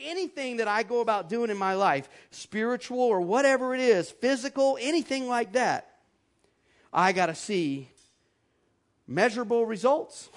anything 0.00 0.58
that 0.58 0.68
I 0.68 0.82
go 0.82 1.00
about 1.00 1.28
doing 1.28 1.50
in 1.50 1.56
my 1.56 1.74
life, 1.74 2.08
spiritual 2.30 3.00
or 3.00 3.20
whatever 3.20 3.74
it 3.74 3.80
is, 3.80 4.10
physical, 4.10 4.78
anything 4.80 5.28
like 5.28 5.52
that, 5.52 5.88
I 6.92 7.12
got 7.12 7.26
to 7.26 7.34
see 7.34 7.88
measurable 9.06 9.66
results 9.66 10.28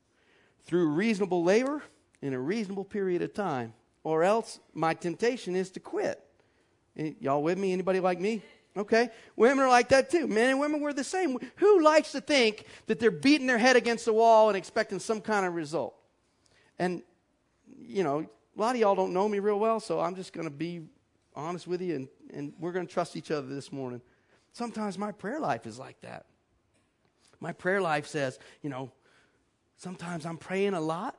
through 0.64 0.88
reasonable 0.88 1.42
labor 1.42 1.82
in 2.20 2.34
a 2.34 2.38
reasonable 2.38 2.84
period 2.84 3.22
of 3.22 3.34
time. 3.34 3.72
Or 4.04 4.22
else 4.22 4.60
my 4.74 4.94
temptation 4.94 5.56
is 5.56 5.70
to 5.72 5.80
quit. 5.80 6.22
Y'all 7.20 7.42
with 7.42 7.58
me? 7.58 7.72
Anybody 7.72 8.00
like 8.00 8.20
me? 8.20 8.42
Okay. 8.76 9.10
Women 9.36 9.64
are 9.64 9.68
like 9.68 9.88
that 9.88 10.10
too. 10.10 10.26
Men 10.26 10.50
and 10.50 10.60
women, 10.60 10.80
we're 10.80 10.92
the 10.92 11.04
same. 11.04 11.38
Who 11.56 11.82
likes 11.82 12.12
to 12.12 12.20
think 12.20 12.64
that 12.86 13.00
they're 13.00 13.10
beating 13.10 13.46
their 13.46 13.58
head 13.58 13.76
against 13.76 14.04
the 14.04 14.12
wall 14.12 14.48
and 14.48 14.56
expecting 14.56 14.98
some 14.98 15.20
kind 15.20 15.44
of 15.44 15.54
result? 15.54 15.94
And, 16.78 17.02
you 17.80 18.04
know, 18.04 18.26
a 18.58 18.60
lot 18.60 18.74
of 18.74 18.80
y'all 18.80 18.96
don't 18.96 19.12
know 19.12 19.28
me 19.28 19.38
real 19.38 19.60
well, 19.60 19.78
so 19.78 20.00
I'm 20.00 20.16
just 20.16 20.32
going 20.32 20.48
to 20.48 20.52
be 20.54 20.82
honest 21.36 21.68
with 21.68 21.80
you 21.80 21.94
and, 21.94 22.08
and 22.34 22.52
we're 22.58 22.72
going 22.72 22.86
to 22.86 22.92
trust 22.92 23.14
each 23.14 23.30
other 23.30 23.46
this 23.46 23.70
morning. 23.70 24.00
Sometimes 24.52 24.98
my 24.98 25.12
prayer 25.12 25.38
life 25.38 25.64
is 25.64 25.78
like 25.78 26.00
that. 26.00 26.26
My 27.38 27.52
prayer 27.52 27.80
life 27.80 28.08
says, 28.08 28.36
you 28.60 28.68
know, 28.68 28.90
sometimes 29.76 30.26
I'm 30.26 30.38
praying 30.38 30.74
a 30.74 30.80
lot, 30.80 31.16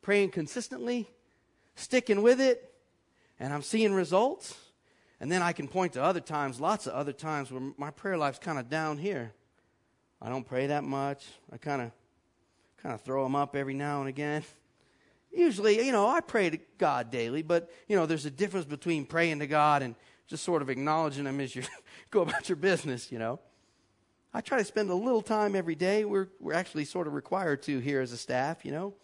praying 0.00 0.30
consistently, 0.30 1.06
sticking 1.74 2.22
with 2.22 2.40
it, 2.40 2.72
and 3.38 3.52
I'm 3.52 3.62
seeing 3.62 3.92
results. 3.92 4.56
And 5.20 5.30
then 5.30 5.42
I 5.42 5.52
can 5.52 5.68
point 5.68 5.92
to 5.92 6.02
other 6.02 6.20
times, 6.20 6.60
lots 6.60 6.86
of 6.86 6.94
other 6.94 7.12
times 7.12 7.52
where 7.52 7.60
my 7.76 7.90
prayer 7.90 8.16
life's 8.16 8.38
kind 8.38 8.58
of 8.58 8.70
down 8.70 8.96
here. 8.96 9.34
I 10.22 10.30
don't 10.30 10.46
pray 10.46 10.68
that 10.68 10.84
much. 10.84 11.26
I 11.52 11.58
kind 11.58 11.82
of 11.82 11.90
kind 12.82 12.94
of 12.94 13.02
throw 13.02 13.22
them 13.24 13.36
up 13.36 13.54
every 13.54 13.74
now 13.74 14.00
and 14.00 14.08
again. 14.08 14.44
Usually, 15.32 15.84
you 15.84 15.92
know, 15.92 16.08
I 16.08 16.20
pray 16.20 16.50
to 16.50 16.58
God 16.78 17.10
daily, 17.10 17.42
but 17.42 17.70
you 17.88 17.96
know, 17.96 18.06
there's 18.06 18.26
a 18.26 18.30
difference 18.30 18.66
between 18.66 19.06
praying 19.06 19.38
to 19.40 19.46
God 19.46 19.82
and 19.82 19.94
just 20.26 20.44
sort 20.44 20.62
of 20.62 20.70
acknowledging 20.70 21.26
him 21.26 21.40
as 21.40 21.54
you 21.54 21.62
go 22.10 22.22
about 22.22 22.48
your 22.48 22.56
business, 22.56 23.12
you 23.12 23.18
know. 23.18 23.38
I 24.32 24.40
try 24.40 24.58
to 24.58 24.64
spend 24.64 24.90
a 24.90 24.94
little 24.94 25.22
time 25.22 25.56
every 25.56 25.74
day. 25.74 26.04
We're 26.04 26.28
we're 26.40 26.54
actually 26.54 26.84
sort 26.84 27.06
of 27.06 27.14
required 27.14 27.62
to 27.64 27.78
here 27.78 28.00
as 28.00 28.12
a 28.12 28.16
staff, 28.16 28.64
you 28.64 28.72
know. 28.72 28.94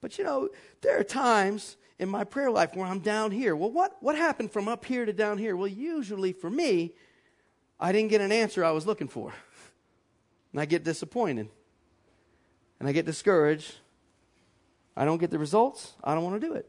But 0.00 0.18
you 0.18 0.24
know, 0.24 0.48
there 0.80 0.98
are 0.98 1.04
times 1.04 1.76
in 1.98 2.08
my 2.08 2.24
prayer 2.24 2.50
life 2.50 2.74
where 2.74 2.86
I'm 2.86 2.98
down 2.98 3.30
here. 3.30 3.54
Well, 3.54 3.70
what, 3.70 3.96
what 4.00 4.16
happened 4.16 4.50
from 4.50 4.66
up 4.66 4.84
here 4.84 5.06
to 5.06 5.12
down 5.12 5.38
here? 5.38 5.56
Well, 5.56 5.68
usually 5.68 6.32
for 6.32 6.50
me, 6.50 6.94
I 7.78 7.92
didn't 7.92 8.10
get 8.10 8.20
an 8.20 8.32
answer 8.32 8.64
I 8.64 8.72
was 8.72 8.86
looking 8.86 9.08
for. 9.08 9.32
And 10.52 10.60
I 10.60 10.66
get 10.66 10.84
disappointed. 10.84 11.48
And 12.78 12.86
I 12.86 12.92
get 12.92 13.06
discouraged. 13.06 13.74
I 14.96 15.04
don't 15.04 15.18
get 15.18 15.30
the 15.30 15.38
results. 15.38 15.92
I 16.02 16.14
don't 16.14 16.24
want 16.24 16.40
to 16.40 16.46
do 16.46 16.54
it. 16.54 16.68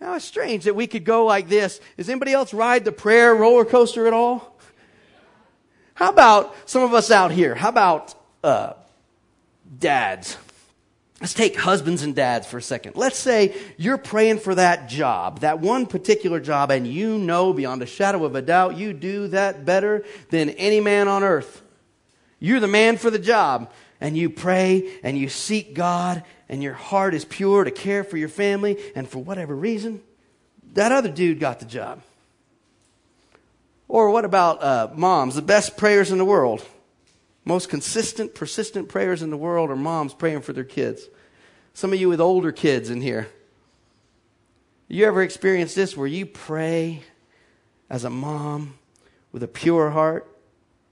Now, 0.00 0.14
it's 0.14 0.24
strange 0.24 0.64
that 0.64 0.76
we 0.76 0.86
could 0.86 1.04
go 1.04 1.24
like 1.24 1.48
this. 1.48 1.80
Does 1.96 2.08
anybody 2.08 2.32
else 2.32 2.52
ride 2.52 2.84
the 2.84 2.92
prayer 2.92 3.34
roller 3.34 3.64
coaster 3.64 4.06
at 4.06 4.12
all? 4.12 4.58
How 5.94 6.10
about 6.10 6.54
some 6.68 6.82
of 6.82 6.92
us 6.92 7.10
out 7.10 7.30
here? 7.30 7.54
How 7.54 7.70
about 7.70 8.14
uh, 8.44 8.74
dads? 9.78 10.36
Let's 11.20 11.32
take 11.32 11.56
husbands 11.56 12.02
and 12.02 12.14
dads 12.14 12.46
for 12.46 12.58
a 12.58 12.62
second. 12.62 12.94
Let's 12.94 13.18
say 13.18 13.54
you're 13.78 13.96
praying 13.96 14.40
for 14.40 14.54
that 14.54 14.90
job, 14.90 15.40
that 15.40 15.60
one 15.60 15.86
particular 15.86 16.40
job, 16.40 16.70
and 16.70 16.86
you 16.86 17.16
know 17.16 17.54
beyond 17.54 17.80
a 17.80 17.86
shadow 17.86 18.26
of 18.26 18.34
a 18.34 18.42
doubt 18.42 18.76
you 18.76 18.92
do 18.92 19.28
that 19.28 19.64
better 19.64 20.04
than 20.28 20.50
any 20.50 20.80
man 20.80 21.08
on 21.08 21.24
earth. 21.24 21.62
You're 22.38 22.60
the 22.60 22.68
man 22.68 22.98
for 22.98 23.10
the 23.10 23.18
job, 23.18 23.72
and 24.00 24.16
you 24.16 24.30
pray 24.30 24.98
and 25.02 25.18
you 25.18 25.28
seek 25.28 25.74
God, 25.74 26.22
and 26.48 26.62
your 26.62 26.74
heart 26.74 27.14
is 27.14 27.24
pure 27.24 27.64
to 27.64 27.70
care 27.70 28.04
for 28.04 28.16
your 28.16 28.28
family, 28.28 28.78
and 28.94 29.08
for 29.08 29.18
whatever 29.22 29.54
reason, 29.54 30.00
that 30.74 30.92
other 30.92 31.10
dude 31.10 31.40
got 31.40 31.58
the 31.58 31.64
job. 31.64 32.02
Or 33.88 34.10
what 34.10 34.24
about 34.24 34.62
uh, 34.62 34.88
moms, 34.94 35.34
the 35.34 35.42
best 35.42 35.76
prayers 35.76 36.10
in 36.10 36.18
the 36.18 36.24
world? 36.24 36.64
Most 37.44 37.68
consistent, 37.68 38.34
persistent 38.34 38.88
prayers 38.88 39.22
in 39.22 39.30
the 39.30 39.36
world 39.36 39.70
are 39.70 39.76
moms 39.76 40.12
praying 40.12 40.42
for 40.42 40.52
their 40.52 40.64
kids. 40.64 41.08
Some 41.74 41.92
of 41.92 42.00
you 42.00 42.08
with 42.08 42.20
older 42.20 42.50
kids 42.50 42.90
in 42.90 43.00
here. 43.00 43.28
You 44.88 45.06
ever 45.06 45.22
experienced 45.22 45.76
this 45.76 45.96
where 45.96 46.06
you 46.06 46.26
pray 46.26 47.02
as 47.88 48.04
a 48.04 48.10
mom 48.10 48.74
with 49.30 49.42
a 49.42 49.48
pure 49.48 49.90
heart, 49.90 50.28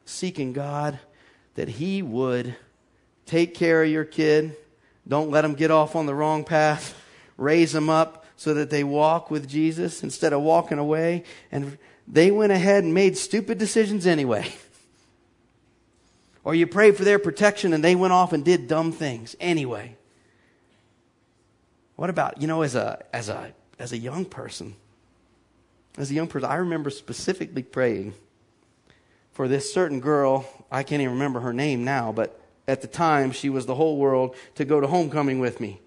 seeking 0.04 0.52
God 0.52 0.98
that 1.54 1.68
He 1.68 2.02
would 2.02 2.56
take 3.26 3.54
care 3.54 3.82
of 3.82 3.90
your 3.90 4.04
kid? 4.04 4.56
Don't 5.06 5.30
let 5.30 5.42
them 5.42 5.54
get 5.54 5.70
off 5.70 5.96
on 5.96 6.06
the 6.06 6.14
wrong 6.14 6.44
path. 6.44 7.00
Raise 7.36 7.72
them 7.72 7.90
up 7.90 8.24
so 8.36 8.54
that 8.54 8.70
they 8.70 8.84
walk 8.84 9.30
with 9.30 9.48
Jesus 9.48 10.02
instead 10.02 10.32
of 10.32 10.42
walking 10.42 10.78
away. 10.78 11.24
And 11.52 11.78
they 12.06 12.30
went 12.30 12.52
ahead 12.52 12.84
and 12.84 12.94
made 12.94 13.16
stupid 13.16 13.58
decisions 13.58 14.06
anyway. 14.06 14.52
Or 16.44 16.54
you 16.54 16.66
prayed 16.66 16.98
for 16.98 17.04
their 17.04 17.18
protection 17.18 17.72
and 17.72 17.82
they 17.82 17.94
went 17.94 18.12
off 18.12 18.34
and 18.34 18.44
did 18.44 18.68
dumb 18.68 18.92
things 18.92 19.34
anyway. 19.40 19.96
What 21.96 22.10
about, 22.10 22.42
you 22.42 22.46
know, 22.46 22.60
as 22.60 22.74
a, 22.74 23.02
as 23.14 23.30
a, 23.30 23.54
as 23.78 23.92
a 23.92 23.96
young 23.96 24.26
person? 24.26 24.76
As 25.96 26.10
a 26.10 26.14
young 26.14 26.26
person, 26.26 26.50
I 26.50 26.56
remember 26.56 26.90
specifically 26.90 27.62
praying 27.62 28.12
for 29.32 29.48
this 29.48 29.72
certain 29.72 30.00
girl. 30.00 30.46
I 30.70 30.82
can't 30.82 31.00
even 31.00 31.14
remember 31.14 31.40
her 31.40 31.54
name 31.54 31.82
now, 31.82 32.12
but 32.12 32.38
at 32.66 32.80
the 32.80 32.86
time 32.86 33.32
she 33.32 33.50
was 33.50 33.66
the 33.66 33.74
whole 33.74 33.96
world 33.96 34.36
to 34.54 34.64
go 34.64 34.80
to 34.80 34.86
homecoming 34.86 35.38
with 35.38 35.60
me. 35.60 35.80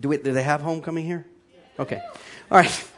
Do, 0.00 0.08
we, 0.08 0.16
do 0.16 0.32
they 0.32 0.42
have 0.42 0.60
homecoming 0.60 1.04
here? 1.04 1.26
Okay. 1.78 2.00
All 2.50 2.58
right. 2.58 2.88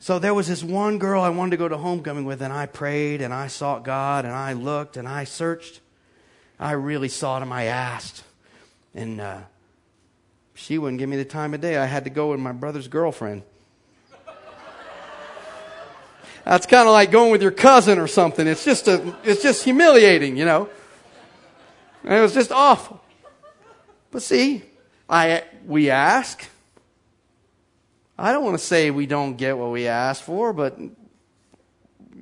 So 0.00 0.18
there 0.18 0.34
was 0.34 0.48
this 0.48 0.62
one 0.62 0.98
girl 0.98 1.22
I 1.22 1.28
wanted 1.28 1.52
to 1.52 1.56
go 1.56 1.68
to 1.68 1.76
homecoming 1.76 2.24
with, 2.24 2.42
and 2.42 2.52
I 2.52 2.66
prayed 2.66 3.20
and 3.20 3.32
I 3.32 3.48
sought 3.48 3.84
God 3.84 4.24
and 4.24 4.34
I 4.34 4.52
looked 4.52 4.96
and 4.96 5.08
I 5.08 5.24
searched. 5.24 5.80
I 6.58 6.72
really 6.72 7.08
sought 7.08 7.42
him. 7.42 7.52
I 7.52 7.64
asked. 7.64 8.24
And 8.94 9.20
uh, 9.20 9.38
she 10.54 10.78
wouldn't 10.78 10.98
give 10.98 11.08
me 11.08 11.16
the 11.16 11.24
time 11.24 11.54
of 11.54 11.60
day. 11.60 11.76
I 11.76 11.86
had 11.86 12.04
to 12.04 12.10
go 12.10 12.30
with 12.30 12.40
my 12.40 12.52
brother's 12.52 12.88
girlfriend. 12.88 13.42
That's 16.44 16.66
kind 16.66 16.88
of 16.88 16.92
like 16.94 17.10
going 17.10 17.30
with 17.30 17.42
your 17.42 17.50
cousin 17.50 17.98
or 17.98 18.06
something. 18.06 18.46
It's 18.46 18.64
just 18.64 18.88
a, 18.88 19.14
it's 19.22 19.42
just 19.42 19.64
humiliating, 19.64 20.36
you 20.36 20.46
know. 20.46 20.70
And 22.08 22.16
it 22.16 22.22
was 22.22 22.32
just 22.32 22.50
awful. 22.50 23.02
But 24.10 24.22
see, 24.22 24.62
I 25.10 25.44
we 25.66 25.90
ask. 25.90 26.42
I 28.18 28.32
don't 28.32 28.42
want 28.42 28.58
to 28.58 28.64
say 28.64 28.90
we 28.90 29.04
don't 29.04 29.36
get 29.36 29.58
what 29.58 29.70
we 29.70 29.86
ask 29.86 30.24
for, 30.24 30.54
but 30.54 30.78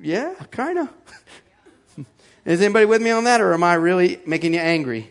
yeah, 0.01 0.33
kind 0.51 0.79
of. 0.79 0.89
Is 2.45 2.61
anybody 2.61 2.85
with 2.85 3.01
me 3.01 3.11
on 3.11 3.23
that, 3.23 3.39
or 3.39 3.53
am 3.53 3.63
I 3.63 3.75
really 3.75 4.19
making 4.25 4.53
you 4.53 4.59
angry? 4.59 5.09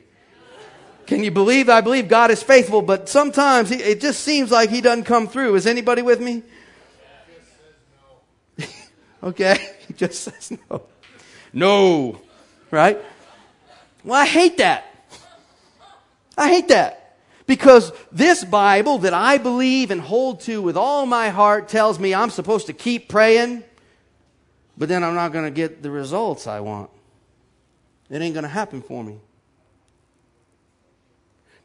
Can 1.06 1.24
you 1.24 1.30
believe? 1.30 1.70
I 1.70 1.80
believe 1.80 2.08
God 2.08 2.30
is 2.30 2.42
faithful, 2.42 2.82
but 2.82 3.08
sometimes 3.08 3.70
he, 3.70 3.76
it 3.76 4.00
just 4.00 4.20
seems 4.20 4.50
like 4.50 4.68
He 4.68 4.82
doesn't 4.82 5.04
come 5.04 5.26
through. 5.26 5.54
Is 5.54 5.66
anybody 5.66 6.02
with 6.02 6.20
me? 6.20 6.42
okay, 9.22 9.74
He 9.88 9.94
just 9.94 10.22
says 10.22 10.52
no. 10.68 10.82
No, 11.54 12.20
right? 12.70 13.00
Well, 14.06 14.14
I 14.14 14.24
hate 14.24 14.58
that. 14.58 14.84
I 16.38 16.48
hate 16.48 16.68
that. 16.68 17.18
Because 17.46 17.92
this 18.12 18.44
Bible 18.44 18.98
that 18.98 19.12
I 19.12 19.38
believe 19.38 19.90
and 19.90 20.00
hold 20.00 20.40
to 20.42 20.62
with 20.62 20.76
all 20.76 21.06
my 21.06 21.28
heart 21.28 21.68
tells 21.68 21.98
me 21.98 22.14
I'm 22.14 22.30
supposed 22.30 22.68
to 22.68 22.72
keep 22.72 23.08
praying, 23.08 23.64
but 24.78 24.88
then 24.88 25.02
I'm 25.02 25.16
not 25.16 25.32
going 25.32 25.44
to 25.44 25.50
get 25.50 25.82
the 25.82 25.90
results 25.90 26.46
I 26.46 26.60
want. 26.60 26.90
It 28.08 28.22
ain't 28.22 28.34
going 28.34 28.44
to 28.44 28.48
happen 28.48 28.80
for 28.80 29.02
me. 29.02 29.18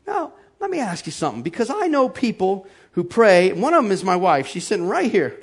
Now, 0.08 0.34
let 0.60 0.72
me 0.72 0.80
ask 0.80 1.06
you 1.06 1.12
something 1.12 1.44
because 1.44 1.70
I 1.70 1.88
know 1.88 2.10
people 2.10 2.68
who 2.94 3.04
pray. 3.04 3.54
One 3.54 3.76
of 3.76 3.84
them 3.84 3.92
is 3.92 4.04
my 4.04 4.16
wife. 4.16 4.48
She's 4.48 4.66
sitting 4.66 4.88
right 4.88 5.12
here. 5.12 5.40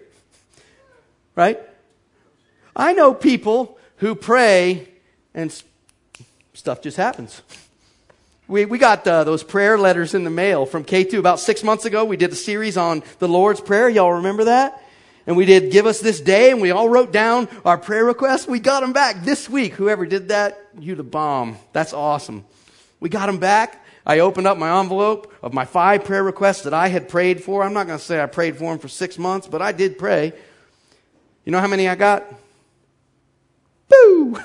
Right? 1.36 1.60
I 2.74 2.92
know 2.92 3.14
people 3.14 3.78
who 3.96 4.16
pray 4.16 4.88
and 5.32 5.52
stuff 6.58 6.82
just 6.82 6.96
happens. 6.96 7.40
We, 8.48 8.64
we 8.64 8.78
got 8.78 9.06
uh, 9.06 9.24
those 9.24 9.42
prayer 9.42 9.78
letters 9.78 10.14
in 10.14 10.24
the 10.24 10.30
mail 10.30 10.66
from 10.66 10.84
K2 10.84 11.18
about 11.18 11.38
six 11.38 11.62
months 11.62 11.84
ago. 11.84 12.04
We 12.04 12.16
did 12.16 12.32
a 12.32 12.36
series 12.36 12.76
on 12.76 13.02
the 13.18 13.28
Lord's 13.28 13.60
Prayer. 13.60 13.88
Y'all 13.88 14.14
remember 14.14 14.44
that? 14.44 14.82
and 15.28 15.36
we 15.36 15.44
did 15.44 15.70
give 15.70 15.84
us 15.84 16.00
this 16.00 16.22
day 16.22 16.50
and 16.50 16.62
we 16.62 16.70
all 16.70 16.88
wrote 16.88 17.12
down 17.12 17.48
our 17.62 17.76
prayer 17.76 18.02
requests. 18.02 18.48
We 18.48 18.60
got 18.60 18.80
them 18.80 18.94
back 18.94 19.24
this 19.24 19.46
week. 19.46 19.74
Whoever 19.74 20.06
did 20.06 20.28
that, 20.28 20.58
you 20.80 20.94
the 20.94 21.02
bomb. 21.02 21.58
That's 21.74 21.92
awesome. 21.92 22.46
We 22.98 23.10
got 23.10 23.26
them 23.26 23.38
back. 23.38 23.84
I 24.06 24.20
opened 24.20 24.46
up 24.46 24.56
my 24.56 24.80
envelope 24.80 25.30
of 25.42 25.52
my 25.52 25.66
five 25.66 26.04
prayer 26.04 26.22
requests 26.22 26.62
that 26.62 26.72
I 26.72 26.88
had 26.88 27.10
prayed 27.10 27.44
for. 27.44 27.62
I'm 27.62 27.74
not 27.74 27.86
going 27.86 27.98
to 27.98 28.04
say 28.04 28.22
I 28.22 28.24
prayed 28.24 28.56
for 28.56 28.70
them 28.70 28.78
for 28.78 28.88
six 28.88 29.18
months, 29.18 29.46
but 29.46 29.60
I 29.60 29.72
did 29.72 29.98
pray. 29.98 30.32
You 31.44 31.52
know 31.52 31.60
how 31.60 31.66
many 31.66 31.90
I 31.90 31.94
got? 31.94 32.24
Boo! 33.90 34.38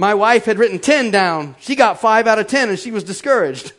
My 0.00 0.14
wife 0.14 0.46
had 0.46 0.58
written 0.58 0.78
10 0.78 1.10
down. 1.10 1.56
She 1.60 1.76
got 1.76 2.00
five 2.00 2.26
out 2.26 2.38
of 2.38 2.46
10 2.46 2.70
and 2.70 2.78
she 2.78 2.90
was 2.90 3.04
discouraged. 3.04 3.74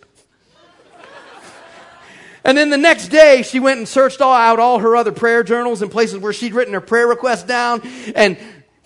And 2.43 2.55
then 2.55 2.69
the 2.69 2.77
next 2.77 3.07
day, 3.07 3.41
she 3.41 3.59
went 3.59 3.79
and 3.79 3.87
searched 3.87 4.21
all 4.21 4.31
out 4.31 4.59
all 4.59 4.77
her 4.77 4.95
other 4.95 5.11
prayer 5.11 5.41
journals 5.41 5.81
and 5.81 5.89
places 5.89 6.19
where 6.19 6.31
she'd 6.31 6.53
written 6.53 6.75
her 6.75 6.81
prayer 6.81 7.07
requests 7.07 7.41
down. 7.41 7.81
And 8.13 8.37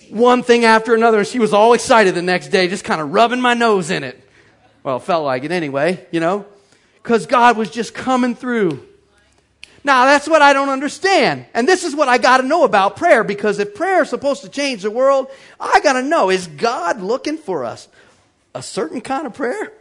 one 0.10 0.44
thing 0.44 0.64
after 0.64 0.96
another. 0.96 1.18
And 1.18 1.28
she 1.28 1.40
was 1.40 1.52
all 1.52 1.74
excited 1.74 2.16
the 2.16 2.22
next 2.22 2.50
day, 2.50 2.70
just 2.70 2.86
kind 2.86 3.02
of 3.02 3.12
rubbing 3.12 3.42
my 3.42 3.54
nose 3.54 3.92
in 3.92 4.06
it. 4.06 4.18
Well, 4.82 4.96
it 4.96 5.04
felt 5.04 5.26
like 5.26 5.44
it 5.44 5.52
anyway, 5.52 6.08
you 6.12 6.22
know, 6.22 6.46
because 7.04 7.26
God 7.26 7.58
was 7.58 7.70
just 7.70 7.94
coming 7.94 8.34
through. 8.34 8.82
Now, 9.86 10.06
that's 10.06 10.28
what 10.28 10.42
I 10.42 10.52
don't 10.52 10.70
understand. 10.70 11.46
And 11.54 11.68
this 11.68 11.84
is 11.84 11.96
what 11.96 12.10
I 12.10 12.18
got 12.18 12.38
to 12.38 12.44
know 12.44 12.64
about 12.64 12.98
prayer 12.98 13.24
because 13.24 13.60
if 13.60 13.76
prayer 13.76 14.02
is 14.02 14.10
supposed 14.10 14.42
to 14.42 14.50
change 14.50 14.82
the 14.82 14.90
world, 14.90 15.28
I 15.60 15.80
got 15.82 15.94
to 15.94 16.02
know 16.02 16.32
is 16.32 16.48
God 16.48 17.02
looking 17.02 17.38
for 17.38 17.64
us 17.64 17.88
a 18.56 18.64
certain 18.64 19.00
kind 19.00 19.28
of 19.28 19.36
prayer? 19.36 19.72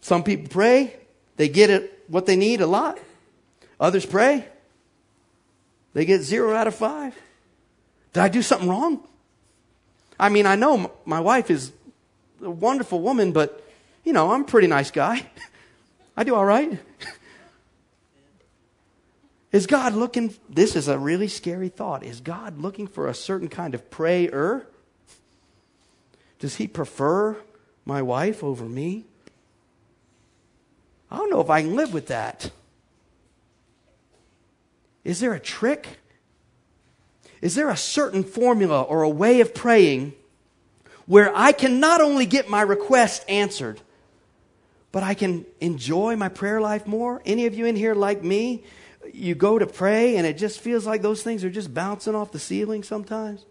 Some 0.00 0.24
people 0.24 0.48
pray, 0.48 0.96
they 1.36 1.48
get 1.48 1.70
it 1.70 2.02
what 2.08 2.26
they 2.26 2.34
need 2.34 2.60
a 2.60 2.66
lot. 2.66 2.98
Others 3.78 4.06
pray, 4.06 4.48
they 5.92 6.04
get 6.04 6.22
zero 6.22 6.56
out 6.56 6.66
of 6.66 6.74
five. 6.74 7.14
Did 8.14 8.20
I 8.20 8.28
do 8.28 8.42
something 8.42 8.68
wrong? 8.68 9.06
I 10.18 10.28
mean, 10.28 10.46
I 10.46 10.56
know 10.56 10.90
my 11.04 11.20
wife 11.20 11.52
is 11.52 11.70
a 12.42 12.50
wonderful 12.50 12.98
woman, 12.98 13.30
but, 13.30 13.64
you 14.02 14.12
know, 14.12 14.32
I'm 14.32 14.40
a 14.40 14.44
pretty 14.44 14.66
nice 14.66 14.90
guy. 14.90 15.24
I 16.16 16.24
do 16.24 16.34
all 16.34 16.44
right. 16.44 16.80
Is 19.54 19.68
God 19.68 19.94
looking, 19.94 20.34
this 20.48 20.74
is 20.74 20.88
a 20.88 20.98
really 20.98 21.28
scary 21.28 21.68
thought. 21.68 22.02
Is 22.02 22.20
God 22.20 22.58
looking 22.58 22.88
for 22.88 23.06
a 23.06 23.14
certain 23.14 23.46
kind 23.46 23.72
of 23.72 23.88
prayer? 23.88 24.66
Does 26.40 26.56
he 26.56 26.66
prefer 26.66 27.36
my 27.84 28.02
wife 28.02 28.42
over 28.42 28.64
me? 28.64 29.04
I 31.08 31.18
don't 31.18 31.30
know 31.30 31.40
if 31.40 31.50
I 31.50 31.62
can 31.62 31.76
live 31.76 31.94
with 31.94 32.08
that. 32.08 32.50
Is 35.04 35.20
there 35.20 35.34
a 35.34 35.38
trick? 35.38 36.00
Is 37.40 37.54
there 37.54 37.70
a 37.70 37.76
certain 37.76 38.24
formula 38.24 38.82
or 38.82 39.04
a 39.04 39.08
way 39.08 39.40
of 39.40 39.54
praying 39.54 40.14
where 41.06 41.30
I 41.32 41.52
can 41.52 41.78
not 41.78 42.00
only 42.00 42.26
get 42.26 42.50
my 42.50 42.62
request 42.62 43.24
answered, 43.28 43.80
but 44.90 45.04
I 45.04 45.14
can 45.14 45.46
enjoy 45.60 46.16
my 46.16 46.28
prayer 46.28 46.60
life 46.60 46.88
more? 46.88 47.22
Any 47.24 47.46
of 47.46 47.54
you 47.54 47.66
in 47.66 47.76
here 47.76 47.94
like 47.94 48.24
me? 48.24 48.64
You 49.12 49.34
go 49.34 49.58
to 49.58 49.66
pray 49.66 50.16
and 50.16 50.26
it 50.26 50.38
just 50.38 50.60
feels 50.60 50.86
like 50.86 51.02
those 51.02 51.22
things 51.22 51.44
are 51.44 51.50
just 51.50 51.72
bouncing 51.72 52.14
off 52.14 52.32
the 52.32 52.38
ceiling 52.38 52.82
sometimes. 52.82 53.44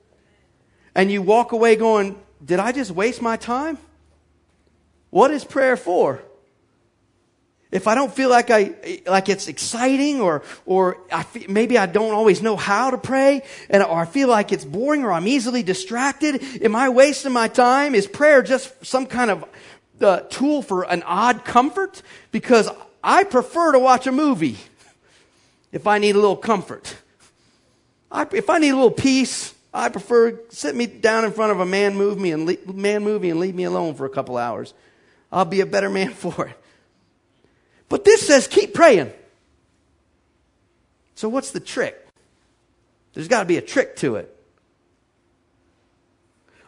And 0.96 1.12
you 1.12 1.22
walk 1.22 1.52
away 1.52 1.76
going, 1.76 2.20
Did 2.44 2.60
I 2.60 2.72
just 2.72 2.92
waste 2.92 3.22
my 3.22 3.38
time? 3.38 3.78
What 5.10 5.32
is 5.32 5.44
prayer 5.44 5.78
for? 5.78 6.22
if 7.74 7.88
I 7.88 7.96
don't 7.96 8.14
feel 8.14 8.30
like 8.30 8.52
I 8.52 9.02
like 9.08 9.30
it's 9.30 9.48
exciting 9.48 10.22
or 10.22 10.44
or 10.66 11.00
I 11.12 11.26
maybe 11.50 11.78
I 11.78 11.88
don't 11.88 12.14
always 12.14 12.42
know 12.42 12.56
how 12.56 12.92
to 12.92 13.00
pray 13.00 13.42
and 13.68 13.82
or 13.82 14.02
I 14.02 14.06
feel 14.06 14.28
like 14.30 14.52
it's 14.52 14.64
boring 14.64 15.04
or 15.04 15.12
I'm 15.12 15.28
easily 15.28 15.64
distracted, 15.64 16.42
am 16.62 16.76
I 16.76 16.90
wasting 16.90 17.34
my 17.34 17.48
time? 17.48 17.96
Is 17.96 18.06
prayer 18.06 18.44
just 18.44 18.86
some 18.86 19.08
kind 19.08 19.32
of 19.32 19.46
uh, 20.00 20.20
tool 20.30 20.62
for 20.62 20.84
an 20.84 21.02
odd 21.04 21.46
comfort? 21.46 22.04
Because 22.32 22.70
I 23.04 23.24
prefer 23.24 23.72
to 23.72 23.80
watch 23.80 24.06
a 24.06 24.12
movie 24.12 24.58
if 25.74 25.88
I 25.88 25.98
need 25.98 26.16
a 26.16 26.20
little 26.20 26.38
comfort. 26.38 26.96
I, 28.10 28.28
if 28.32 28.50
I 28.50 28.60
need 28.60 28.70
a 28.70 28.76
little 28.76 28.92
peace, 28.92 29.54
I 29.74 29.90
prefer 29.90 30.40
sit 30.50 30.76
me 30.76 30.86
down 30.86 31.26
in 31.26 31.32
front 31.32 31.52
of 31.52 31.60
a 31.60 31.66
man 31.66 31.96
movie 31.96 32.32
and 32.32 32.46
le- 32.46 32.74
man 32.74 33.04
movie 33.04 33.32
and 33.32 33.40
leave 33.40 33.56
me 33.56 33.64
alone 33.64 33.96
for 33.96 34.06
a 34.06 34.10
couple 34.10 34.38
hours. 34.38 34.74
I'll 35.32 35.46
be 35.46 35.62
a 35.62 35.66
better 35.66 35.90
man 35.90 36.10
for 36.14 36.48
it. 36.48 36.60
But 37.90 38.06
this 38.06 38.26
says 38.26 38.48
keep 38.48 38.74
praying. 38.74 39.12
So, 41.16 41.28
what's 41.28 41.52
the 41.52 41.60
trick? 41.60 42.00
There's 43.14 43.28
got 43.28 43.40
to 43.40 43.46
be 43.46 43.58
a 43.58 43.62
trick 43.62 43.96
to 43.98 44.16
it. 44.16 44.30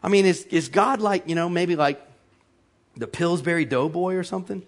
I 0.04 0.08
mean, 0.08 0.26
is, 0.26 0.44
is 0.46 0.70
God 0.70 1.02
like, 1.02 1.28
you 1.28 1.34
know, 1.34 1.50
maybe 1.50 1.76
like 1.76 2.00
the 2.96 3.08
Pillsbury 3.08 3.66
Doughboy 3.66 4.16
or 4.16 4.24
something? 4.24 4.62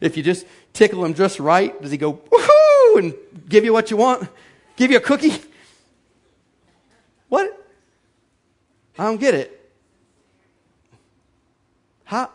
If 0.00 0.16
you 0.16 0.22
just 0.22 0.44
tickle 0.72 1.04
him 1.04 1.14
just 1.14 1.38
right, 1.38 1.80
does 1.80 1.92
he 1.92 1.96
go, 1.96 2.14
woohoo, 2.14 2.65
and 2.96 3.14
give 3.48 3.64
you 3.64 3.72
what 3.72 3.90
you 3.90 3.96
want? 3.96 4.28
Give 4.76 4.90
you 4.90 4.98
a 4.98 5.00
cookie? 5.00 5.34
What? 7.28 7.66
I 8.98 9.04
don't 9.04 9.18
get 9.18 9.34
it. 9.34 9.70
How, 12.04 12.30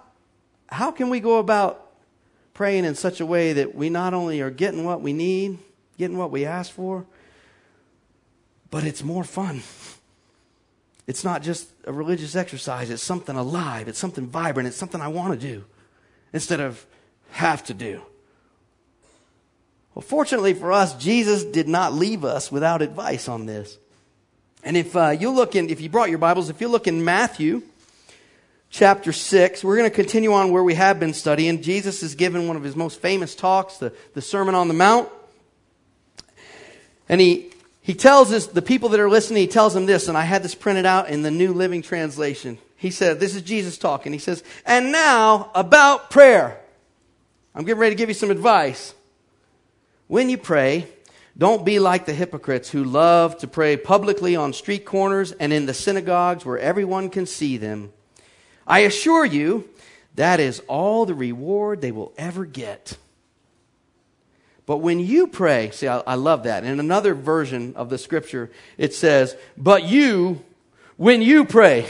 how 0.67 0.91
can 0.91 1.09
we 1.09 1.19
go 1.19 1.37
about 1.39 1.91
praying 2.53 2.85
in 2.85 2.95
such 2.95 3.19
a 3.21 3.25
way 3.25 3.53
that 3.53 3.73
we 3.73 3.89
not 3.89 4.13
only 4.13 4.41
are 4.41 4.51
getting 4.51 4.83
what 4.83 5.01
we 5.01 5.13
need, 5.13 5.57
getting 5.97 6.17
what 6.17 6.29
we 6.29 6.45
ask 6.45 6.71
for, 6.71 7.05
but 8.69 8.83
it's 8.83 9.03
more 9.03 9.23
fun. 9.23 9.61
It's 11.07 11.23
not 11.23 11.41
just 11.41 11.69
a 11.85 11.91
religious 11.91 12.35
exercise, 12.35 12.89
it's 12.89 13.03
something 13.03 13.35
alive, 13.35 13.87
it's 13.87 13.99
something 13.99 14.27
vibrant, 14.27 14.67
it's 14.67 14.77
something 14.77 15.01
I 15.01 15.07
want 15.07 15.39
to 15.39 15.47
do 15.47 15.65
instead 16.33 16.59
of 16.59 16.85
have 17.31 17.63
to 17.65 17.73
do. 17.73 18.01
Well, 20.01 20.07
fortunately 20.07 20.55
for 20.55 20.71
us, 20.71 20.95
Jesus 20.95 21.43
did 21.43 21.67
not 21.67 21.93
leave 21.93 22.25
us 22.25 22.51
without 22.51 22.81
advice 22.81 23.29
on 23.29 23.45
this. 23.45 23.77
And 24.63 24.75
if 24.75 24.95
uh, 24.95 25.09
you 25.09 25.29
look 25.29 25.55
in, 25.55 25.69
if 25.69 25.79
you 25.79 25.89
brought 25.89 26.09
your 26.09 26.17
Bibles, 26.17 26.49
if 26.49 26.59
you 26.59 26.69
look 26.69 26.87
in 26.87 27.05
Matthew 27.05 27.61
chapter 28.71 29.11
6. 29.11 29.63
We're 29.63 29.77
going 29.77 29.87
to 29.87 29.95
continue 29.95 30.33
on 30.33 30.51
where 30.51 30.63
we 30.63 30.73
have 30.73 30.99
been 30.99 31.13
studying. 31.13 31.61
Jesus 31.61 32.01
is 32.01 32.15
given 32.15 32.47
one 32.47 32.57
of 32.57 32.63
his 32.63 32.75
most 32.75 32.99
famous 32.99 33.35
talks, 33.35 33.77
the, 33.77 33.93
the 34.15 34.23
Sermon 34.23 34.55
on 34.55 34.69
the 34.69 34.73
Mount. 34.73 35.07
And 37.07 37.21
he, 37.21 37.51
he 37.83 37.93
tells 37.93 38.33
us, 38.33 38.47
the 38.47 38.63
people 38.63 38.89
that 38.89 38.99
are 38.99 39.09
listening, 39.09 39.41
he 39.41 39.47
tells 39.47 39.75
them 39.75 39.85
this, 39.85 40.07
and 40.07 40.17
I 40.17 40.23
had 40.23 40.41
this 40.41 40.55
printed 40.55 40.87
out 40.87 41.09
in 41.09 41.21
the 41.21 41.29
New 41.29 41.53
Living 41.53 41.83
Translation. 41.83 42.57
He 42.75 42.89
said, 42.89 43.19
This 43.19 43.35
is 43.35 43.43
Jesus 43.43 43.77
talking. 43.77 44.13
He 44.13 44.19
says, 44.19 44.43
And 44.65 44.91
now 44.91 45.51
about 45.53 46.09
prayer. 46.09 46.59
I'm 47.53 47.65
getting 47.65 47.79
ready 47.79 47.93
to 47.93 47.99
give 47.99 48.09
you 48.09 48.15
some 48.15 48.31
advice. 48.31 48.95
When 50.11 50.29
you 50.29 50.37
pray, 50.37 50.89
don't 51.37 51.63
be 51.63 51.79
like 51.79 52.05
the 52.05 52.13
hypocrites 52.13 52.69
who 52.69 52.83
love 52.83 53.37
to 53.37 53.47
pray 53.47 53.77
publicly 53.77 54.35
on 54.35 54.51
street 54.51 54.83
corners 54.83 55.31
and 55.31 55.53
in 55.53 55.67
the 55.67 55.73
synagogues 55.73 56.45
where 56.45 56.59
everyone 56.59 57.09
can 57.09 57.25
see 57.25 57.55
them. 57.55 57.93
I 58.67 58.79
assure 58.79 59.23
you, 59.23 59.69
that 60.15 60.41
is 60.41 60.59
all 60.67 61.05
the 61.05 61.13
reward 61.13 61.79
they 61.79 61.93
will 61.93 62.11
ever 62.17 62.43
get. 62.43 62.97
But 64.65 64.79
when 64.79 64.99
you 64.99 65.27
pray, 65.27 65.71
see, 65.71 65.87
I, 65.87 65.99
I, 65.99 66.15
love 66.15 66.43
that. 66.43 66.65
In 66.65 66.81
another 66.81 67.13
version 67.13 67.73
of 67.77 67.89
the 67.89 67.97
scripture, 67.97 68.51
it 68.77 68.93
says, 68.93 69.37
But 69.57 69.85
you, 69.85 70.43
when 70.97 71.21
you 71.21 71.45
pray. 71.45 71.85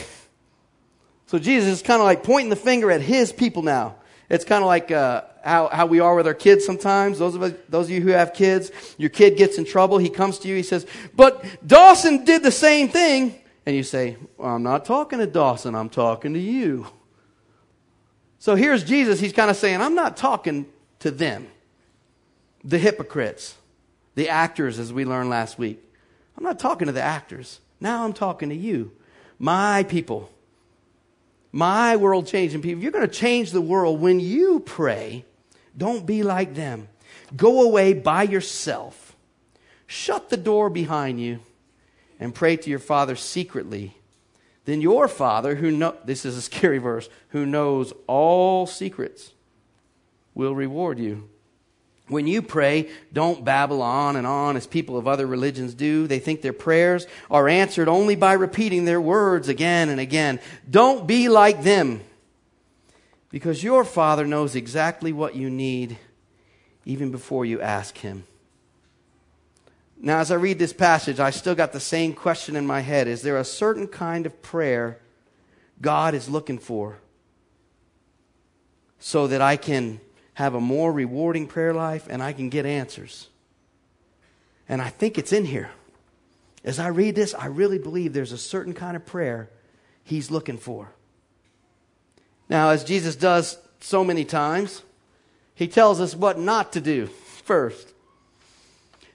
So 1.25 1.39
Jesus 1.39 1.71
is 1.71 1.81
kind 1.81 1.99
of 1.99 2.05
like 2.05 2.21
pointing 2.21 2.51
the 2.51 2.55
finger 2.55 2.91
at 2.91 3.01
his 3.01 3.31
people 3.31 3.63
now. 3.63 3.95
It's 4.29 4.45
kind 4.45 4.63
of 4.63 4.67
like 4.67 4.91
uh, 4.91 5.23
how, 5.43 5.67
how 5.67 5.85
we 5.85 5.99
are 5.99 6.15
with 6.15 6.27
our 6.27 6.33
kids 6.33 6.65
sometimes. 6.65 7.19
Those 7.19 7.35
of, 7.35 7.43
us, 7.43 7.53
those 7.69 7.85
of 7.87 7.91
you 7.91 8.01
who 8.01 8.09
have 8.09 8.33
kids, 8.33 8.71
your 8.97 9.09
kid 9.09 9.37
gets 9.37 9.57
in 9.57 9.65
trouble. 9.65 9.97
He 9.97 10.09
comes 10.09 10.39
to 10.39 10.47
you, 10.47 10.55
he 10.55 10.63
says, 10.63 10.85
But 11.15 11.43
Dawson 11.65 12.23
did 12.25 12.43
the 12.43 12.51
same 12.51 12.89
thing. 12.89 13.41
And 13.65 13.75
you 13.75 13.83
say, 13.83 14.17
well, 14.37 14.55
I'm 14.55 14.63
not 14.63 14.85
talking 14.85 15.19
to 15.19 15.27
Dawson, 15.27 15.75
I'm 15.75 15.89
talking 15.89 16.33
to 16.33 16.39
you. 16.39 16.87
So 18.39 18.55
here's 18.55 18.83
Jesus. 18.83 19.19
He's 19.19 19.33
kind 19.33 19.51
of 19.51 19.55
saying, 19.55 19.81
I'm 19.81 19.93
not 19.93 20.17
talking 20.17 20.65
to 20.99 21.11
them, 21.11 21.47
the 22.63 22.79
hypocrites, 22.79 23.55
the 24.15 24.29
actors, 24.29 24.79
as 24.79 24.91
we 24.91 25.05
learned 25.05 25.29
last 25.29 25.59
week. 25.59 25.79
I'm 26.37 26.43
not 26.43 26.57
talking 26.57 26.87
to 26.87 26.91
the 26.91 27.01
actors. 27.01 27.59
Now 27.79 28.03
I'm 28.03 28.13
talking 28.13 28.49
to 28.49 28.55
you, 28.55 28.93
my 29.37 29.83
people, 29.83 30.31
my 31.51 31.97
world 31.97 32.25
changing 32.25 32.61
people. 32.61 32.81
You're 32.81 32.91
going 32.91 33.07
to 33.07 33.13
change 33.13 33.51
the 33.51 33.61
world 33.61 34.01
when 34.01 34.19
you 34.19 34.59
pray. 34.59 35.25
Don't 35.77 36.05
be 36.05 36.23
like 36.23 36.55
them. 36.55 36.87
Go 37.35 37.61
away 37.63 37.93
by 37.93 38.23
yourself. 38.23 39.15
Shut 39.87 40.29
the 40.29 40.37
door 40.37 40.69
behind 40.69 41.19
you 41.19 41.39
and 42.19 42.35
pray 42.35 42.55
to 42.55 42.69
your 42.69 42.79
Father 42.79 43.15
secretly, 43.15 43.95
then 44.65 44.79
your 44.79 45.07
Father, 45.07 45.55
who 45.55 45.71
know, 45.71 45.95
this 46.05 46.23
is 46.23 46.37
a 46.37 46.41
scary 46.41 46.77
verse, 46.77 47.09
who 47.29 47.45
knows 47.45 47.93
all 48.07 48.67
secrets, 48.67 49.31
will 50.35 50.55
reward 50.55 50.99
you. 50.99 51.27
When 52.07 52.27
you 52.27 52.41
pray, 52.41 52.89
don't 53.11 53.43
babble 53.43 53.81
on 53.81 54.17
and 54.17 54.27
on 54.27 54.57
as 54.57 54.67
people 54.67 54.97
of 54.97 55.07
other 55.07 55.25
religions 55.25 55.73
do. 55.73 56.07
They 56.07 56.19
think 56.19 56.41
their 56.41 56.53
prayers 56.53 57.07
are 57.29 57.47
answered 57.47 57.87
only 57.87 58.15
by 58.15 58.33
repeating 58.33 58.85
their 58.85 59.01
words 59.01 59.47
again 59.47 59.89
and 59.89 59.99
again. 59.99 60.39
Don't 60.69 61.07
be 61.07 61.29
like 61.29 61.63
them, 61.63 62.01
because 63.31 63.63
your 63.63 63.83
Father 63.83 64.25
knows 64.25 64.55
exactly 64.55 65.11
what 65.11 65.35
you 65.35 65.49
need 65.49 65.97
even 66.85 67.11
before 67.11 67.45
you 67.45 67.61
ask 67.61 67.97
Him. 67.97 68.25
Now, 69.97 70.19
as 70.19 70.31
I 70.31 70.35
read 70.35 70.59
this 70.59 70.73
passage, 70.73 71.19
I 71.19 71.29
still 71.29 71.55
got 71.55 71.73
the 71.73 71.79
same 71.79 72.13
question 72.13 72.55
in 72.55 72.65
my 72.65 72.81
head. 72.81 73.07
Is 73.07 73.21
there 73.21 73.37
a 73.37 73.43
certain 73.43 73.87
kind 73.87 74.25
of 74.25 74.41
prayer 74.41 74.99
God 75.79 76.13
is 76.13 76.29
looking 76.29 76.59
for 76.59 76.97
so 78.99 79.27
that 79.27 79.41
I 79.41 79.57
can 79.57 79.99
have 80.33 80.53
a 80.53 80.61
more 80.61 80.91
rewarding 80.91 81.47
prayer 81.47 81.73
life 81.73 82.07
and 82.09 82.21
I 82.21 82.33
can 82.33 82.49
get 82.49 82.65
answers. 82.65 83.29
And 84.69 84.81
I 84.81 84.89
think 84.89 85.17
it's 85.17 85.33
in 85.33 85.45
here. 85.45 85.71
As 86.63 86.79
I 86.79 86.87
read 86.87 87.15
this, 87.15 87.33
I 87.33 87.47
really 87.47 87.79
believe 87.79 88.13
there's 88.13 88.31
a 88.31 88.37
certain 88.37 88.73
kind 88.73 88.95
of 88.95 89.05
prayer 89.05 89.49
he's 90.03 90.31
looking 90.31 90.57
for. 90.57 90.93
Now, 92.51 92.71
as 92.71 92.83
Jesus 92.83 93.15
does 93.15 93.57
so 93.79 94.03
many 94.03 94.25
times, 94.25 94.81
he 95.55 95.69
tells 95.69 96.01
us 96.01 96.13
what 96.13 96.37
not 96.37 96.73
to 96.73 96.81
do 96.81 97.07
first. 97.45 97.93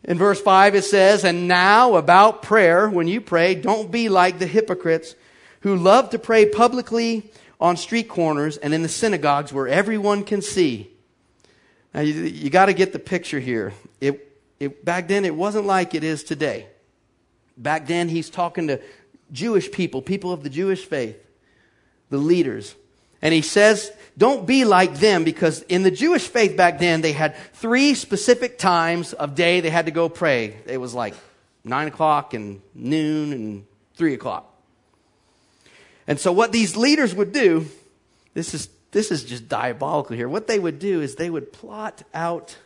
In 0.04 0.16
verse 0.16 0.40
5, 0.40 0.74
it 0.74 0.84
says, 0.84 1.22
And 1.22 1.46
now 1.46 1.96
about 1.96 2.42
prayer, 2.42 2.88
when 2.88 3.08
you 3.08 3.20
pray, 3.20 3.54
don't 3.54 3.90
be 3.90 4.08
like 4.08 4.38
the 4.38 4.46
hypocrites 4.46 5.14
who 5.60 5.76
love 5.76 6.08
to 6.10 6.18
pray 6.18 6.46
publicly 6.46 7.30
on 7.60 7.76
street 7.76 8.08
corners 8.08 8.56
and 8.56 8.72
in 8.72 8.82
the 8.82 8.88
synagogues 8.88 9.52
where 9.52 9.68
everyone 9.68 10.24
can 10.24 10.40
see. 10.40 10.90
Now, 11.92 12.00
you, 12.00 12.14
you 12.14 12.48
got 12.48 12.66
to 12.66 12.72
get 12.72 12.94
the 12.94 12.98
picture 12.98 13.38
here. 13.38 13.74
It, 14.00 14.32
it, 14.58 14.82
back 14.82 15.08
then, 15.08 15.26
it 15.26 15.34
wasn't 15.34 15.66
like 15.66 15.94
it 15.94 16.04
is 16.04 16.24
today. 16.24 16.68
Back 17.58 17.86
then, 17.86 18.08
he's 18.08 18.30
talking 18.30 18.68
to 18.68 18.80
Jewish 19.30 19.70
people, 19.70 20.00
people 20.00 20.32
of 20.32 20.42
the 20.42 20.50
Jewish 20.50 20.86
faith, 20.86 21.22
the 22.08 22.16
leaders. 22.16 22.74
And 23.26 23.34
he 23.34 23.42
says, 23.42 23.90
don't 24.16 24.46
be 24.46 24.64
like 24.64 25.00
them 25.00 25.24
because 25.24 25.62
in 25.62 25.82
the 25.82 25.90
Jewish 25.90 26.28
faith 26.28 26.56
back 26.56 26.78
then, 26.78 27.00
they 27.00 27.10
had 27.10 27.34
three 27.54 27.94
specific 27.94 28.56
times 28.56 29.14
of 29.14 29.34
day 29.34 29.60
they 29.60 29.68
had 29.68 29.86
to 29.86 29.90
go 29.90 30.08
pray. 30.08 30.58
It 30.66 30.78
was 30.78 30.94
like 30.94 31.12
nine 31.64 31.88
o'clock 31.88 32.34
and 32.34 32.62
noon 32.72 33.32
and 33.32 33.66
three 33.96 34.14
o'clock. 34.14 34.54
And 36.06 36.20
so 36.20 36.30
what 36.30 36.52
these 36.52 36.76
leaders 36.76 37.16
would 37.16 37.32
do, 37.32 37.66
this 38.32 38.54
is, 38.54 38.68
this 38.92 39.10
is 39.10 39.24
just 39.24 39.48
diabolical 39.48 40.14
here. 40.14 40.28
What 40.28 40.46
they 40.46 40.60
would 40.60 40.78
do 40.78 41.00
is 41.00 41.16
they 41.16 41.28
would 41.28 41.52
plot 41.52 42.04
out 42.14 42.56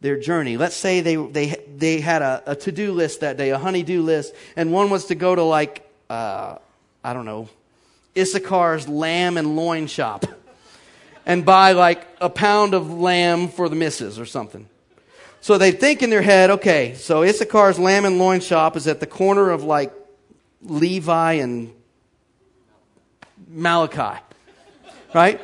their 0.00 0.18
journey. 0.18 0.56
Let's 0.56 0.76
say 0.76 1.02
they, 1.02 1.16
they, 1.16 1.62
they 1.76 2.00
had 2.00 2.22
a, 2.22 2.42
a 2.46 2.56
to-do 2.56 2.92
list 2.92 3.20
that 3.20 3.36
day, 3.36 3.50
a 3.50 3.58
honey-do 3.58 4.00
list, 4.00 4.34
and 4.56 4.72
one 4.72 4.88
was 4.88 5.04
to 5.08 5.14
go 5.14 5.34
to 5.34 5.42
like, 5.42 5.86
uh, 6.08 6.56
I 7.04 7.12
don't 7.12 7.26
know, 7.26 7.50
Issachar's 8.14 8.88
lamb 8.88 9.36
and 9.36 9.56
loin 9.56 9.86
shop 9.86 10.26
and 11.26 11.44
buy 11.44 11.72
like 11.72 12.06
a 12.20 12.28
pound 12.28 12.74
of 12.74 12.90
lamb 12.90 13.48
for 13.48 13.68
the 13.68 13.76
missus 13.76 14.18
or 14.18 14.26
something. 14.26 14.68
So 15.40 15.56
they 15.56 15.72
think 15.72 16.02
in 16.02 16.10
their 16.10 16.22
head, 16.22 16.50
okay, 16.50 16.94
so 16.94 17.22
Issachar's 17.22 17.78
lamb 17.78 18.04
and 18.04 18.18
loin 18.18 18.40
shop 18.40 18.76
is 18.76 18.86
at 18.86 19.00
the 19.00 19.06
corner 19.06 19.50
of 19.50 19.62
like 19.62 19.92
Levi 20.62 21.34
and 21.34 21.72
Malachi. 23.48 24.20
Right? 25.14 25.40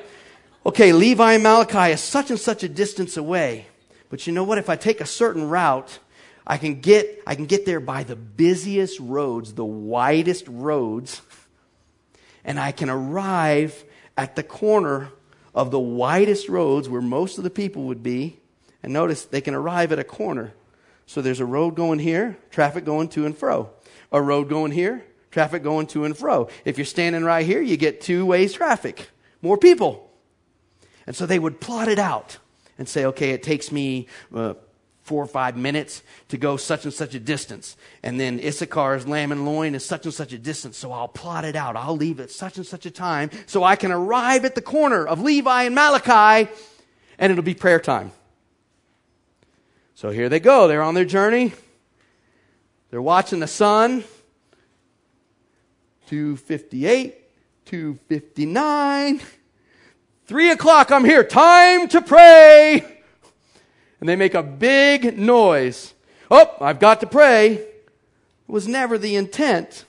Okay, 0.64 0.92
Levi 0.92 1.34
and 1.34 1.42
Malachi 1.42 1.92
is 1.92 2.00
such 2.00 2.30
and 2.30 2.38
such 2.38 2.62
a 2.62 2.68
distance 2.68 3.16
away. 3.16 3.66
But 4.10 4.26
you 4.26 4.32
know 4.32 4.44
what? 4.44 4.58
If 4.58 4.68
I 4.68 4.76
take 4.76 5.00
a 5.00 5.06
certain 5.06 5.48
route, 5.48 5.98
I 6.46 6.58
can 6.58 6.80
get, 6.80 7.22
I 7.26 7.34
can 7.34 7.46
get 7.46 7.66
there 7.66 7.80
by 7.80 8.04
the 8.04 8.16
busiest 8.16 9.00
roads, 9.00 9.54
the 9.54 9.64
widest 9.64 10.46
roads, 10.48 11.22
and 12.46 12.58
I 12.58 12.72
can 12.72 12.88
arrive 12.88 13.84
at 14.16 14.36
the 14.36 14.42
corner 14.42 15.10
of 15.54 15.70
the 15.70 15.80
widest 15.80 16.48
roads 16.48 16.88
where 16.88 17.02
most 17.02 17.36
of 17.36 17.44
the 17.44 17.50
people 17.50 17.82
would 17.84 18.02
be. 18.02 18.38
And 18.82 18.92
notice 18.92 19.24
they 19.24 19.40
can 19.40 19.54
arrive 19.54 19.90
at 19.90 19.98
a 19.98 20.04
corner. 20.04 20.54
So 21.06 21.20
there's 21.20 21.40
a 21.40 21.46
road 21.46 21.74
going 21.74 21.98
here, 21.98 22.38
traffic 22.50 22.84
going 22.84 23.08
to 23.10 23.26
and 23.26 23.36
fro. 23.36 23.70
A 24.12 24.22
road 24.22 24.48
going 24.48 24.70
here, 24.70 25.04
traffic 25.30 25.62
going 25.62 25.88
to 25.88 26.04
and 26.04 26.16
fro. 26.16 26.48
If 26.64 26.78
you're 26.78 26.84
standing 26.84 27.24
right 27.24 27.44
here, 27.44 27.60
you 27.60 27.76
get 27.76 28.00
two 28.00 28.24
ways 28.24 28.52
traffic, 28.52 29.10
more 29.42 29.58
people. 29.58 30.10
And 31.06 31.16
so 31.16 31.26
they 31.26 31.38
would 31.38 31.60
plot 31.60 31.88
it 31.88 31.98
out 31.98 32.38
and 32.78 32.88
say, 32.88 33.04
okay, 33.06 33.30
it 33.30 33.42
takes 33.42 33.72
me 33.72 34.06
uh, 34.34 34.54
four 35.06 35.22
or 35.22 35.28
five 35.28 35.56
minutes 35.56 36.02
to 36.28 36.36
go 36.36 36.56
such 36.56 36.84
and 36.84 36.92
such 36.92 37.14
a 37.14 37.20
distance. 37.20 37.76
And 38.02 38.18
then 38.18 38.40
Issachar's 38.40 39.06
lamb 39.06 39.30
and 39.30 39.46
loin 39.46 39.76
is 39.76 39.84
such 39.84 40.04
and 40.04 40.12
such 40.12 40.32
a 40.32 40.38
distance. 40.38 40.76
So 40.76 40.90
I'll 40.90 41.06
plot 41.06 41.44
it 41.44 41.54
out. 41.54 41.76
I'll 41.76 41.96
leave 41.96 42.18
at 42.18 42.30
such 42.32 42.56
and 42.56 42.66
such 42.66 42.86
a 42.86 42.90
time 42.90 43.30
so 43.46 43.62
I 43.62 43.76
can 43.76 43.92
arrive 43.92 44.44
at 44.44 44.56
the 44.56 44.62
corner 44.62 45.06
of 45.06 45.20
Levi 45.20 45.62
and 45.62 45.74
Malachi 45.76 46.50
and 47.18 47.30
it'll 47.30 47.44
be 47.44 47.54
prayer 47.54 47.78
time. 47.78 48.10
So 49.94 50.10
here 50.10 50.28
they 50.28 50.40
go. 50.40 50.66
They're 50.66 50.82
on 50.82 50.94
their 50.94 51.04
journey. 51.04 51.52
They're 52.90 53.00
watching 53.00 53.38
the 53.38 53.46
sun. 53.46 54.02
258, 56.08 57.14
259. 57.64 59.20
Three 60.26 60.50
o'clock, 60.50 60.90
I'm 60.90 61.04
here. 61.04 61.22
Time 61.22 61.86
to 61.88 62.02
pray. 62.02 62.95
And 64.00 64.08
they 64.08 64.16
make 64.16 64.34
a 64.34 64.42
big 64.42 65.18
noise. 65.18 65.94
Oh, 66.30 66.54
I've 66.60 66.80
got 66.80 67.00
to 67.00 67.06
pray. 67.06 67.52
It 67.54 68.52
was 68.52 68.68
never 68.68 68.98
the 68.98 69.16
intent, 69.16 69.84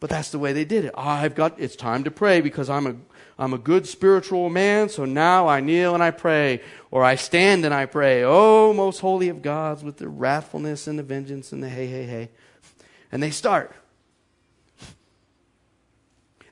but 0.00 0.08
that's 0.08 0.30
the 0.30 0.38
way 0.38 0.52
they 0.52 0.64
did 0.64 0.84
it. 0.84 0.94
I've 0.96 1.34
got, 1.34 1.58
it's 1.58 1.76
time 1.76 2.04
to 2.04 2.10
pray 2.10 2.40
because 2.40 2.70
I'm 2.70 2.86
a, 2.86 2.94
I'm 3.38 3.52
a 3.52 3.58
good 3.58 3.86
spiritual 3.86 4.50
man, 4.50 4.88
so 4.88 5.04
now 5.04 5.48
I 5.48 5.60
kneel 5.60 5.94
and 5.94 6.02
I 6.02 6.10
pray, 6.10 6.60
or 6.90 7.04
I 7.04 7.14
stand 7.14 7.64
and 7.64 7.74
I 7.74 7.86
pray. 7.86 8.24
Oh, 8.24 8.72
most 8.72 9.00
holy 9.00 9.28
of 9.28 9.42
gods, 9.42 9.84
with 9.84 9.98
the 9.98 10.08
wrathfulness 10.08 10.88
and 10.88 10.98
the 10.98 11.02
vengeance 11.02 11.52
and 11.52 11.62
the 11.62 11.68
hey, 11.68 11.86
hey, 11.86 12.04
hey. 12.04 12.30
And 13.12 13.22
they 13.22 13.30
start. 13.30 13.72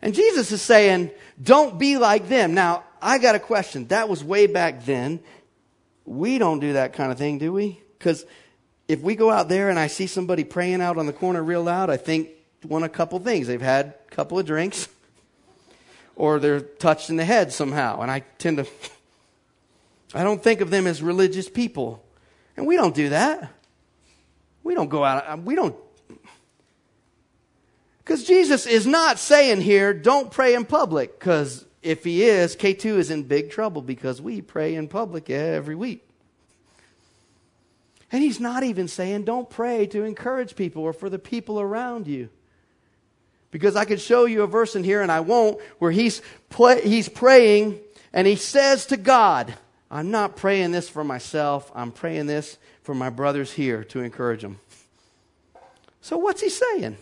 And 0.01 0.15
Jesus 0.15 0.53
is 0.53 0.63
saying, 0.63 1.11
don't 1.43 1.79
be 1.79 1.99
like 1.99 2.29
them. 2.29 2.55
Now, 2.55 2.85
I 3.03 3.19
got 3.19 3.35
a 3.35 3.41
question. 3.41 3.89
That 3.89 4.09
was 4.09 4.23
way 4.23 4.47
back 4.47 4.85
then. 4.85 5.21
We 6.07 6.39
don't 6.39 6.61
do 6.61 6.75
that 6.75 6.93
kind 6.93 7.13
of 7.13 7.19
thing, 7.19 7.39
do 7.39 7.53
we? 7.53 7.81
Because 7.99 8.25
if 8.89 9.01
we 9.01 9.17
go 9.17 9.31
out 9.31 9.49
there 9.49 9.69
and 9.69 9.79
I 9.79 9.89
see 9.89 10.07
somebody 10.07 10.45
praying 10.45 10.81
out 10.81 10.97
on 10.97 11.07
the 11.07 11.13
corner 11.13 11.43
real 11.43 11.63
loud, 11.63 11.91
I 11.91 11.97
think 11.97 12.31
one 12.63 12.85
a 12.85 12.89
couple 12.89 13.19
things. 13.19 13.47
They've 13.47 13.61
had 13.61 13.95
a 14.07 14.15
couple 14.15 14.39
of 14.39 14.47
drinks, 14.47 14.89
or 16.17 16.39
they're 16.39 16.61
touched 16.61 17.11
in 17.11 17.17
the 17.17 17.25
head 17.25 17.53
somehow. 17.53 18.01
And 18.01 18.11
I 18.11 18.21
tend 18.39 18.59
to, 18.59 18.67
I 20.15 20.23
don't 20.23 20.43
think 20.43 20.61
of 20.61 20.71
them 20.71 20.87
as 20.87 21.03
religious 21.03 21.49
people. 21.49 22.03
And 22.57 22.67
we 22.67 22.77
don't 22.77 22.95
do 22.95 23.11
that. 23.11 23.53
We 24.63 24.75
don't 24.75 24.89
go 24.89 25.05
out, 25.05 25.43
we 25.43 25.55
don't. 25.55 25.77
Because 27.99 28.25
Jesus 28.25 28.67
is 28.67 28.87
not 28.87 29.19
saying 29.19 29.61
here, 29.61 29.93
don't 29.93 30.31
pray 30.31 30.55
in 30.55 30.65
public, 30.65 31.19
because 31.19 31.65
if 31.87 32.05
he 32.05 32.25
is, 32.25 32.57
K2 32.57 32.99
is 32.99 33.11
in 33.11 33.23
big 33.23 33.51
trouble 33.51 33.81
because 33.81 34.21
we 34.21 34.41
pray 34.41 34.75
in 34.75 34.89
public 34.89 35.31
every 35.31 35.75
week. 35.75 36.07
And 38.11 38.23
he's 38.23 38.41
not 38.41 38.63
even 38.65 38.89
saying 38.89 39.25
don't 39.25 39.49
pray 39.49 39.87
to 39.89 40.05
encourage 40.05 40.57
people 40.57 40.83
or 40.83 40.93
for 40.93 41.09
the 41.09 41.19
people 41.19 41.61
around 41.61 42.07
you. 42.07 42.29
Because 43.51 43.77
I 43.77 43.85
could 43.85 44.01
show 44.01 44.27
you 44.27 44.43
a 44.43 44.47
verse 44.47 44.77
in 44.77 44.85
here, 44.85 45.01
and 45.01 45.11
I 45.11 45.21
won't, 45.21 45.61
where 45.79 45.93
he's, 45.93 46.21
play, 46.51 46.83
he's 46.83 47.09
praying 47.09 47.81
and 48.13 48.27
he 48.27 48.37
says 48.37 48.87
to 48.87 48.97
God, 48.97 49.55
I'm 49.91 50.11
not 50.11 50.37
praying 50.37 50.73
this 50.73 50.89
for 50.89 51.05
myself, 51.05 51.71
I'm 51.75 51.93
praying 51.93 52.27
this 52.27 52.59
for 52.83 52.95
my 52.95 53.11
brothers 53.11 53.53
here 53.53 53.85
to 53.85 54.01
encourage 54.01 54.43
them. 54.43 54.59
So, 56.01 56.17
what's 56.17 56.41
he 56.41 56.49
saying? 56.49 56.97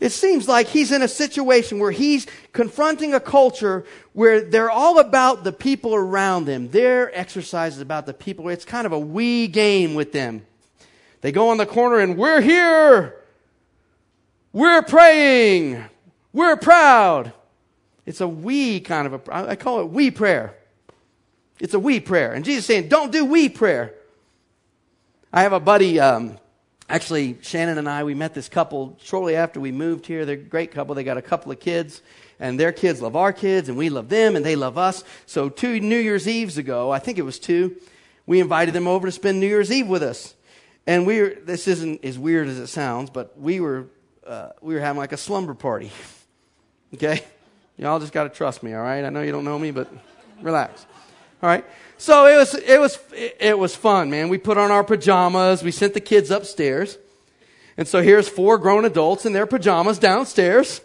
It 0.00 0.12
seems 0.12 0.48
like 0.48 0.66
he's 0.66 0.92
in 0.92 1.02
a 1.02 1.08
situation 1.08 1.78
where 1.78 1.90
he's 1.90 2.26
confronting 2.52 3.12
a 3.12 3.20
culture 3.20 3.84
where 4.14 4.40
they're 4.40 4.70
all 4.70 4.98
about 4.98 5.44
the 5.44 5.52
people 5.52 5.94
around 5.94 6.46
them. 6.46 6.70
Their 6.70 7.16
exercise 7.16 7.76
is 7.76 7.82
about 7.82 8.06
the 8.06 8.14
people. 8.14 8.48
It's 8.48 8.64
kind 8.64 8.86
of 8.86 8.92
a 8.92 8.98
we 8.98 9.46
game 9.46 9.94
with 9.94 10.12
them. 10.12 10.46
They 11.20 11.32
go 11.32 11.50
on 11.50 11.58
the 11.58 11.66
corner 11.66 11.98
and 11.98 12.16
we're 12.16 12.40
here. 12.40 13.16
We're 14.54 14.82
praying. 14.82 15.84
We're 16.32 16.56
proud. 16.56 17.34
It's 18.06 18.22
a 18.22 18.28
we 18.28 18.80
kind 18.80 19.06
of 19.06 19.28
a, 19.28 19.50
I 19.50 19.56
call 19.56 19.80
it 19.80 19.90
we 19.90 20.10
prayer. 20.10 20.56
It's 21.60 21.74
a 21.74 21.78
we 21.78 22.00
prayer. 22.00 22.32
And 22.32 22.42
Jesus 22.42 22.64
saying, 22.64 22.88
don't 22.88 23.12
do 23.12 23.26
we 23.26 23.50
prayer. 23.50 23.94
I 25.30 25.42
have 25.42 25.52
a 25.52 25.60
buddy, 25.60 26.00
um, 26.00 26.38
Actually, 26.90 27.38
Shannon 27.40 27.78
and 27.78 27.88
I, 27.88 28.02
we 28.02 28.14
met 28.14 28.34
this 28.34 28.48
couple 28.48 28.98
shortly 29.00 29.36
after 29.36 29.60
we 29.60 29.70
moved 29.70 30.06
here. 30.06 30.24
They're 30.24 30.34
a 30.34 30.38
great 30.38 30.72
couple. 30.72 30.96
They 30.96 31.04
got 31.04 31.18
a 31.18 31.22
couple 31.22 31.52
of 31.52 31.60
kids, 31.60 32.02
and 32.40 32.58
their 32.58 32.72
kids 32.72 33.00
love 33.00 33.14
our 33.14 33.32
kids, 33.32 33.68
and 33.68 33.78
we 33.78 33.90
love 33.90 34.08
them, 34.08 34.34
and 34.34 34.44
they 34.44 34.56
love 34.56 34.76
us. 34.76 35.04
So, 35.24 35.48
two 35.48 35.78
New 35.78 35.96
Year's 35.96 36.26
Eves 36.26 36.58
ago, 36.58 36.90
I 36.90 36.98
think 36.98 37.16
it 37.16 37.22
was 37.22 37.38
two, 37.38 37.76
we 38.26 38.40
invited 38.40 38.74
them 38.74 38.88
over 38.88 39.06
to 39.06 39.12
spend 39.12 39.38
New 39.38 39.46
Year's 39.46 39.70
Eve 39.70 39.86
with 39.86 40.02
us. 40.02 40.34
And 40.84 41.06
we 41.06 41.20
were, 41.20 41.36
this 41.44 41.68
isn't 41.68 42.04
as 42.04 42.18
weird 42.18 42.48
as 42.48 42.58
it 42.58 42.66
sounds, 42.66 43.08
but 43.08 43.38
we 43.38 43.60
were, 43.60 43.86
uh, 44.26 44.48
we 44.60 44.74
were 44.74 44.80
having 44.80 44.98
like 44.98 45.12
a 45.12 45.16
slumber 45.16 45.54
party. 45.54 45.92
okay? 46.94 47.22
Y'all 47.78 48.00
just 48.00 48.12
got 48.12 48.24
to 48.24 48.30
trust 48.30 48.64
me, 48.64 48.74
all 48.74 48.82
right? 48.82 49.04
I 49.04 49.10
know 49.10 49.22
you 49.22 49.30
don't 49.30 49.44
know 49.44 49.60
me, 49.60 49.70
but 49.70 49.92
relax. 50.42 50.86
All 51.42 51.48
right? 51.48 51.64
So 51.98 52.26
it 52.26 52.36
was, 52.36 52.54
it 52.54 52.80
was, 52.80 52.98
it 53.12 53.58
was 53.58 53.76
fun, 53.76 54.10
man. 54.10 54.28
We 54.28 54.38
put 54.38 54.58
on 54.58 54.70
our 54.70 54.84
pajamas. 54.84 55.62
We 55.62 55.70
sent 55.70 55.94
the 55.94 56.00
kids 56.00 56.30
upstairs. 56.30 56.98
And 57.76 57.86
so 57.86 58.02
here's 58.02 58.28
four 58.28 58.58
grown 58.58 58.84
adults 58.84 59.26
in 59.26 59.32
their 59.32 59.46
pajamas 59.46 59.98
downstairs 59.98 60.80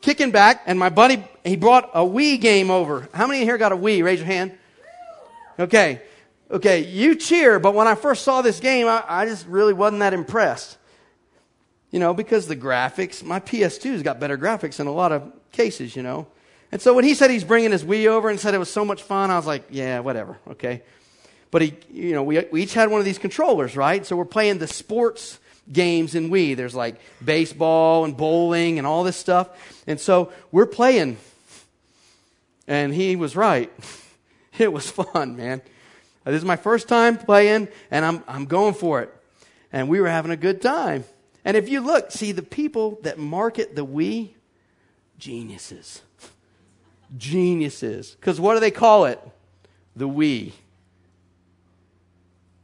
kicking 0.00 0.30
back, 0.30 0.62
and 0.66 0.78
my 0.78 0.88
buddy, 0.88 1.24
he 1.44 1.56
brought 1.56 1.90
a 1.94 2.00
Wii 2.00 2.40
game 2.40 2.70
over. 2.70 3.08
How 3.12 3.26
many 3.26 3.44
here 3.44 3.58
got 3.58 3.72
a 3.72 3.76
Wii? 3.76 4.02
Raise 4.02 4.20
your 4.20 4.26
hand. 4.26 4.52
Okay. 5.58 6.02
Okay, 6.50 6.80
you 6.80 7.14
cheer, 7.14 7.60
but 7.60 7.74
when 7.74 7.86
I 7.86 7.94
first 7.94 8.24
saw 8.24 8.42
this 8.42 8.58
game, 8.58 8.88
I, 8.88 9.04
I 9.06 9.26
just 9.26 9.46
really 9.46 9.72
wasn't 9.72 10.00
that 10.00 10.12
impressed. 10.12 10.78
You 11.92 12.00
know, 12.00 12.12
because 12.12 12.48
the 12.48 12.56
graphics, 12.56 13.22
my 13.22 13.40
PS2's 13.40 14.02
got 14.02 14.18
better 14.18 14.36
graphics 14.36 14.80
in 14.80 14.86
a 14.86 14.92
lot 14.92 15.12
of 15.12 15.32
cases, 15.52 15.94
you 15.94 16.02
know. 16.02 16.26
And 16.72 16.80
so 16.80 16.94
when 16.94 17.04
he 17.04 17.14
said 17.14 17.30
he's 17.30 17.44
bringing 17.44 17.72
his 17.72 17.84
Wii 17.84 18.06
over 18.06 18.30
and 18.30 18.38
said 18.38 18.54
it 18.54 18.58
was 18.58 18.70
so 18.70 18.84
much 18.84 19.02
fun, 19.02 19.30
I 19.30 19.36
was 19.36 19.46
like, 19.46 19.64
yeah, 19.70 20.00
whatever, 20.00 20.38
okay. 20.50 20.82
But 21.50 21.62
he, 21.62 21.74
you 21.92 22.12
know, 22.12 22.22
we, 22.22 22.38
we 22.52 22.62
each 22.62 22.74
had 22.74 22.90
one 22.90 23.00
of 23.00 23.04
these 23.04 23.18
controllers, 23.18 23.76
right? 23.76 24.06
So 24.06 24.16
we're 24.16 24.24
playing 24.24 24.58
the 24.58 24.68
sports 24.68 25.38
games 25.72 26.14
in 26.14 26.30
Wii. 26.30 26.56
There's 26.56 26.74
like 26.74 27.00
baseball 27.24 28.04
and 28.04 28.16
bowling 28.16 28.78
and 28.78 28.86
all 28.86 29.02
this 29.02 29.16
stuff. 29.16 29.48
And 29.86 29.98
so 29.98 30.32
we're 30.52 30.66
playing. 30.66 31.16
And 32.68 32.94
he 32.94 33.16
was 33.16 33.36
right. 33.36 33.72
It 34.58 34.74
was 34.74 34.90
fun, 34.90 35.36
man. 35.36 35.62
This 36.26 36.36
is 36.36 36.44
my 36.44 36.56
first 36.56 36.86
time 36.86 37.16
playing, 37.16 37.68
and 37.90 38.04
I'm, 38.04 38.22
I'm 38.28 38.44
going 38.44 38.74
for 38.74 39.00
it. 39.00 39.10
And 39.72 39.88
we 39.88 40.00
were 40.00 40.08
having 40.08 40.30
a 40.30 40.36
good 40.36 40.60
time. 40.60 41.04
And 41.46 41.56
if 41.56 41.70
you 41.70 41.80
look, 41.80 42.10
see 42.10 42.32
the 42.32 42.42
people 42.42 42.98
that 43.02 43.16
market 43.16 43.74
the 43.74 43.86
Wii, 43.86 44.30
geniuses. 45.18 46.02
Geniuses. 47.16 48.12
Because 48.12 48.40
what 48.40 48.54
do 48.54 48.60
they 48.60 48.70
call 48.70 49.06
it? 49.06 49.20
The 49.96 50.08
we. 50.08 50.54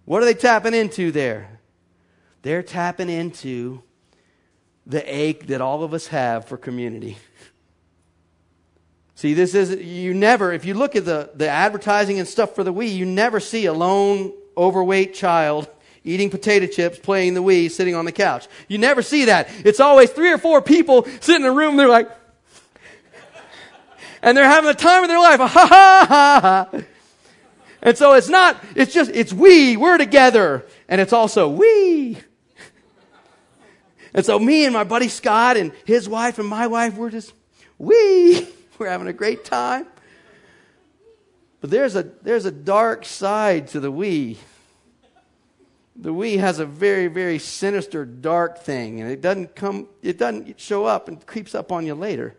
What 0.04 0.22
are 0.22 0.24
they 0.24 0.34
tapping 0.34 0.74
into 0.74 1.10
there? 1.10 1.60
They're 2.42 2.62
tapping 2.62 3.10
into 3.10 3.82
the 4.86 5.02
ache 5.12 5.48
that 5.48 5.60
all 5.60 5.82
of 5.82 5.92
us 5.92 6.06
have 6.08 6.44
for 6.44 6.56
community. 6.56 7.18
See, 9.16 9.34
this 9.34 9.54
is, 9.54 9.74
you 9.74 10.14
never, 10.14 10.52
if 10.52 10.64
you 10.64 10.74
look 10.74 10.94
at 10.94 11.04
the, 11.04 11.30
the 11.34 11.48
advertising 11.48 12.18
and 12.18 12.28
stuff 12.28 12.54
for 12.54 12.62
the 12.62 12.72
Wii, 12.72 12.94
you 12.94 13.04
never 13.04 13.40
see 13.40 13.66
a 13.66 13.72
lone, 13.72 14.32
overweight 14.56 15.14
child 15.14 15.68
eating 16.06 16.30
potato 16.30 16.66
chips, 16.66 16.98
playing 16.98 17.34
the 17.34 17.42
Wii, 17.42 17.70
sitting 17.70 17.94
on 17.94 18.04
the 18.04 18.12
couch. 18.12 18.46
You 18.68 18.78
never 18.78 19.02
see 19.02 19.24
that. 19.24 19.50
It's 19.64 19.80
always 19.80 20.10
three 20.10 20.32
or 20.32 20.38
four 20.38 20.62
people 20.62 21.04
sitting 21.20 21.44
in 21.44 21.50
a 21.50 21.52
room, 21.52 21.76
they're 21.76 21.88
like, 21.88 22.08
and 24.23 24.37
they're 24.37 24.44
having 24.44 24.68
the 24.68 24.75
time 24.75 25.02
of 25.02 25.08
their 25.08 25.18
life. 25.18 25.40
Ha 25.46 25.66
ha 25.66 26.06
ha 26.08 26.68
ha. 26.73 26.82
And 27.82 27.96
so 27.96 28.14
it's 28.14 28.28
not, 28.28 28.62
it's 28.75 28.92
just, 28.92 29.11
it's 29.12 29.32
we, 29.32 29.76
we're 29.76 29.99
together. 29.99 30.66
And 30.88 31.00
it's 31.00 31.12
also 31.12 31.49
we. 31.49 32.18
And 34.12 34.25
so 34.25 34.38
me 34.38 34.64
and 34.64 34.73
my 34.73 34.85
buddy 34.85 35.08
Scott 35.08 35.56
and 35.56 35.73
his 35.85 36.08
wife 36.08 36.38
and 36.38 36.49
my 36.49 36.66
wife, 36.66 36.96
we're 36.96 37.11
just, 37.11 37.32
we, 37.78 38.49
we're 38.78 38.88
having 38.88 39.08
a 39.08 39.12
great 39.12 39.44
time. 39.44 39.87
But 41.61 41.70
there's 41.70 41.96
a, 41.96 42.02
there's 42.23 42.44
a 42.44 42.50
dark 42.50 43.04
side 43.04 43.68
to 43.68 43.80
the 43.80 43.90
we. 43.90 44.38
The 45.94 46.12
we 46.12 46.38
has 46.38 46.58
a 46.58 46.66
very, 46.66 47.06
very 47.06 47.38
sinister, 47.38 48.04
dark 48.04 48.58
thing, 48.58 49.00
and 49.00 49.11
it 49.11 49.20
doesn't 49.20 49.54
come, 49.54 49.88
it 50.02 50.18
doesn't 50.18 50.61
show 50.61 50.85
up 50.85 51.08
and 51.08 51.25
creeps 51.25 51.54
up 51.54 51.73
on 51.73 51.87
you 51.87 51.94
later. 51.94 52.37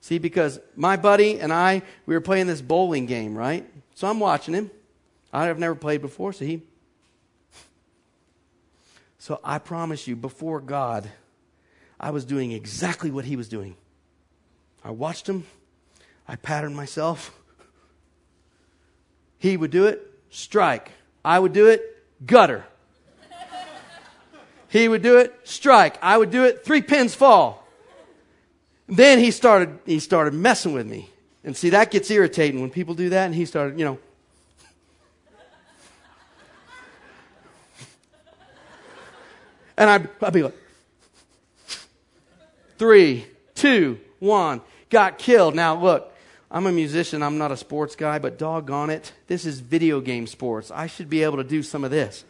See, 0.00 0.18
because 0.18 0.60
my 0.76 0.96
buddy 0.96 1.40
and 1.40 1.52
I, 1.52 1.82
we 2.06 2.14
were 2.14 2.20
playing 2.20 2.46
this 2.46 2.62
bowling 2.62 3.06
game, 3.06 3.36
right? 3.36 3.66
So 3.94 4.08
I'm 4.08 4.18
watching 4.18 4.54
him. 4.54 4.70
I've 5.32 5.58
never 5.58 5.74
played 5.74 6.00
before, 6.00 6.32
so 6.32 6.44
he 6.44 6.62
so 9.20 9.38
I 9.44 9.58
promise 9.58 10.08
you, 10.08 10.16
before 10.16 10.62
God, 10.62 11.06
I 12.00 12.10
was 12.10 12.24
doing 12.24 12.52
exactly 12.52 13.10
what 13.10 13.26
he 13.26 13.36
was 13.36 13.50
doing. 13.50 13.76
I 14.82 14.92
watched 14.92 15.28
him, 15.28 15.44
I 16.26 16.36
patterned 16.36 16.74
myself. 16.74 17.36
He 19.38 19.58
would 19.58 19.70
do 19.70 19.84
it, 19.84 20.00
strike. 20.30 20.90
I 21.22 21.38
would 21.38 21.52
do 21.52 21.66
it, 21.66 21.82
gutter. 22.24 22.64
He 24.68 24.88
would 24.88 25.02
do 25.02 25.18
it, 25.18 25.38
strike. 25.44 25.98
I 26.00 26.16
would 26.16 26.30
do 26.30 26.44
it, 26.44 26.64
three 26.64 26.80
pins 26.80 27.14
fall. 27.14 27.68
Then 28.90 29.20
he 29.20 29.30
started, 29.30 29.78
he 29.86 30.00
started 30.00 30.34
messing 30.34 30.74
with 30.74 30.86
me. 30.86 31.08
And 31.44 31.56
see, 31.56 31.70
that 31.70 31.90
gets 31.90 32.10
irritating 32.10 32.60
when 32.60 32.68
people 32.68 32.94
do 32.94 33.08
that, 33.10 33.24
and 33.24 33.34
he 33.34 33.46
started, 33.46 33.78
you 33.78 33.84
know, 33.84 33.98
And 39.80 39.88
I'd, 39.88 40.08
I'd 40.22 40.32
be 40.34 40.42
like, 40.42 40.56
three, 42.76 43.24
two, 43.54 43.98
one, 44.18 44.60
got 44.90 45.16
killed. 45.16 45.54
Now, 45.54 45.80
look, 45.80 46.12
I'm 46.50 46.66
a 46.66 46.72
musician, 46.72 47.22
I'm 47.22 47.38
not 47.38 47.50
a 47.50 47.56
sports 47.56 47.96
guy, 47.96 48.18
but 48.18 48.38
doggone 48.38 48.90
it, 48.90 49.14
this 49.26 49.46
is 49.46 49.60
video 49.60 50.02
game 50.02 50.26
sports. 50.26 50.70
I 50.70 50.86
should 50.86 51.08
be 51.08 51.22
able 51.22 51.38
to 51.38 51.44
do 51.44 51.62
some 51.62 51.82
of 51.82 51.90
this. 51.90 52.24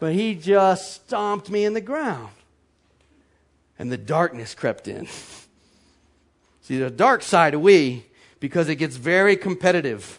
But 0.00 0.14
he 0.14 0.34
just 0.34 1.04
stomped 1.04 1.50
me 1.50 1.66
in 1.66 1.74
the 1.74 1.82
ground. 1.82 2.30
And 3.78 3.92
the 3.92 3.98
darkness 3.98 4.54
crept 4.54 4.88
in. 4.88 5.06
See, 6.62 6.78
the 6.78 6.90
dark 6.90 7.22
side 7.22 7.54
of 7.54 7.60
we, 7.60 8.04
because 8.40 8.68
it 8.68 8.76
gets 8.76 8.96
very 8.96 9.36
competitive. 9.36 10.18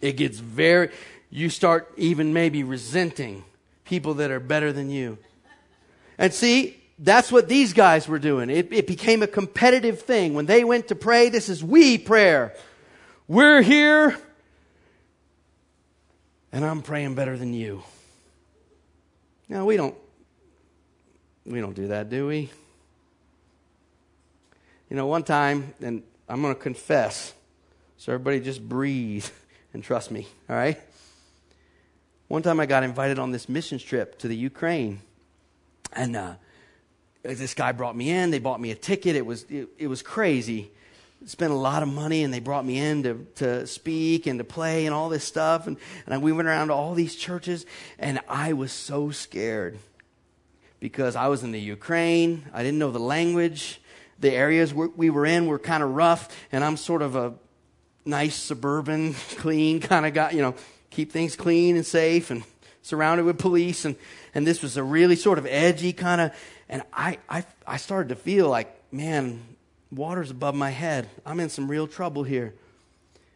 It 0.00 0.16
gets 0.16 0.38
very, 0.38 0.90
you 1.30 1.50
start 1.50 1.92
even 1.96 2.32
maybe 2.32 2.62
resenting 2.64 3.44
people 3.84 4.14
that 4.14 4.30
are 4.30 4.40
better 4.40 4.72
than 4.72 4.90
you. 4.90 5.18
And 6.18 6.32
see, 6.32 6.80
that's 6.98 7.32
what 7.32 7.48
these 7.48 7.72
guys 7.72 8.08
were 8.08 8.18
doing. 8.18 8.48
It, 8.48 8.72
it, 8.72 8.86
became 8.86 9.22
a 9.22 9.26
competitive 9.26 10.02
thing. 10.02 10.34
When 10.34 10.46
they 10.46 10.64
went 10.64 10.88
to 10.88 10.94
pray, 10.94 11.28
this 11.28 11.48
is 11.48 11.62
we 11.62 11.98
prayer. 11.98 12.54
We're 13.28 13.62
here, 13.62 14.16
and 16.52 16.64
I'm 16.64 16.82
praying 16.82 17.14
better 17.14 17.36
than 17.36 17.54
you. 17.54 17.82
Now 19.48 19.64
we 19.64 19.76
don't 19.76 19.96
we 21.44 21.60
don't 21.60 21.74
do 21.74 21.88
that, 21.88 22.08
do 22.08 22.26
we? 22.26 22.50
You 24.88 24.96
know, 24.96 25.06
one 25.06 25.22
time, 25.22 25.74
and 25.80 26.02
I'm 26.28 26.42
going 26.42 26.54
to 26.54 26.60
confess, 26.60 27.32
so 27.96 28.12
everybody 28.12 28.40
just 28.40 28.66
breathe 28.66 29.26
and 29.74 29.82
trust 29.82 30.10
me, 30.10 30.26
all 30.48 30.56
right? 30.56 30.78
One 32.28 32.42
time 32.42 32.60
I 32.60 32.66
got 32.66 32.82
invited 32.82 33.18
on 33.18 33.30
this 33.30 33.48
missions 33.48 33.82
trip 33.82 34.18
to 34.20 34.28
the 34.28 34.36
Ukraine. 34.36 35.00
And 35.92 36.16
uh, 36.16 36.34
this 37.22 37.54
guy 37.54 37.72
brought 37.72 37.96
me 37.96 38.10
in. 38.10 38.30
They 38.30 38.38
bought 38.38 38.60
me 38.60 38.70
a 38.70 38.74
ticket. 38.74 39.16
It 39.16 39.26
was, 39.26 39.44
it, 39.50 39.68
it 39.78 39.86
was 39.86 40.00
crazy. 40.02 40.70
Spent 41.26 41.52
a 41.52 41.56
lot 41.56 41.82
of 41.82 41.92
money, 41.92 42.22
and 42.22 42.32
they 42.32 42.40
brought 42.40 42.64
me 42.64 42.78
in 42.78 43.02
to, 43.02 43.26
to 43.36 43.66
speak 43.66 44.26
and 44.26 44.38
to 44.38 44.44
play 44.44 44.86
and 44.86 44.94
all 44.94 45.08
this 45.08 45.24
stuff. 45.24 45.66
And, 45.66 45.76
and 46.06 46.22
we 46.22 46.32
went 46.32 46.48
around 46.48 46.68
to 46.68 46.74
all 46.74 46.94
these 46.94 47.14
churches, 47.14 47.66
and 47.98 48.18
I 48.28 48.54
was 48.54 48.72
so 48.72 49.10
scared 49.10 49.78
because 50.82 51.14
I 51.14 51.28
was 51.28 51.44
in 51.44 51.52
the 51.52 51.60
Ukraine. 51.60 52.44
I 52.52 52.64
didn't 52.64 52.80
know 52.80 52.90
the 52.90 52.98
language. 52.98 53.80
The 54.18 54.32
areas 54.32 54.74
we 54.74 55.10
were 55.10 55.24
in 55.24 55.46
were 55.46 55.60
kind 55.60 55.80
of 55.80 55.90
rough, 55.90 56.28
and 56.50 56.64
I'm 56.64 56.76
sort 56.76 57.02
of 57.02 57.14
a 57.14 57.34
nice 58.04 58.34
suburban, 58.34 59.14
clean 59.36 59.78
kind 59.78 60.04
of 60.04 60.12
guy, 60.12 60.32
you 60.32 60.42
know, 60.42 60.56
keep 60.90 61.12
things 61.12 61.36
clean 61.36 61.76
and 61.76 61.86
safe 61.86 62.32
and 62.32 62.42
surrounded 62.82 63.24
with 63.24 63.38
police. 63.38 63.84
And, 63.84 63.94
and 64.34 64.44
this 64.44 64.60
was 64.60 64.76
a 64.76 64.82
really 64.82 65.14
sort 65.14 65.38
of 65.38 65.46
edgy 65.46 65.92
kind 65.92 66.20
of, 66.20 66.32
and 66.68 66.82
I, 66.92 67.18
I, 67.28 67.44
I 67.64 67.76
started 67.76 68.08
to 68.08 68.16
feel 68.16 68.48
like, 68.48 68.92
man, 68.92 69.40
water's 69.92 70.32
above 70.32 70.56
my 70.56 70.70
head. 70.70 71.08
I'm 71.24 71.38
in 71.38 71.48
some 71.48 71.70
real 71.70 71.86
trouble 71.86 72.24
here. 72.24 72.54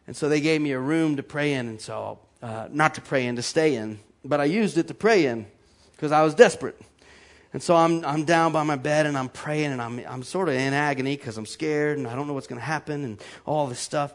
And 0.08 0.16
so 0.16 0.28
they 0.28 0.40
gave 0.40 0.60
me 0.60 0.72
a 0.72 0.80
room 0.80 1.14
to 1.16 1.22
pray 1.22 1.52
in, 1.52 1.68
and 1.68 1.80
so, 1.80 2.18
uh, 2.42 2.66
not 2.72 2.94
to 2.94 3.00
pray 3.00 3.24
in, 3.24 3.36
to 3.36 3.42
stay 3.42 3.76
in. 3.76 4.00
But 4.24 4.40
I 4.40 4.46
used 4.46 4.78
it 4.78 4.88
to 4.88 4.94
pray 4.94 5.26
in 5.26 5.46
because 5.92 6.10
I 6.10 6.24
was 6.24 6.34
desperate. 6.34 6.76
And 7.56 7.62
so 7.62 7.74
I'm, 7.74 8.04
I'm 8.04 8.24
down 8.24 8.52
by 8.52 8.64
my 8.64 8.76
bed 8.76 9.06
and 9.06 9.16
I'm 9.16 9.30
praying 9.30 9.72
and 9.72 9.80
I'm, 9.80 9.98
I'm 10.06 10.22
sort 10.22 10.50
of 10.50 10.56
in 10.56 10.74
agony 10.74 11.16
because 11.16 11.38
I'm 11.38 11.46
scared 11.46 11.96
and 11.96 12.06
I 12.06 12.14
don't 12.14 12.26
know 12.26 12.34
what's 12.34 12.46
going 12.46 12.60
to 12.60 12.66
happen 12.66 13.02
and 13.02 13.18
all 13.46 13.66
this 13.66 13.80
stuff. 13.80 14.12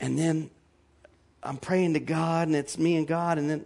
And 0.00 0.18
then 0.18 0.50
I'm 1.40 1.56
praying 1.56 1.94
to 1.94 2.00
God 2.00 2.48
and 2.48 2.56
it's 2.56 2.78
me 2.78 2.96
and 2.96 3.06
God, 3.06 3.38
and 3.38 3.48
then 3.48 3.64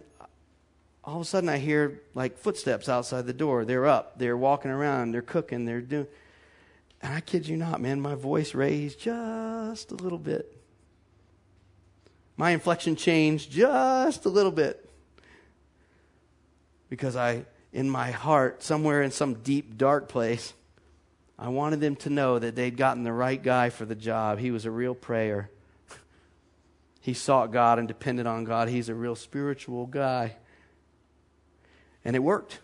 all 1.03 1.15
of 1.15 1.21
a 1.23 1.25
sudden 1.25 1.49
I 1.49 1.57
hear 1.57 2.03
like 2.13 2.37
footsteps 2.37 2.87
outside 2.87 3.25
the 3.25 3.33
door. 3.33 3.65
They're 3.65 3.87
up, 3.87 4.19
they're 4.19 4.37
walking 4.37 4.69
around, 4.69 5.11
they're 5.11 5.23
cooking, 5.23 5.65
they're 5.65 5.81
doing. 5.81 6.05
And 7.01 7.11
I 7.11 7.19
kid 7.19 7.47
you 7.47 7.57
not, 7.57 7.81
man, 7.81 7.99
my 7.99 8.13
voice 8.13 8.53
raised 8.53 8.99
just 8.99 9.89
a 9.89 9.95
little 9.95 10.19
bit. 10.19 10.55
My 12.37 12.51
inflection 12.51 12.95
changed 12.95 13.49
just 13.49 14.25
a 14.25 14.29
little 14.29 14.51
bit. 14.51 14.87
Because 16.91 17.15
I, 17.15 17.45
in 17.75 17.89
my 17.89 18.09
heart, 18.09 18.63
somewhere 18.63 19.03
in 19.03 19.11
some 19.11 19.33
deep, 19.33 19.77
dark 19.77 20.07
place, 20.07 20.53
I 21.37 21.49
wanted 21.49 21.81
them 21.81 21.97
to 21.97 22.09
know 22.09 22.39
that 22.39 22.55
they'd 22.55 22.77
gotten 22.77 23.03
the 23.03 23.11
right 23.11 23.41
guy 23.41 23.69
for 23.69 23.83
the 23.83 23.95
job. 23.95 24.39
He 24.39 24.49
was 24.49 24.63
a 24.63 24.71
real 24.71 24.95
prayer. 24.95 25.49
He 27.01 27.13
sought 27.13 27.51
God 27.51 27.77
and 27.77 27.85
depended 27.85 28.27
on 28.27 28.45
God. 28.45 28.69
He's 28.69 28.87
a 28.87 28.95
real 28.95 29.15
spiritual 29.15 29.87
guy. 29.87 30.37
And 32.05 32.15
it 32.15 32.19
worked. 32.19 32.59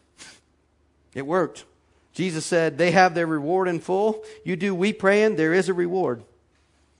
It 1.13 1.27
worked. 1.27 1.65
Jesus 2.13 2.45
said, 2.45 2.77
They 2.77 2.91
have 2.91 3.13
their 3.13 3.27
reward 3.27 3.67
in 3.67 3.81
full. 3.81 4.23
You 4.45 4.55
do 4.55 4.73
we 4.73 4.93
praying, 4.93 5.35
there 5.35 5.53
is 5.53 5.67
a 5.67 5.73
reward. 5.73 6.23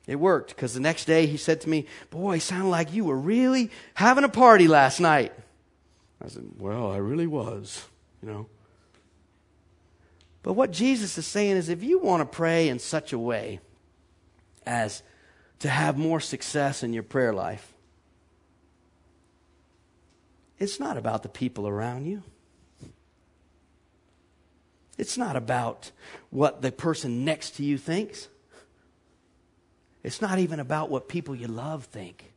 It 0.06 0.18
worked 0.18 0.50
because 0.50 0.74
the 0.74 0.82
next 0.82 1.06
day 1.06 1.28
he 1.28 1.38
said 1.38 1.62
to 1.62 1.70
me, 1.70 1.86
Boy, 2.10 2.40
sounded 2.40 2.68
like 2.68 2.94
you 2.94 3.06
were 3.06 3.18
really 3.18 3.72
having 3.94 4.26
a 4.26 4.30
party 4.30 4.68
last 4.68 5.00
night. 5.00 5.32
I 6.22 6.28
said, 6.28 6.44
Well, 6.58 6.92
I 6.92 6.98
really 6.98 7.28
was, 7.28 7.86
you 8.22 8.30
know. 8.30 8.48
But 10.44 10.54
what 10.54 10.72
Jesus 10.72 11.18
is 11.18 11.28
saying 11.28 11.58
is 11.58 11.70
if 11.70 11.84
you 11.84 12.00
want 12.00 12.22
to 12.22 12.26
pray 12.26 12.68
in 12.68 12.80
such 12.80 13.14
a 13.14 13.20
way 13.20 13.60
as 14.66 15.04
to 15.60 15.70
have 15.70 15.98
more 15.98 16.20
success 16.20 16.84
in 16.84 16.94
your 16.94 17.04
prayer 17.04 17.34
life, 17.34 17.74
it's 20.58 20.80
not 20.80 20.98
about 20.98 21.24
the 21.24 21.30
people 21.30 21.68
around 21.68 22.06
you. 22.06 22.24
It's 24.98 25.18
not 25.18 25.36
about 25.36 25.92
what 26.30 26.62
the 26.62 26.72
person 26.72 27.26
next 27.26 27.56
to 27.56 27.64
you 27.64 27.78
thinks. 27.78 28.28
It's 30.04 30.22
not 30.22 30.40
even 30.40 30.60
about 30.60 30.90
what 30.90 31.08
people 31.08 31.36
you 31.36 31.48
love 31.48 31.86
think. 31.86 32.34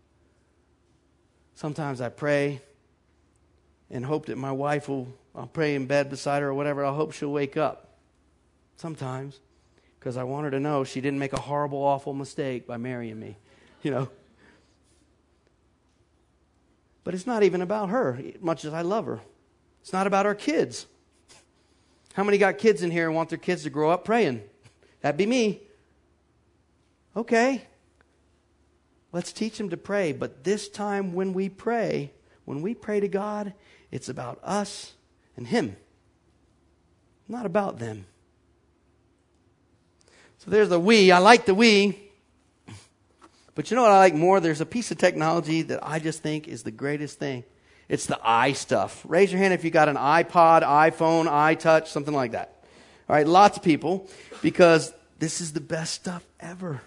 Sometimes 1.55 2.01
I 2.01 2.09
pray 2.09 2.63
and 3.91 4.05
hope 4.05 4.27
that 4.27 4.37
my 4.37 4.53
wife 4.53 4.89
will, 4.89 5.09
I'll 5.35 5.47
pray 5.47 5.75
in 5.75 5.87
bed 5.87 6.11
beside 6.11 6.43
her 6.43 6.49
or 6.49 6.55
whatever, 6.55 6.85
I'll 6.85 6.95
hope 6.95 7.13
she'll 7.13 7.33
wake 7.33 7.57
up. 7.57 7.99
Sometimes. 8.77 9.41
Because 9.99 10.17
I 10.17 10.25
want 10.25 10.45
her 10.45 10.51
to 10.53 10.61
know 10.61 10.85
she 10.85 11.01
didn't 11.01 11.19
make 11.19 11.33
a 11.33 11.41
horrible, 11.41 11.79
awful 11.79 12.13
mistake 12.13 12.67
by 12.67 12.77
marrying 12.77 13.19
me. 13.19 13.37
You 13.83 13.91
know? 13.91 14.09
But 17.03 17.15
it's 17.15 17.27
not 17.27 17.43
even 17.43 17.63
about 17.63 17.91
her, 17.91 18.19
much 18.41 18.65
as 18.65 18.73
I 18.73 18.83
love 18.83 19.07
her. 19.07 19.21
It's 19.83 19.93
not 19.93 20.07
about 20.07 20.25
our 20.25 20.35
kids. 20.35 20.87
How 22.15 22.25
many 22.25 22.39
got 22.39 22.59
kids 22.59 22.83
in 22.83 22.91
here 22.91 23.07
and 23.07 23.15
want 23.15 23.29
their 23.29 23.39
kids 23.39 23.65
to 23.65 23.71
grow 23.71 23.91
up 23.91 24.05
praying? 24.05 24.43
That'd 25.01 25.19
be 25.19 25.27
me. 25.27 25.63
Okay. 27.17 27.63
Let's 29.13 29.33
teach 29.33 29.59
them 29.59 29.71
to 29.71 29.77
pray. 29.77 30.13
But 30.13 30.45
this 30.45 30.69
time 30.69 31.13
when 31.13 31.35
we 31.35 31.49
pray, 31.49 32.13
when 32.45 32.63
we 32.63 32.75
pray 32.75 33.01
to 33.01 33.09
God, 33.09 33.53
it's 33.91 34.09
about 34.09 34.39
us 34.43 34.95
and 35.37 35.47
Him, 35.47 35.77
not 37.29 37.47
about 37.47 37.79
them. 37.79 38.07
So 40.39 40.51
there's 40.51 40.69
the 40.69 40.79
we. 40.79 41.11
I 41.11 41.19
like 41.19 41.47
the 41.47 41.55
we. 41.55 41.99
But 43.55 43.71
you 43.71 43.77
know 43.77 43.83
what 43.83 43.93
I 43.93 43.99
like 43.99 44.15
more? 44.15 44.41
There's 44.41 44.61
a 44.61 44.67
piece 44.67 44.91
of 44.91 44.99
technology 44.99 45.63
that 45.63 45.81
I 45.83 46.01
just 46.01 46.23
think 46.23 46.49
is 46.49 46.65
the 46.65 46.71
greatest 46.71 47.19
thing. 47.19 47.45
It's 47.89 48.07
the 48.07 48.19
i 48.23 48.53
stuff. 48.53 49.05
Raise 49.07 49.31
your 49.31 49.41
hand 49.41 49.55
if 49.55 49.65
you 49.65 49.71
got 49.71 49.89
an 49.89 49.97
iPod, 49.97 50.63
iPhone, 50.63 51.27
iTouch, 51.27 51.87
something 51.87 52.15
like 52.15 52.33
that. 52.33 52.65
All 53.09 53.17
right, 53.17 53.27
lots 53.27 53.59
of 53.59 53.63
people, 53.63 54.09
because 54.43 54.93
this 55.19 55.41
is 55.41 55.53
the 55.53 55.61
best 55.61 55.95
stuff 55.95 56.25
ever. 56.41 56.81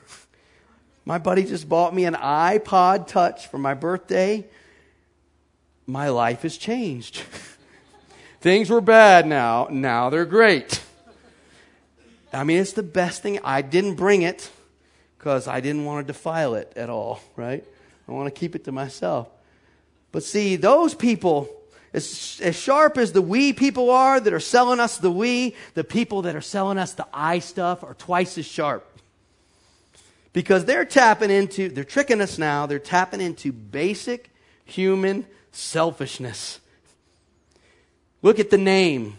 My 1.06 1.20
buddy 1.20 1.44
just 1.44 1.70
bought 1.70 1.94
me 1.96 2.06
an 2.06 2.16
iPod 2.16 3.08
Touch 3.08 3.48
for 3.48 3.58
my 3.58 3.74
birthday. 3.74 4.46
My 5.86 6.10
life 6.10 6.42
has 6.42 6.58
changed. 6.58 7.22
Things 8.40 8.70
were 8.70 8.82
bad 8.82 9.26
now, 9.26 9.68
now 9.72 10.10
they're 10.10 10.26
great. 10.26 10.82
I 12.32 12.44
mean, 12.44 12.60
it's 12.60 12.74
the 12.74 12.84
best 12.84 13.24
thing. 13.24 13.40
I 13.44 13.62
didn't 13.62 13.96
bring 13.96 14.22
it 14.22 14.50
because 15.18 15.48
I 15.48 15.60
didn't 15.60 15.86
want 15.86 16.06
to 16.06 16.14
defile 16.14 16.56
it 16.56 16.72
at 16.76 16.90
all, 16.90 17.20
right? 17.36 17.64
I 18.08 18.12
want 18.12 18.34
to 18.34 18.40
keep 18.40 18.56
it 18.56 18.66
to 18.66 18.72
myself. 18.72 19.28
But 20.12 20.24
see, 20.24 20.56
those 20.56 20.94
people, 20.94 21.50
as, 21.94 22.40
as 22.44 22.56
sharp 22.56 22.98
as 22.98 23.12
the 23.12 23.22
we 23.22 23.54
people 23.54 23.90
are 23.90 24.20
that 24.20 24.34
are 24.34 24.40
selling 24.40 24.80
us 24.80 24.98
the 24.98 25.12
we, 25.12 25.56
the 25.74 25.84
people 25.84 26.24
that 26.24 26.36
are 26.36 26.42
selling 26.42 26.78
us 26.78 26.94
the 26.94 27.08
I 27.14 27.40
stuff 27.40 27.84
are 27.84 27.96
twice 27.96 28.38
as 28.38 28.46
sharp. 28.46 28.86
Because 30.32 30.66
they're 30.66 30.86
tapping 30.86 31.32
into, 31.32 31.70
they're 31.70 31.84
tricking 31.84 32.22
us 32.22 32.38
now, 32.38 32.68
they're 32.68 32.78
tapping 32.78 33.22
into 33.22 33.52
basic 33.52 34.30
human 34.64 35.26
selfishness. 35.52 36.60
Look 38.28 38.40
at 38.40 38.50
the 38.50 38.58
name 38.58 39.16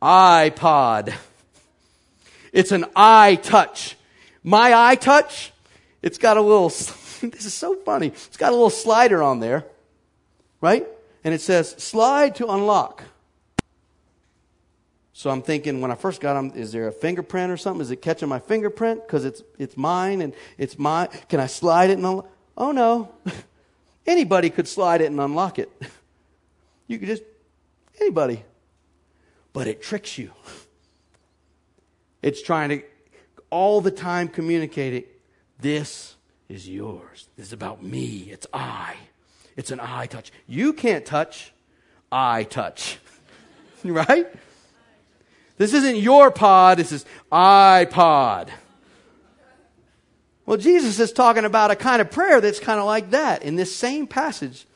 iPod. 0.00 1.12
It's 2.52 2.70
an 2.70 2.84
eye 2.94 3.34
touch. 3.34 3.96
My 4.44 4.72
eye 4.74 4.94
touch, 4.94 5.52
it's 6.02 6.18
got 6.18 6.36
a 6.36 6.40
little, 6.40 6.68
this 7.20 7.44
is 7.44 7.52
so 7.52 7.74
funny. 7.74 8.06
It's 8.06 8.36
got 8.36 8.50
a 8.50 8.54
little 8.54 8.70
slider 8.70 9.24
on 9.24 9.40
there, 9.40 9.64
right? 10.60 10.86
And 11.24 11.34
it 11.34 11.40
says 11.40 11.70
slide 11.78 12.36
to 12.36 12.46
unlock. 12.46 13.02
So 15.14 15.30
I'm 15.30 15.42
thinking 15.42 15.80
when 15.80 15.90
I 15.90 15.96
first 15.96 16.20
got 16.20 16.34
them, 16.34 16.52
is 16.54 16.70
there 16.70 16.86
a 16.86 16.92
fingerprint 16.92 17.50
or 17.50 17.56
something? 17.56 17.80
Is 17.80 17.90
it 17.90 17.96
catching 17.96 18.28
my 18.28 18.38
fingerprint? 18.38 19.04
Because 19.04 19.24
it's, 19.24 19.42
it's 19.58 19.76
mine 19.76 20.20
and 20.20 20.32
it's 20.58 20.78
mine. 20.78 21.08
Can 21.28 21.40
I 21.40 21.48
slide 21.48 21.90
it 21.90 21.94
and 21.94 22.06
unlock? 22.06 22.30
Oh 22.56 22.70
no. 22.70 23.12
anybody 24.06 24.48
could 24.48 24.68
slide 24.68 25.00
it 25.00 25.06
and 25.06 25.18
unlock 25.18 25.58
it. 25.58 25.72
You 26.90 26.98
could 26.98 27.08
just, 27.08 27.22
anybody. 28.00 28.44
But 29.52 29.66
it 29.66 29.82
tricks 29.82 30.18
you. 30.18 30.32
It's 32.22 32.42
trying 32.42 32.68
to 32.70 32.82
all 33.50 33.80
the 33.80 33.90
time 33.90 34.28
communicate 34.28 34.94
it. 34.94 35.20
This 35.60 36.16
is 36.48 36.68
yours. 36.68 37.28
This 37.36 37.48
is 37.48 37.52
about 37.52 37.82
me. 37.82 38.28
It's 38.30 38.46
I. 38.52 38.96
It's 39.56 39.70
an 39.70 39.80
I 39.80 40.06
touch. 40.06 40.30
You 40.46 40.72
can't 40.72 41.04
touch. 41.04 41.52
I 42.10 42.44
touch. 42.44 42.98
right? 43.84 44.26
This 45.56 45.74
isn't 45.74 45.96
your 45.96 46.30
pod. 46.30 46.78
This 46.78 46.92
is 46.92 47.04
iPod. 47.32 48.48
Well, 50.46 50.56
Jesus 50.56 50.98
is 50.98 51.12
talking 51.12 51.44
about 51.44 51.70
a 51.70 51.76
kind 51.76 52.00
of 52.00 52.10
prayer 52.10 52.40
that's 52.40 52.60
kind 52.60 52.80
of 52.80 52.86
like 52.86 53.10
that 53.10 53.42
in 53.42 53.56
this 53.56 53.74
same 53.74 54.06
passage. 54.06 54.66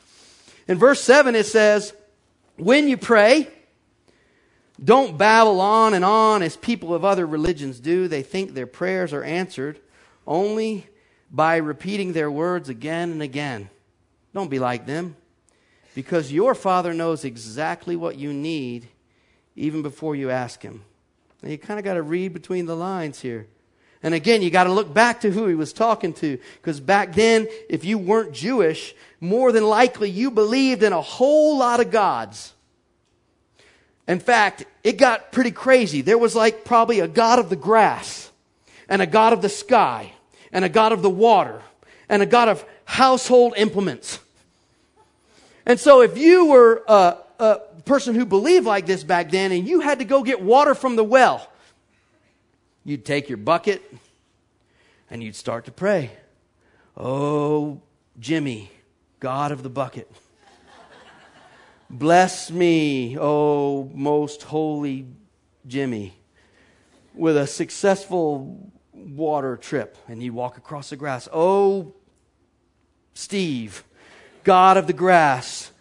In 0.67 0.77
verse 0.77 1.01
7, 1.01 1.35
it 1.35 1.45
says, 1.45 1.93
When 2.57 2.87
you 2.87 2.97
pray, 2.97 3.47
don't 4.83 5.17
babble 5.17 5.61
on 5.61 5.93
and 5.93 6.05
on 6.05 6.41
as 6.43 6.55
people 6.57 6.93
of 6.93 7.05
other 7.05 7.25
religions 7.25 7.79
do. 7.79 8.07
They 8.07 8.21
think 8.21 8.53
their 8.53 8.67
prayers 8.67 9.13
are 9.13 9.23
answered 9.23 9.79
only 10.27 10.87
by 11.31 11.57
repeating 11.57 12.13
their 12.13 12.29
words 12.29 12.69
again 12.69 13.11
and 13.11 13.21
again. 13.21 13.69
Don't 14.33 14.49
be 14.49 14.59
like 14.59 14.85
them, 14.85 15.15
because 15.95 16.31
your 16.31 16.55
Father 16.55 16.93
knows 16.93 17.23
exactly 17.23 17.95
what 17.95 18.17
you 18.17 18.33
need 18.33 18.87
even 19.55 19.81
before 19.81 20.15
you 20.15 20.29
ask 20.29 20.61
Him. 20.61 20.83
Now, 21.41 21.49
you 21.49 21.57
kind 21.57 21.79
of 21.79 21.83
got 21.83 21.95
to 21.95 22.01
read 22.01 22.33
between 22.33 22.65
the 22.65 22.75
lines 22.75 23.21
here. 23.21 23.47
And 24.03 24.13
again, 24.13 24.41
you 24.41 24.49
got 24.49 24.65
to 24.65 24.71
look 24.71 24.93
back 24.93 25.21
to 25.21 25.31
who 25.31 25.47
he 25.47 25.55
was 25.55 25.71
talking 25.71 26.13
to. 26.15 26.37
Because 26.57 26.81
back 26.81 27.13
then, 27.13 27.47
if 27.69 27.85
you 27.85 27.97
weren't 27.97 28.33
Jewish, 28.33 28.93
more 29.21 29.53
than 29.53 29.63
likely 29.63 30.09
you 30.09 30.29
believed 30.29 30.83
in 30.83 30.91
a 30.91 31.01
whole 31.01 31.57
lot 31.57 31.79
of 31.79 31.89
gods. 31.89 32.53
In 34.05 34.19
fact, 34.19 34.65
it 34.83 34.97
got 34.97 35.31
pretty 35.31 35.51
crazy. 35.51 36.01
There 36.01 36.17
was 36.17 36.35
like 36.35 36.65
probably 36.65 36.99
a 36.99 37.07
God 37.07 37.39
of 37.39 37.49
the 37.49 37.55
grass, 37.55 38.29
and 38.89 39.01
a 39.01 39.07
God 39.07 39.31
of 39.31 39.41
the 39.41 39.47
sky, 39.47 40.11
and 40.51 40.65
a 40.65 40.69
God 40.69 40.91
of 40.91 41.01
the 41.01 41.09
water, 41.09 41.61
and 42.09 42.21
a 42.21 42.25
God 42.25 42.49
of 42.49 42.65
household 42.83 43.53
implements. 43.55 44.19
And 45.65 45.79
so 45.79 46.01
if 46.01 46.17
you 46.17 46.47
were 46.47 46.83
a, 46.89 47.17
a 47.39 47.59
person 47.85 48.15
who 48.15 48.25
believed 48.25 48.65
like 48.65 48.85
this 48.85 49.05
back 49.05 49.31
then 49.31 49.53
and 49.53 49.65
you 49.65 49.79
had 49.79 49.99
to 49.99 50.05
go 50.05 50.21
get 50.21 50.41
water 50.41 50.75
from 50.75 50.97
the 50.97 51.03
well, 51.03 51.49
you'd 52.83 53.05
take 53.05 53.29
your 53.29 53.37
bucket 53.37 53.81
and 55.09 55.23
you'd 55.23 55.35
start 55.35 55.65
to 55.65 55.71
pray. 55.71 56.11
Oh, 56.97 57.81
Jimmy, 58.19 58.71
God 59.19 59.51
of 59.51 59.63
the 59.63 59.69
bucket. 59.69 60.11
Bless 61.89 62.49
me, 62.49 63.17
oh 63.19 63.89
most 63.93 64.43
holy 64.43 65.05
Jimmy, 65.67 66.17
with 67.13 67.37
a 67.37 67.45
successful 67.45 68.71
water 68.91 69.57
trip. 69.57 69.97
And 70.07 70.21
you 70.23 70.33
walk 70.33 70.57
across 70.57 70.89
the 70.89 70.95
grass. 70.95 71.27
Oh, 71.31 71.93
Steve, 73.13 73.83
God 74.43 74.77
of 74.77 74.87
the 74.87 74.93
grass. 74.93 75.71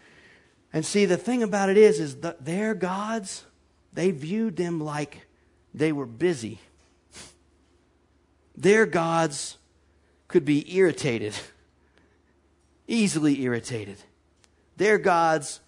And 0.72 0.84
see, 0.84 1.04
the 1.04 1.16
thing 1.16 1.42
about 1.42 1.70
it 1.70 1.76
is, 1.76 1.98
is 2.00 2.16
that 2.16 2.44
their 2.44 2.74
gods, 2.74 3.44
they 3.92 4.10
viewed 4.10 4.56
them 4.56 4.80
like 4.80 5.26
they 5.74 5.92
were 5.92 6.06
busy. 6.06 6.60
Their 8.56 8.86
gods 8.86 9.58
could 10.28 10.44
be 10.44 10.76
irritated, 10.76 11.34
easily 12.86 13.42
irritated. 13.42 13.98
Their 14.76 14.98
gods 14.98 15.60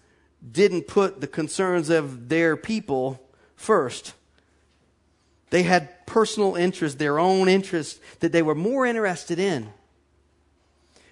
didn't 0.51 0.87
put 0.87 1.21
the 1.21 1.27
concerns 1.27 1.89
of 1.89 2.29
their 2.29 2.55
people 2.55 3.21
first. 3.55 4.13
They 5.49 5.63
had 5.63 6.05
personal 6.05 6.55
interest, 6.55 6.99
their 6.99 7.19
own 7.19 7.47
interest 7.47 7.99
that 8.19 8.31
they 8.31 8.41
were 8.41 8.55
more 8.55 8.85
interested 8.85 9.39
in. 9.39 9.69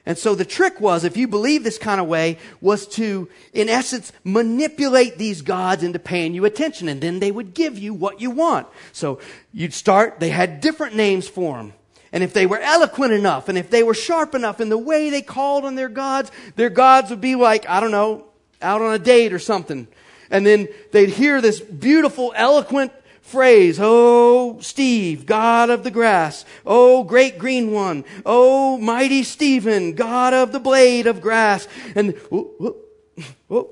And 0.05 0.17
so 0.17 0.35
the 0.35 0.43
trick 0.43 0.81
was, 0.81 1.05
if 1.05 1.15
you 1.15 1.27
believe 1.29 1.63
this 1.63 1.77
kind 1.77 2.01
of 2.01 2.07
way, 2.07 2.37
was 2.59 2.87
to, 2.87 3.29
in 3.53 3.69
essence, 3.69 4.11
manipulate 4.25 5.17
these 5.17 5.41
gods 5.41 5.81
into 5.81 5.97
paying 5.97 6.33
you 6.33 6.43
attention, 6.43 6.89
and 6.89 6.99
then 6.99 7.19
they 7.19 7.31
would 7.31 7.53
give 7.53 7.79
you 7.79 7.93
what 7.93 8.19
you 8.19 8.29
want. 8.29 8.67
So 8.91 9.19
you'd 9.53 9.73
start, 9.73 10.19
they 10.19 10.29
had 10.29 10.59
different 10.59 10.95
names 10.95 11.27
for 11.27 11.55
them. 11.55 11.73
And 12.11 12.21
if 12.21 12.33
they 12.33 12.45
were 12.45 12.59
eloquent 12.59 13.13
enough, 13.13 13.47
and 13.47 13.57
if 13.57 13.69
they 13.69 13.81
were 13.81 13.93
sharp 13.93 14.35
enough 14.35 14.59
in 14.59 14.69
the 14.69 14.77
way 14.77 15.09
they 15.09 15.21
called 15.21 15.63
on 15.63 15.75
their 15.75 15.89
gods, 15.89 16.31
their 16.57 16.69
gods 16.69 17.09
would 17.09 17.21
be 17.21 17.35
like, 17.35 17.67
I 17.67 17.79
don't 17.79 17.91
know, 17.91 18.25
out 18.61 18.81
on 18.81 18.93
a 18.93 18.99
date 18.99 19.33
or 19.33 19.39
something. 19.39 19.87
And 20.29 20.45
then 20.45 20.67
they'd 20.91 21.09
hear 21.09 21.41
this 21.41 21.59
beautiful, 21.59 22.33
eloquent 22.35 22.91
phrase, 23.23 23.79
Oh, 23.81 24.59
Steve, 24.59 25.25
God 25.25 25.71
of 25.71 25.83
the 25.83 25.89
grass. 25.89 26.45
Oh, 26.65 27.03
great 27.03 27.39
green 27.39 27.71
one. 27.71 28.05
Oh, 28.25 28.77
mighty 28.77 29.23
Stephen, 29.23 29.93
God 29.93 30.33
of 30.33 30.51
the 30.51 30.59
blade 30.59 31.07
of 31.07 31.21
grass. 31.21 31.67
And, 31.95 32.15
whoop, 32.29 32.55
whoop, 32.59 32.77
whoop. 33.47 33.69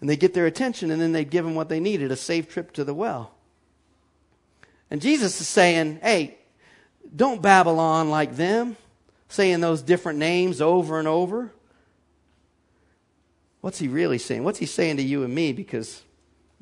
And 0.00 0.10
they 0.10 0.16
get 0.16 0.34
their 0.34 0.46
attention 0.46 0.90
and 0.90 1.00
then 1.00 1.12
they 1.12 1.24
give 1.24 1.46
them 1.46 1.54
what 1.54 1.70
they 1.70 1.80
needed, 1.80 2.10
a 2.12 2.16
safe 2.16 2.50
trip 2.50 2.72
to 2.72 2.84
the 2.84 2.92
well. 2.92 3.30
And 4.90 5.00
Jesus 5.00 5.40
is 5.40 5.48
saying, 5.48 6.00
hey, 6.02 6.36
don't 7.14 7.40
babble 7.40 7.78
on 7.78 8.10
like 8.10 8.36
them, 8.36 8.76
saying 9.28 9.60
those 9.60 9.80
different 9.80 10.18
names 10.18 10.60
over 10.60 10.98
and 10.98 11.08
over. 11.08 11.52
What's 13.62 13.78
he 13.78 13.88
really 13.88 14.18
saying? 14.18 14.44
What's 14.44 14.58
he 14.58 14.66
saying 14.66 14.98
to 14.98 15.02
you 15.02 15.22
and 15.22 15.34
me? 15.34 15.52
Because 15.52 16.02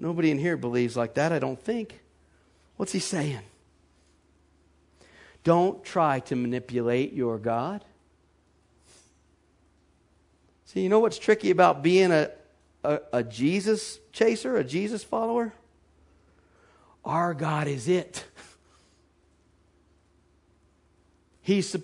Nobody 0.03 0.33
in 0.33 0.39
here 0.39 0.57
believes 0.57 0.97
like 0.97 1.15
that, 1.15 1.31
I 1.31 1.39
don't 1.39 1.63
think. 1.63 2.01
What's 2.77 2.91
he 2.91 2.99
saying? 2.99 3.39
Don't 5.45 5.85
try 5.85 6.19
to 6.19 6.35
manipulate 6.35 7.13
your 7.13 7.39
God. 7.39 7.85
See, 10.65 10.81
you 10.81 10.89
know 10.89 10.99
what's 10.99 11.21
tricky 11.21 11.53
about 11.53 11.85
being 11.85 12.11
a, 12.11 12.33
a, 12.83 12.99
a, 13.13 13.23
Jesus 13.23 14.01
chaser, 14.11 14.57
a 14.57 14.65
Jesus 14.65 15.05
follower? 15.05 15.53
Our 17.05 17.33
God 17.33 17.69
is 17.69 17.87
it. 17.87 18.25
He's, 21.43 21.77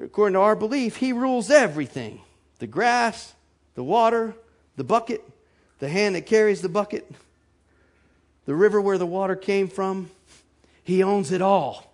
according 0.00 0.34
to 0.34 0.40
our 0.40 0.54
belief, 0.54 0.94
He 0.94 1.12
rules 1.12 1.50
everything 1.50 2.20
the 2.60 2.68
grass, 2.68 3.34
the 3.74 3.82
water, 3.82 4.36
the 4.76 4.84
bucket, 4.84 5.24
the 5.78 5.88
hand 5.88 6.14
that 6.14 6.26
carries 6.26 6.62
the 6.62 6.68
bucket, 6.68 7.10
the 8.46 8.54
river 8.54 8.80
where 8.80 8.98
the 8.98 9.06
water 9.06 9.36
came 9.36 9.68
from. 9.68 10.10
He 10.82 11.02
owns 11.02 11.32
it 11.32 11.42
all. 11.42 11.92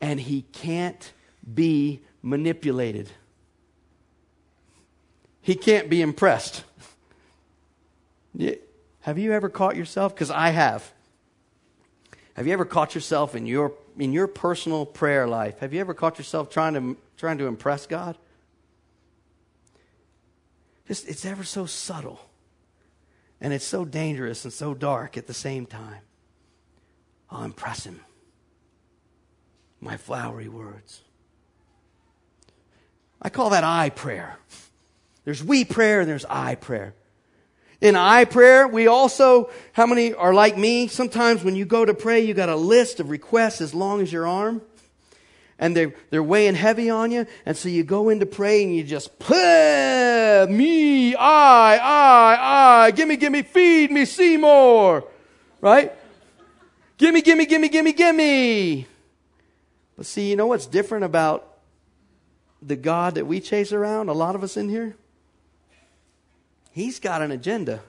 And 0.00 0.18
he 0.18 0.42
can't 0.52 1.12
be 1.54 2.00
manipulated. 2.22 3.10
He 5.42 5.54
can't 5.54 5.90
be 5.90 6.00
impressed. 6.00 6.64
Have 9.02 9.18
you 9.18 9.32
ever 9.32 9.48
caught 9.48 9.76
yourself? 9.76 10.14
Because 10.14 10.30
I 10.30 10.50
have. 10.50 10.90
Have 12.34 12.46
you 12.46 12.52
ever 12.52 12.64
caught 12.64 12.94
yourself 12.94 13.34
in 13.34 13.46
your 13.46 13.72
in 13.98 14.12
your 14.12 14.26
personal 14.26 14.86
prayer 14.86 15.26
life? 15.26 15.58
Have 15.58 15.74
you 15.74 15.80
ever 15.80 15.92
caught 15.92 16.16
yourself 16.16 16.48
trying 16.48 16.74
to 16.74 16.96
trying 17.18 17.38
to 17.38 17.46
impress 17.46 17.86
God? 17.86 18.16
Just 20.88 21.08
it's 21.08 21.24
ever 21.24 21.44
so 21.44 21.66
subtle. 21.66 22.20
And 23.40 23.52
it's 23.52 23.64
so 23.64 23.84
dangerous 23.84 24.44
and 24.44 24.52
so 24.52 24.74
dark 24.74 25.16
at 25.16 25.26
the 25.26 25.34
same 25.34 25.66
time. 25.66 26.02
I'll 27.30 27.44
impress 27.44 27.84
him. 27.84 28.00
My 29.80 29.96
flowery 29.96 30.48
words. 30.48 31.00
I 33.22 33.30
call 33.30 33.50
that 33.50 33.64
I 33.64 33.90
prayer. 33.90 34.38
There's 35.24 35.42
we 35.42 35.64
prayer 35.64 36.00
and 36.00 36.08
there's 36.08 36.24
I 36.24 36.54
prayer. 36.54 36.94
In 37.80 37.96
I 37.96 38.26
prayer, 38.26 38.68
we 38.68 38.86
also, 38.88 39.50
how 39.72 39.86
many 39.86 40.12
are 40.12 40.34
like 40.34 40.58
me? 40.58 40.86
Sometimes 40.86 41.42
when 41.42 41.56
you 41.56 41.64
go 41.64 41.84
to 41.84 41.94
pray, 41.94 42.20
you 42.20 42.34
got 42.34 42.50
a 42.50 42.56
list 42.56 43.00
of 43.00 43.08
requests 43.08 43.62
as 43.62 43.72
long 43.72 44.02
as 44.02 44.12
your 44.12 44.26
arm 44.26 44.60
and 45.60 45.76
they're, 45.76 45.92
they're 46.08 46.22
weighing 46.22 46.54
heavy 46.54 46.88
on 46.90 47.12
you. 47.12 47.26
And 47.44 47.54
so 47.56 47.68
you 47.68 47.84
go 47.84 48.08
into 48.08 48.24
pray 48.24 48.64
and 48.64 48.74
you 48.74 48.82
just, 48.82 49.10
me, 49.20 51.14
I, 51.14 51.76
I, 51.76 52.86
I, 52.86 52.90
gimme, 52.90 53.16
gimme, 53.18 53.42
feed 53.42 53.92
me, 53.92 54.06
see 54.06 54.38
more. 54.38 55.04
Right? 55.60 55.92
Gimme, 56.96 57.20
gimme, 57.20 57.44
gimme, 57.44 57.68
gimme, 57.68 57.92
gimme. 57.92 58.86
But 59.96 60.06
see, 60.06 60.30
you 60.30 60.36
know 60.36 60.46
what's 60.46 60.66
different 60.66 61.04
about 61.04 61.58
the 62.62 62.76
God 62.76 63.16
that 63.16 63.26
we 63.26 63.38
chase 63.38 63.70
around, 63.70 64.08
a 64.08 64.14
lot 64.14 64.34
of 64.34 64.42
us 64.42 64.56
in 64.56 64.70
here? 64.70 64.96
He's 66.72 66.98
got 66.98 67.20
an 67.20 67.30
agenda. 67.30 67.80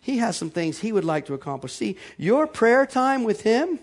He 0.00 0.18
has 0.18 0.36
some 0.36 0.50
things 0.50 0.78
he 0.78 0.92
would 0.92 1.04
like 1.04 1.26
to 1.26 1.34
accomplish. 1.34 1.72
See, 1.72 1.96
your 2.16 2.46
prayer 2.46 2.86
time 2.86 3.24
with 3.24 3.40
him 3.40 3.80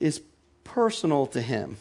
is 0.00 0.20
personal 0.64 1.26
to 1.28 1.40
him. 1.40 1.76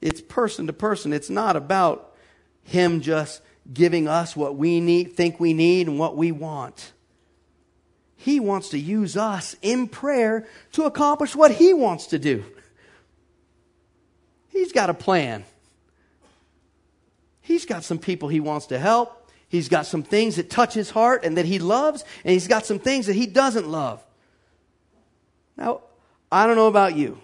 It's 0.00 0.20
person 0.20 0.66
to 0.66 0.72
person. 0.72 1.12
It's 1.12 1.30
not 1.30 1.56
about 1.56 2.14
him 2.62 3.00
just 3.00 3.42
giving 3.72 4.08
us 4.08 4.36
what 4.36 4.56
we 4.56 4.80
need, 4.80 5.14
think 5.14 5.40
we 5.40 5.52
need, 5.52 5.88
and 5.88 5.98
what 5.98 6.16
we 6.16 6.32
want. 6.32 6.92
He 8.16 8.40
wants 8.40 8.70
to 8.70 8.78
use 8.78 9.16
us 9.16 9.56
in 9.62 9.88
prayer 9.88 10.46
to 10.72 10.84
accomplish 10.84 11.36
what 11.36 11.52
he 11.52 11.72
wants 11.72 12.06
to 12.08 12.18
do. 12.18 12.44
He's 14.48 14.72
got 14.72 14.90
a 14.90 14.94
plan. 14.94 15.44
He's 17.40 17.64
got 17.64 17.84
some 17.84 17.98
people 17.98 18.28
he 18.28 18.40
wants 18.40 18.66
to 18.66 18.78
help. 18.78 19.30
He's 19.48 19.68
got 19.68 19.86
some 19.86 20.02
things 20.02 20.36
that 20.36 20.50
touch 20.50 20.74
his 20.74 20.90
heart 20.90 21.24
and 21.24 21.38
that 21.38 21.46
he 21.46 21.58
loves, 21.58 22.04
and 22.24 22.32
he's 22.32 22.48
got 22.48 22.66
some 22.66 22.78
things 22.78 23.06
that 23.06 23.14
he 23.14 23.26
doesn't 23.26 23.68
love. 23.68 24.04
Now, 25.56 25.82
I 26.30 26.46
don't 26.46 26.56
know 26.56 26.68
about 26.68 26.94
you, 26.94 27.18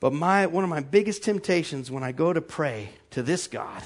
but 0.00 0.12
my, 0.12 0.46
one 0.46 0.64
of 0.64 0.70
my 0.70 0.80
biggest 0.80 1.22
temptations 1.22 1.90
when 1.90 2.02
I 2.02 2.12
go 2.12 2.32
to 2.32 2.40
pray 2.40 2.90
to 3.10 3.22
this 3.22 3.46
God 3.46 3.82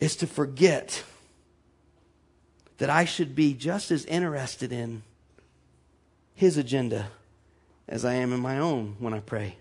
is 0.00 0.16
to 0.16 0.26
forget 0.26 1.04
that 2.78 2.90
I 2.90 3.04
should 3.04 3.36
be 3.36 3.52
just 3.54 3.90
as 3.90 4.04
interested 4.06 4.72
in 4.72 5.02
His 6.34 6.56
agenda 6.56 7.08
as 7.86 8.04
I 8.04 8.14
am 8.14 8.32
in 8.32 8.40
my 8.40 8.58
own 8.58 8.96
when 8.98 9.12
I 9.12 9.20
pray. 9.20 9.56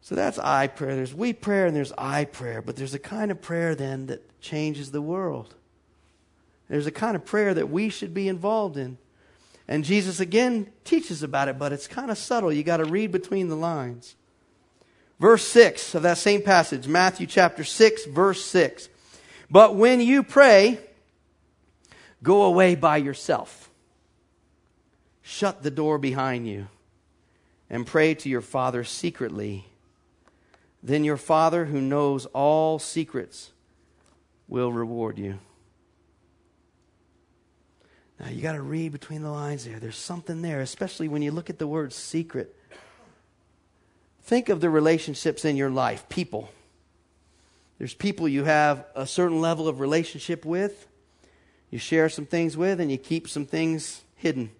So 0.00 0.14
that's 0.14 0.38
I 0.38 0.66
prayer. 0.66 0.94
There's 0.94 1.14
we 1.14 1.32
prayer 1.32 1.66
and 1.66 1.76
there's 1.76 1.92
I 1.96 2.24
prayer, 2.24 2.62
but 2.62 2.76
there's 2.76 2.94
a 2.94 2.98
kind 2.98 3.30
of 3.30 3.40
prayer 3.40 3.74
then 3.74 4.06
that 4.06 4.40
changes 4.40 4.90
the 4.90 5.02
world. 5.02 5.54
There's 6.72 6.86
a 6.86 6.90
kind 6.90 7.14
of 7.16 7.26
prayer 7.26 7.52
that 7.52 7.68
we 7.68 7.90
should 7.90 8.14
be 8.14 8.28
involved 8.28 8.78
in. 8.78 8.96
And 9.68 9.84
Jesus 9.84 10.20
again 10.20 10.72
teaches 10.84 11.22
about 11.22 11.48
it, 11.48 11.58
but 11.58 11.70
it's 11.70 11.86
kind 11.86 12.10
of 12.10 12.16
subtle. 12.16 12.50
You 12.50 12.62
got 12.62 12.78
to 12.78 12.86
read 12.86 13.12
between 13.12 13.48
the 13.48 13.56
lines. 13.56 14.16
Verse 15.20 15.46
6 15.48 15.94
of 15.94 16.02
that 16.04 16.16
same 16.16 16.40
passage, 16.40 16.88
Matthew 16.88 17.26
chapter 17.26 17.62
6, 17.62 18.06
verse 18.06 18.42
6. 18.46 18.88
But 19.50 19.76
when 19.76 20.00
you 20.00 20.22
pray, 20.22 20.78
go 22.22 22.44
away 22.44 22.74
by 22.74 22.96
yourself. 22.96 23.68
Shut 25.20 25.62
the 25.62 25.70
door 25.70 25.98
behind 25.98 26.48
you 26.48 26.68
and 27.68 27.86
pray 27.86 28.14
to 28.14 28.30
your 28.30 28.40
Father 28.40 28.82
secretly. 28.82 29.66
Then 30.82 31.04
your 31.04 31.18
Father, 31.18 31.66
who 31.66 31.82
knows 31.82 32.24
all 32.32 32.78
secrets, 32.78 33.50
will 34.48 34.72
reward 34.72 35.18
you. 35.18 35.38
Now, 38.22 38.28
you 38.28 38.40
got 38.40 38.52
to 38.52 38.62
read 38.62 38.92
between 38.92 39.22
the 39.22 39.30
lines 39.30 39.64
there. 39.64 39.80
There's 39.80 39.96
something 39.96 40.42
there, 40.42 40.60
especially 40.60 41.08
when 41.08 41.22
you 41.22 41.32
look 41.32 41.50
at 41.50 41.58
the 41.58 41.66
word 41.66 41.92
secret. 41.92 42.56
Think 44.22 44.48
of 44.48 44.60
the 44.60 44.70
relationships 44.70 45.44
in 45.44 45.56
your 45.56 45.70
life, 45.70 46.08
people. 46.08 46.48
There's 47.78 47.94
people 47.94 48.28
you 48.28 48.44
have 48.44 48.86
a 48.94 49.08
certain 49.08 49.40
level 49.40 49.66
of 49.66 49.80
relationship 49.80 50.44
with, 50.44 50.86
you 51.70 51.80
share 51.80 52.08
some 52.08 52.26
things 52.26 52.56
with, 52.56 52.80
and 52.80 52.92
you 52.92 52.96
keep 52.96 53.28
some 53.28 53.44
things 53.44 54.02
hidden. 54.14 54.52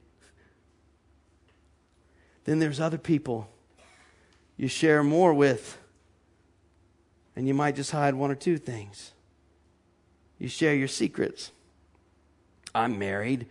Then 2.45 2.59
there's 2.59 2.81
other 2.81 2.99
people 2.99 3.49
you 4.57 4.67
share 4.67 5.05
more 5.05 5.33
with, 5.33 5.79
and 7.37 7.47
you 7.47 7.55
might 7.55 7.77
just 7.77 7.93
hide 7.93 8.15
one 8.15 8.33
or 8.33 8.35
two 8.35 8.59
things. 8.59 9.13
You 10.41 10.49
share 10.49 10.75
your 10.75 10.89
secrets. 10.89 11.53
I'm 12.75 12.99
married, 12.99 13.47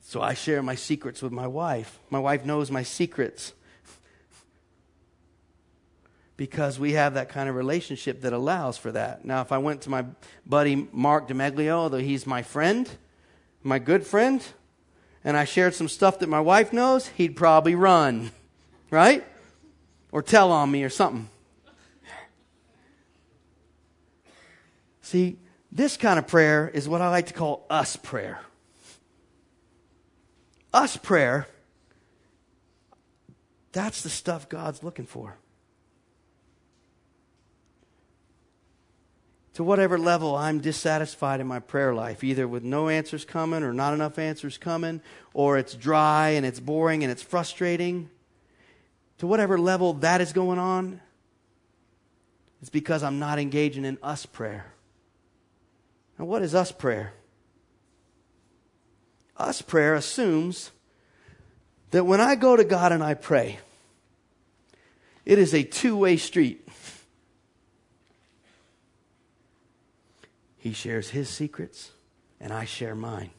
so 0.00 0.20
I 0.20 0.34
share 0.34 0.62
my 0.62 0.74
secrets 0.74 1.22
with 1.22 1.32
my 1.32 1.46
wife. 1.46 1.98
My 2.10 2.18
wife 2.18 2.44
knows 2.44 2.70
my 2.70 2.82
secrets 2.82 3.52
because 6.40 6.78
we 6.78 6.92
have 6.92 7.14
that 7.14 7.28
kind 7.28 7.50
of 7.50 7.54
relationship 7.54 8.22
that 8.22 8.32
allows 8.32 8.78
for 8.78 8.90
that. 8.92 9.26
Now, 9.26 9.42
if 9.42 9.52
I 9.52 9.58
went 9.58 9.82
to 9.82 9.90
my 9.90 10.06
buddy 10.46 10.88
Mark 10.90 11.28
DeMeglio, 11.28 11.72
although 11.72 11.98
he's 11.98 12.26
my 12.26 12.42
friend, 12.42 12.88
my 13.62 13.78
good 13.78 14.06
friend, 14.06 14.42
and 15.22 15.36
I 15.36 15.44
shared 15.44 15.74
some 15.74 15.86
stuff 15.86 16.18
that 16.20 16.28
my 16.28 16.40
wife 16.40 16.72
knows, 16.72 17.08
he'd 17.08 17.36
probably 17.36 17.74
run, 17.74 18.30
right? 18.90 19.22
Or 20.12 20.22
tell 20.22 20.50
on 20.50 20.70
me 20.70 20.82
or 20.82 20.88
something. 20.88 21.28
See, 25.02 25.38
this 25.72 25.96
kind 25.96 26.18
of 26.18 26.26
prayer 26.26 26.68
is 26.68 26.88
what 26.88 27.00
I 27.00 27.08
like 27.10 27.26
to 27.26 27.34
call 27.34 27.66
us 27.70 27.96
prayer. 27.96 28.40
Us 30.72 30.96
prayer, 30.96 31.46
that's 33.72 34.02
the 34.02 34.10
stuff 34.10 34.48
God's 34.48 34.82
looking 34.82 35.06
for. 35.06 35.36
to 39.60 39.64
whatever 39.64 39.98
level 39.98 40.34
I'm 40.34 40.60
dissatisfied 40.60 41.38
in 41.38 41.46
my 41.46 41.58
prayer 41.58 41.92
life, 41.92 42.24
either 42.24 42.48
with 42.48 42.62
no 42.62 42.88
answers 42.88 43.26
coming 43.26 43.62
or 43.62 43.74
not 43.74 43.92
enough 43.92 44.18
answers 44.18 44.56
coming, 44.56 45.02
or 45.34 45.58
it's 45.58 45.74
dry 45.74 46.30
and 46.30 46.46
it's 46.46 46.58
boring 46.60 47.02
and 47.02 47.12
it's 47.12 47.22
frustrating, 47.22 48.08
to 49.18 49.26
whatever 49.26 49.58
level 49.58 49.92
that 49.94 50.22
is 50.22 50.32
going 50.32 50.58
on, 50.58 51.02
it's 52.62 52.70
because 52.70 53.02
I'm 53.02 53.18
not 53.18 53.38
engaging 53.38 53.84
in 53.84 53.98
us 54.02 54.24
prayer. 54.24 54.72
Now, 56.20 56.26
what 56.26 56.42
is 56.42 56.54
us 56.54 56.70
prayer? 56.70 57.14
Us 59.38 59.62
prayer 59.62 59.94
assumes 59.94 60.70
that 61.92 62.04
when 62.04 62.20
I 62.20 62.34
go 62.34 62.56
to 62.56 62.62
God 62.62 62.92
and 62.92 63.02
I 63.02 63.14
pray, 63.14 63.58
it 65.24 65.38
is 65.38 65.54
a 65.54 65.62
two 65.62 65.96
way 65.96 66.18
street. 66.18 66.68
He 70.58 70.74
shares 70.74 71.08
his 71.08 71.30
secrets, 71.30 71.92
and 72.38 72.52
I 72.52 72.66
share 72.66 72.94
mine. 72.94 73.30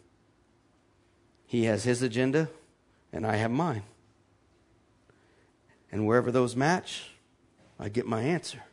He 1.45 1.65
has 1.65 1.83
his 1.83 2.01
agenda, 2.01 2.49
and 3.13 3.27
I 3.27 3.35
have 3.35 3.51
mine. 3.51 3.83
And 5.91 6.07
wherever 6.07 6.31
those 6.31 6.55
match, 6.55 7.11
I 7.79 7.89
get 7.89 8.07
my 8.07 8.23
answer. 8.23 8.63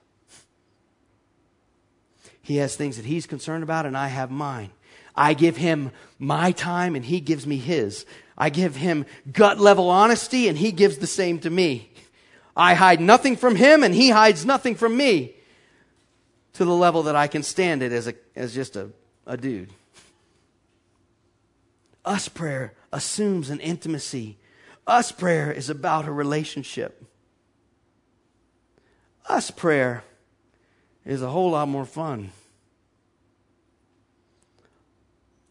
He 2.48 2.56
has 2.56 2.76
things 2.76 2.96
that 2.96 3.04
he's 3.04 3.26
concerned 3.26 3.62
about, 3.62 3.84
and 3.84 3.94
I 3.94 4.08
have 4.08 4.30
mine. 4.30 4.70
I 5.14 5.34
give 5.34 5.58
him 5.58 5.90
my 6.18 6.50
time, 6.52 6.96
and 6.96 7.04
he 7.04 7.20
gives 7.20 7.46
me 7.46 7.58
his. 7.58 8.06
I 8.38 8.48
give 8.48 8.74
him 8.74 9.04
gut 9.30 9.61
level 9.61 9.90
honesty, 9.90 10.48
and 10.48 10.56
he 10.56 10.72
gives 10.72 10.96
the 10.96 11.06
same 11.06 11.40
to 11.40 11.50
me. 11.50 11.90
I 12.56 12.72
hide 12.72 13.02
nothing 13.02 13.37
from 13.37 13.54
him, 13.54 13.82
and 13.82 13.94
he 13.94 14.08
hides 14.08 14.46
nothing 14.46 14.76
from 14.76 14.96
me 14.96 15.34
to 16.54 16.64
the 16.64 16.72
level 16.72 17.02
that 17.02 17.14
I 17.14 17.26
can 17.26 17.42
stand 17.42 17.82
it 17.82 17.92
as, 17.92 18.08
a, 18.08 18.14
as 18.34 18.54
just 18.54 18.76
a, 18.76 18.88
a 19.26 19.37
dude. 19.37 19.68
Us 22.02 22.30
prayer 22.30 22.72
assumes 22.90 23.50
an 23.50 23.61
intimacy. 23.61 24.38
Us 24.87 25.12
prayer 25.12 25.52
is 25.52 25.68
about 25.68 26.08
a 26.08 26.12
relationship. 26.12 27.04
Us 29.28 29.50
prayer 29.50 30.02
is 31.09 31.23
a 31.23 31.31
whole 31.31 31.53
lot 31.53 31.66
more 31.66 31.87
fun. 31.87 32.31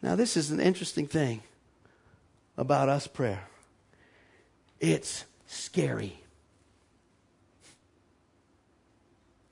Now, 0.04 0.15
this 0.15 0.38
is 0.38 0.52
an 0.52 0.60
interesting 0.60 1.08
thing 1.08 1.41
about 2.56 2.89
us 2.89 3.08
prayer. 3.08 3.43
It's 4.80 5.26
scary. 5.48 6.22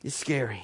It's 0.04 0.16
scary. 0.16 0.64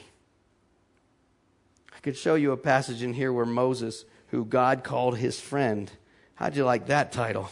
I 1.95 1.99
could 2.01 2.15
show 2.15 2.35
you 2.35 2.51
a 2.51 2.57
passage 2.57 3.01
in 3.01 3.13
here 3.13 3.33
where 3.33 3.45
Moses, 3.45 4.05
who 4.27 4.45
God 4.45 4.83
called 4.83 5.17
his 5.17 5.39
friend, 5.39 5.91
how'd 6.35 6.55
you 6.55 6.65
like 6.65 6.85
that 6.85 7.11
title? 7.11 7.49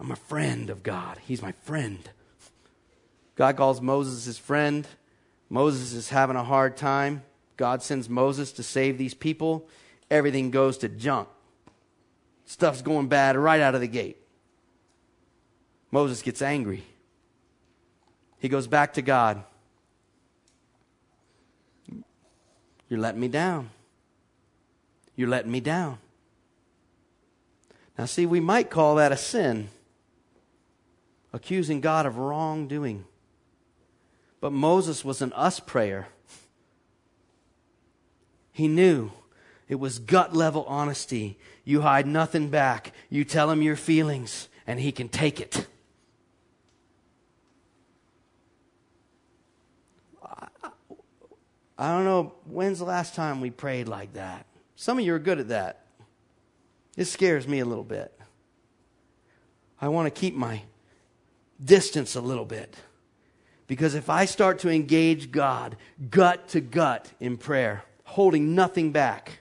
I'm 0.00 0.10
a 0.10 0.16
friend 0.16 0.70
of 0.70 0.82
God. 0.82 1.18
He's 1.26 1.42
my 1.42 1.52
friend. 1.52 2.08
God 3.34 3.58
calls 3.58 3.82
Moses 3.82 4.24
his 4.24 4.38
friend. 4.38 4.86
Moses 5.50 5.92
is 5.92 6.10
having 6.10 6.36
a 6.36 6.44
hard 6.44 6.76
time. 6.76 7.22
God 7.56 7.82
sends 7.82 8.08
Moses 8.08 8.52
to 8.52 8.62
save 8.62 8.98
these 8.98 9.14
people. 9.14 9.68
Everything 10.10 10.50
goes 10.50 10.78
to 10.78 10.88
junk. 10.88 11.28
Stuff's 12.44 12.82
going 12.82 13.08
bad 13.08 13.36
right 13.36 13.60
out 13.60 13.74
of 13.74 13.80
the 13.80 13.88
gate. 13.88 14.16
Moses 15.90 16.22
gets 16.22 16.42
angry. 16.42 16.84
He 18.38 18.48
goes 18.48 18.66
back 18.66 18.94
to 18.94 19.02
God. 19.02 19.42
You're 22.88 23.00
letting 23.00 23.20
me 23.20 23.28
down. 23.28 23.70
You're 25.16 25.28
letting 25.28 25.50
me 25.50 25.60
down. 25.60 25.98
Now, 27.98 28.04
see, 28.04 28.26
we 28.26 28.38
might 28.38 28.70
call 28.70 28.94
that 28.94 29.10
a 29.10 29.16
sin, 29.16 29.68
accusing 31.32 31.80
God 31.80 32.06
of 32.06 32.16
wrongdoing. 32.16 33.04
But 34.40 34.52
Moses 34.52 35.04
was 35.04 35.20
an 35.20 35.32
us 35.32 35.60
prayer. 35.60 36.08
He 38.52 38.68
knew 38.68 39.10
it 39.68 39.76
was 39.76 39.98
gut 39.98 40.34
level 40.34 40.64
honesty. 40.66 41.38
You 41.64 41.82
hide 41.82 42.06
nothing 42.06 42.48
back. 42.48 42.92
You 43.10 43.24
tell 43.24 43.50
him 43.50 43.62
your 43.62 43.76
feelings, 43.76 44.48
and 44.66 44.80
he 44.80 44.92
can 44.92 45.08
take 45.08 45.40
it. 45.40 45.66
I 51.80 51.92
don't 51.92 52.04
know, 52.04 52.34
when's 52.44 52.80
the 52.80 52.84
last 52.84 53.14
time 53.14 53.40
we 53.40 53.50
prayed 53.50 53.86
like 53.86 54.14
that? 54.14 54.46
Some 54.74 54.98
of 54.98 55.04
you 55.04 55.14
are 55.14 55.20
good 55.20 55.38
at 55.38 55.48
that. 55.48 55.86
It 56.96 57.04
scares 57.04 57.46
me 57.46 57.60
a 57.60 57.64
little 57.64 57.84
bit. 57.84 58.12
I 59.80 59.88
want 59.88 60.12
to 60.12 60.20
keep 60.20 60.34
my 60.34 60.62
distance 61.64 62.16
a 62.16 62.20
little 62.20 62.44
bit. 62.44 62.74
Because 63.68 63.94
if 63.94 64.10
I 64.10 64.24
start 64.24 64.58
to 64.60 64.70
engage 64.70 65.30
God 65.30 65.76
gut 66.10 66.48
to 66.48 66.60
gut 66.60 67.12
in 67.20 67.36
prayer, 67.36 67.84
holding 68.02 68.56
nothing 68.56 68.90
back, 68.90 69.40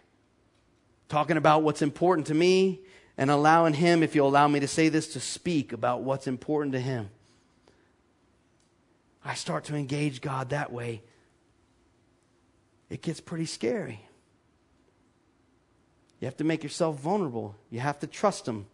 talking 1.09 1.37
about 1.37 1.63
what's 1.63 1.81
important 1.81 2.27
to 2.27 2.35
me, 2.35 2.81
and 3.17 3.31
allowing 3.31 3.73
Him, 3.73 4.03
if 4.03 4.13
you'll 4.13 4.27
allow 4.27 4.47
me 4.47 4.59
to 4.59 4.67
say 4.67 4.89
this, 4.89 5.13
to 5.13 5.19
speak 5.19 5.73
about 5.73 6.03
what's 6.03 6.27
important 6.27 6.73
to 6.73 6.79
Him, 6.79 7.09
I 9.25 9.33
start 9.33 9.63
to 9.65 9.75
engage 9.75 10.21
God 10.21 10.49
that 10.49 10.71
way 10.71 11.01
it 12.89 13.01
gets 13.01 13.19
pretty 13.19 13.45
scary. 13.45 14.01
You 16.19 16.25
have 16.25 16.37
to 16.37 16.43
make 16.43 16.63
yourself 16.63 16.99
vulnerable. 16.99 17.55
You 17.69 17.79
have 17.79 17.99
to 17.99 18.07
trust 18.07 18.47
Him. 18.47 18.65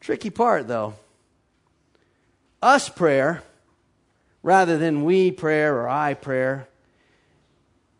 Tricky 0.00 0.30
part, 0.30 0.68
though. 0.68 0.94
Us 2.60 2.88
prayer, 2.88 3.42
rather 4.42 4.78
than 4.78 5.04
we 5.04 5.30
prayer 5.30 5.76
or 5.76 5.88
I 5.88 6.14
prayer, 6.14 6.68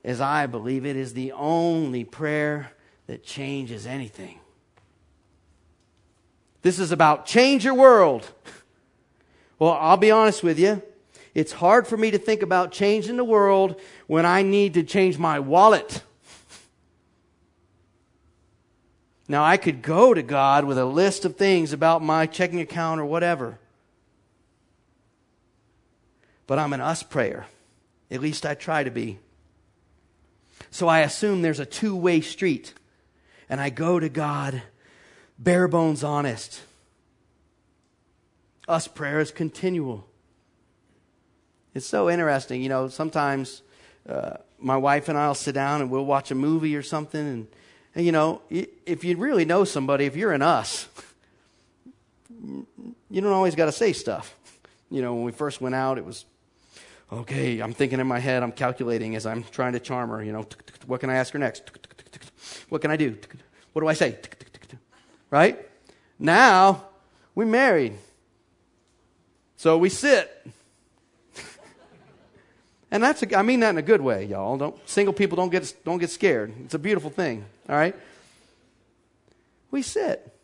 as 0.05 0.21
I 0.21 0.47
believe 0.47 0.85
it, 0.85 0.97
is 0.97 1.15
the 1.15 1.33
only 1.33 2.05
prayer 2.05 2.73
that 3.07 3.25
changes 3.25 3.87
anything. 3.87 4.41
This 6.63 6.79
is 6.79 6.93
about 6.93 7.27
change 7.27 7.65
your 7.65 7.75
world. 7.75 8.29
Well, 9.61 9.73
I'll 9.73 9.97
be 9.97 10.13
honest 10.13 10.45
with 10.45 10.57
you. 10.57 10.81
It's 11.35 11.51
hard 11.51 11.89
for 11.89 11.97
me 11.97 12.13
to 12.13 12.19
think 12.19 12.43
about 12.43 12.71
changing 12.71 13.17
the 13.17 13.25
world 13.25 13.81
when 14.07 14.25
I 14.25 14.43
need 14.43 14.75
to 14.75 14.85
change 14.85 15.19
my 15.19 15.41
wallet. 15.41 16.03
Now, 19.31 19.45
I 19.45 19.57
could 19.57 19.83
go 19.83 20.15
to 20.15 20.23
God 20.23 20.65
with 20.65 20.79
a 20.79 20.87
list 20.87 21.27
of 21.27 21.37
things 21.37 21.75
about 21.75 22.03
my 22.03 22.25
checking 22.25 22.61
account 22.61 23.01
or 23.01 23.05
whatever. 23.05 23.59
But 26.49 26.59
I'm 26.59 26.73
an 26.73 26.81
us 26.81 27.05
prayer. 27.05 27.47
At 28.11 28.21
least 28.21 28.45
I 28.45 28.55
try 28.55 28.83
to 28.83 28.91
be. 28.91 29.21
So 30.73 30.89
I 30.89 31.01
assume 31.01 31.43
there's 31.43 31.61
a 31.61 31.67
two 31.67 31.95
way 31.95 32.21
street. 32.21 32.75
And 33.49 33.61
I 33.61 33.71
go 33.71 34.01
to 34.01 34.09
God 34.09 34.63
bare 35.39 35.69
bones 35.69 36.03
honest. 36.03 36.63
Us 38.67 38.89
prayer 38.89 39.21
is 39.21 39.31
continual. 39.31 40.07
It's 41.75 41.87
so 41.87 42.11
interesting. 42.11 42.63
You 42.63 42.69
know, 42.69 42.89
sometimes 42.89 43.63
uh, 44.09 44.39
my 44.59 44.77
wife 44.77 45.09
and 45.09 45.17
I 45.17 45.29
will 45.29 45.35
sit 45.35 45.55
down 45.55 45.81
and 45.81 45.91
we'll 45.91 46.05
watch 46.05 46.31
a 46.31 46.35
movie 46.35 46.75
or 46.77 46.83
something. 46.83 47.21
And, 47.21 47.47
and, 47.95 48.07
you 48.07 48.13
know, 48.13 48.43
if 48.51 49.05
you 49.05 49.17
really 49.17 49.45
know 49.45 49.65
somebody, 49.65 50.07
if 50.07 50.17
you're 50.17 50.33
in 50.33 50.43
us, 50.43 50.89
you 52.31 53.21
don't 53.21 53.33
always 53.33 53.55
got 53.55 53.67
to 53.67 53.73
say 53.73 53.93
stuff. 53.93 54.35
You 54.91 55.03
know, 55.03 55.15
when 55.15 55.25
we 55.25 55.33
first 55.33 55.61
went 55.61 55.75
out, 55.75 55.99
it 55.99 56.05
was, 56.05 56.25
okay, 57.13 57.61
I'm 57.61 57.73
thinking 57.73 58.01
in 58.01 58.07
my 58.07 58.19
head, 58.19 58.43
I'm 58.43 58.53
calculating 58.53 59.17
as 59.17 59.27
I'm 59.27 59.43
trying 59.45 59.73
to 59.73 59.81
charm 59.81 60.11
her. 60.11 60.23
You 60.23 60.33
know, 60.33 60.47
what 60.87 61.01
can 61.01 61.11
I 61.11 61.17
ask 61.17 61.33
her 61.33 61.39
next? 61.39 61.71
What 62.69 62.83
can 62.83 62.91
I 62.91 62.97
do? 62.97 63.17
What 63.73 63.83
do 63.83 63.89
I 63.89 63.95
say? 63.95 64.19
Right? 65.31 65.59
Now, 66.19 66.85
we're 67.35 67.47
married. 67.47 67.95
So 69.57 69.79
we 69.79 69.89
sit 69.89 70.47
And 72.91 73.03
that's, 73.03 73.23
a, 73.23 73.39
I 73.39 73.43
mean 73.43 73.61
that 73.61 73.71
in 73.71 73.79
a 73.79 73.83
good 73.83 74.01
way, 74.01 74.25
y'all. 74.25 74.57
Don't, 74.57 74.89
single 74.89 75.13
people 75.13 75.37
don't 75.37 75.51
get, 75.51 75.75
don't 75.85 75.99
get 75.99 76.11
scared. 76.11 76.55
It's 76.65 76.75
a 76.75 76.79
beautiful 76.79 77.11
thing, 77.11 77.45
all 77.69 77.77
right? 77.77 77.95
We 79.71 79.83
sit. 79.83 80.35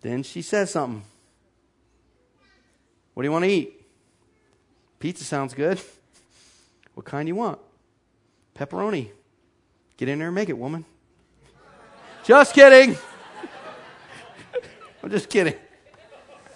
Then 0.00 0.22
she 0.22 0.40
says 0.42 0.70
something. 0.70 1.04
What 3.14 3.22
do 3.22 3.26
you 3.26 3.32
want 3.32 3.44
to 3.44 3.50
eat? 3.50 3.81
Pizza 5.02 5.24
sounds 5.24 5.52
good. 5.52 5.80
What 6.94 7.06
kind 7.06 7.24
do 7.24 7.28
you 7.28 7.34
want? 7.34 7.58
Pepperoni. 8.54 9.08
Get 9.96 10.10
in 10.10 10.18
there 10.18 10.28
and 10.28 10.34
make 10.34 10.50
it, 10.50 10.58
woman. 10.58 10.84
just 12.22 12.54
kidding. 12.54 12.98
I'm 15.02 15.10
just 15.10 15.30
kidding. 15.30 15.54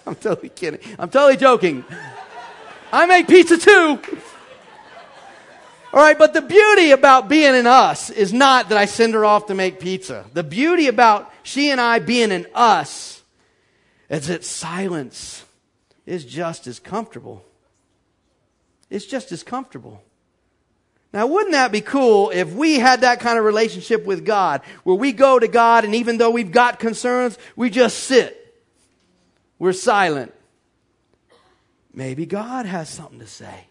I'm 0.05 0.13
totally 0.13 0.49
kidding. 0.49 0.79
I'm 0.99 1.09
totally 1.09 1.37
joking. 1.37 1.83
I 2.91 3.07
make 3.07 3.27
pizza 3.27 3.57
too. 3.57 3.99
All 5.91 5.99
right, 5.99 6.17
but 6.17 6.33
the 6.33 6.41
beauty 6.43 6.91
about 6.91 7.27
being 7.27 7.55
in 7.55 7.65
us 7.65 8.11
is 8.11 8.31
not 8.31 8.69
that 8.69 8.77
I 8.77 8.85
send 8.85 9.15
her 9.15 9.25
off 9.25 9.47
to 9.47 9.55
make 9.55 9.79
pizza. 9.79 10.23
The 10.33 10.43
beauty 10.43 10.87
about 10.87 11.33
she 11.41 11.71
and 11.71 11.81
I 11.81 11.97
being 11.97 12.31
in 12.31 12.45
us 12.53 13.23
is 14.07 14.27
that 14.27 14.45
silence 14.45 15.43
is 16.05 16.23
just 16.23 16.67
as 16.67 16.79
comfortable. 16.79 17.43
It's 18.89 19.05
just 19.05 19.31
as 19.31 19.43
comfortable. 19.43 20.01
Now, 21.13 21.27
wouldn't 21.27 21.53
that 21.53 21.71
be 21.71 21.81
cool 21.81 22.31
if 22.31 22.53
we 22.53 22.79
had 22.79 23.01
that 23.01 23.19
kind 23.19 23.39
of 23.39 23.45
relationship 23.45 24.05
with 24.05 24.25
God, 24.25 24.61
where 24.83 24.95
we 24.95 25.13
go 25.13 25.39
to 25.39 25.47
God 25.47 25.85
and 25.85 25.95
even 25.95 26.17
though 26.17 26.31
we've 26.31 26.51
got 26.51 26.79
concerns, 26.79 27.37
we 27.55 27.69
just 27.69 27.99
sit. 27.99 28.43
We're 29.57 29.73
silent. 29.73 30.33
Maybe 31.93 32.25
God 32.25 32.65
has 32.65 32.89
something 32.89 33.19
to 33.19 33.27
say. 33.27 33.67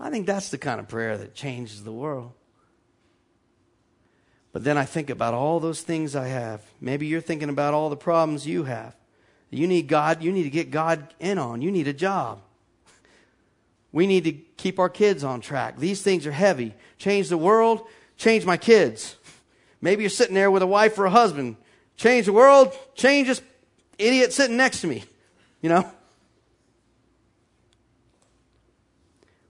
I 0.00 0.10
think 0.10 0.26
that's 0.26 0.50
the 0.50 0.58
kind 0.58 0.78
of 0.80 0.88
prayer 0.88 1.18
that 1.18 1.34
changes 1.34 1.82
the 1.82 1.92
world. 1.92 2.32
But 4.52 4.64
then 4.64 4.78
I 4.78 4.84
think 4.84 5.10
about 5.10 5.34
all 5.34 5.60
those 5.60 5.82
things 5.82 6.16
I 6.16 6.28
have. 6.28 6.62
Maybe 6.80 7.06
you're 7.06 7.20
thinking 7.20 7.48
about 7.48 7.74
all 7.74 7.90
the 7.90 7.96
problems 7.96 8.46
you 8.46 8.64
have. 8.64 8.94
You 9.50 9.66
need 9.66 9.88
God, 9.88 10.22
you 10.22 10.32
need 10.32 10.44
to 10.44 10.50
get 10.50 10.70
God 10.70 11.14
in 11.18 11.38
on. 11.38 11.62
You 11.62 11.70
need 11.70 11.88
a 11.88 11.92
job. 11.92 12.40
We 13.92 14.06
need 14.06 14.24
to 14.24 14.32
keep 14.32 14.78
our 14.78 14.90
kids 14.90 15.24
on 15.24 15.40
track. 15.40 15.78
These 15.78 16.02
things 16.02 16.26
are 16.26 16.32
heavy. 16.32 16.74
Change 16.98 17.28
the 17.30 17.38
world, 17.38 17.86
change 18.16 18.44
my 18.44 18.56
kids. 18.56 19.16
Maybe 19.80 20.02
you're 20.02 20.10
sitting 20.10 20.34
there 20.34 20.50
with 20.50 20.62
a 20.62 20.66
wife 20.66 20.98
or 20.98 21.06
a 21.06 21.10
husband. 21.10 21.56
Change 21.96 22.26
the 22.26 22.32
world, 22.32 22.76
change 22.94 23.28
this 23.28 23.42
idiot 23.98 24.32
sitting 24.32 24.56
next 24.56 24.82
to 24.82 24.86
me. 24.86 25.04
You 25.62 25.70
know? 25.70 25.90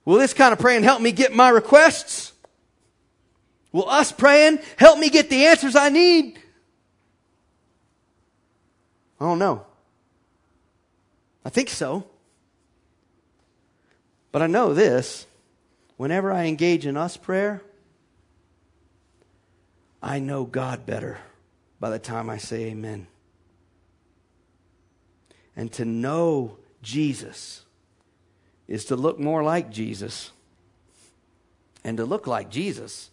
Will 0.04 0.18
this 0.18 0.32
kind 0.32 0.52
of 0.52 0.58
praying 0.58 0.84
help 0.84 1.02
me 1.02 1.12
get 1.12 1.34
my 1.34 1.50
requests? 1.50 2.32
Will 3.72 3.88
us 3.88 4.10
praying 4.12 4.60
help 4.78 4.98
me 4.98 5.10
get 5.10 5.28
the 5.28 5.46
answers 5.46 5.76
I 5.76 5.90
need? 5.90 6.38
I 9.20 9.24
don't 9.24 9.38
know. 9.38 9.66
I 11.44 11.50
think 11.50 11.68
so. 11.68 12.04
But 14.32 14.42
I 14.42 14.46
know 14.46 14.74
this 14.74 15.26
whenever 15.96 16.32
I 16.32 16.44
engage 16.44 16.86
in 16.86 16.96
us 16.96 17.16
prayer, 17.16 17.62
I 20.02 20.18
know 20.20 20.44
God 20.44 20.86
better 20.86 21.18
by 21.80 21.90
the 21.90 21.98
time 21.98 22.30
I 22.30 22.38
say 22.38 22.66
amen. 22.66 23.06
And 25.56 25.72
to 25.72 25.84
know 25.84 26.56
Jesus 26.82 27.64
is 28.68 28.84
to 28.86 28.96
look 28.96 29.18
more 29.18 29.42
like 29.42 29.70
Jesus. 29.70 30.30
And 31.82 31.96
to 31.96 32.04
look 32.04 32.26
like 32.26 32.50
Jesus 32.50 33.10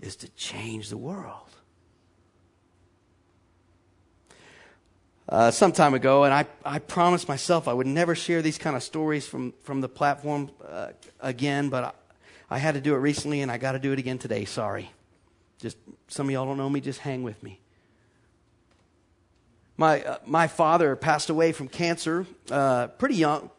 is 0.00 0.16
to 0.16 0.28
change 0.30 0.88
the 0.88 0.96
world. 0.96 1.47
Uh, 5.28 5.50
some 5.50 5.72
time 5.72 5.92
ago, 5.92 6.24
and 6.24 6.32
I, 6.32 6.46
I 6.64 6.78
promised 6.78 7.28
myself 7.28 7.68
I 7.68 7.74
would 7.74 7.86
never 7.86 8.14
share 8.14 8.40
these 8.40 8.56
kind 8.56 8.74
of 8.74 8.82
stories 8.82 9.26
from, 9.26 9.52
from 9.62 9.82
the 9.82 9.88
platform 9.88 10.50
uh, 10.66 10.88
again, 11.20 11.68
but 11.68 11.84
I, 11.84 12.56
I 12.56 12.58
had 12.58 12.76
to 12.76 12.80
do 12.80 12.94
it 12.94 12.98
recently 12.98 13.42
and 13.42 13.52
I 13.52 13.58
got 13.58 13.72
to 13.72 13.78
do 13.78 13.92
it 13.92 13.98
again 13.98 14.16
today. 14.16 14.46
Sorry. 14.46 14.90
Just 15.58 15.76
some 16.06 16.28
of 16.28 16.32
y'all 16.32 16.46
don't 16.46 16.56
know 16.56 16.70
me, 16.70 16.80
just 16.80 17.00
hang 17.00 17.24
with 17.24 17.42
me. 17.42 17.60
My, 19.76 20.02
uh, 20.02 20.16
my 20.24 20.46
father 20.46 20.96
passed 20.96 21.28
away 21.28 21.52
from 21.52 21.68
cancer 21.68 22.24
uh, 22.50 22.86
pretty 22.86 23.16
young, 23.16 23.50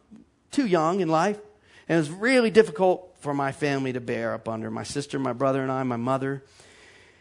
too 0.50 0.66
young 0.66 1.02
in 1.02 1.08
life. 1.08 1.38
And 1.88 1.98
it 1.98 2.00
was 2.00 2.10
really 2.10 2.50
difficult 2.50 3.16
for 3.20 3.32
my 3.36 3.52
family 3.52 3.94
to 3.94 4.02
bear 4.02 4.34
up 4.34 4.50
under 4.50 4.72
my 4.72 4.84
sister, 4.84 5.20
my 5.20 5.34
brother, 5.34 5.62
and 5.62 5.72
I, 5.72 5.84
my 5.84 5.98
mother. 5.98 6.44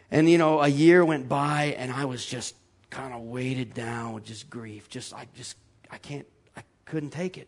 And, 0.09 0.27
you 0.27 0.39
know, 0.39 0.59
a 0.59 0.67
year 0.67 1.05
went 1.05 1.29
by 1.29 1.75
and 1.77 1.91
I 1.91 2.05
was 2.05 2.25
just 2.25 2.55
kind 2.89 3.13
of 3.13 3.21
weighted 3.21 3.73
down 3.73 4.13
with 4.13 4.25
just 4.25 4.49
grief. 4.49 4.89
Just, 4.89 5.13
I 5.13 5.27
just, 5.35 5.57
I 5.91 5.97
can't, 5.97 6.25
I 6.57 6.61
couldn't 6.85 7.11
take 7.11 7.37
it. 7.37 7.47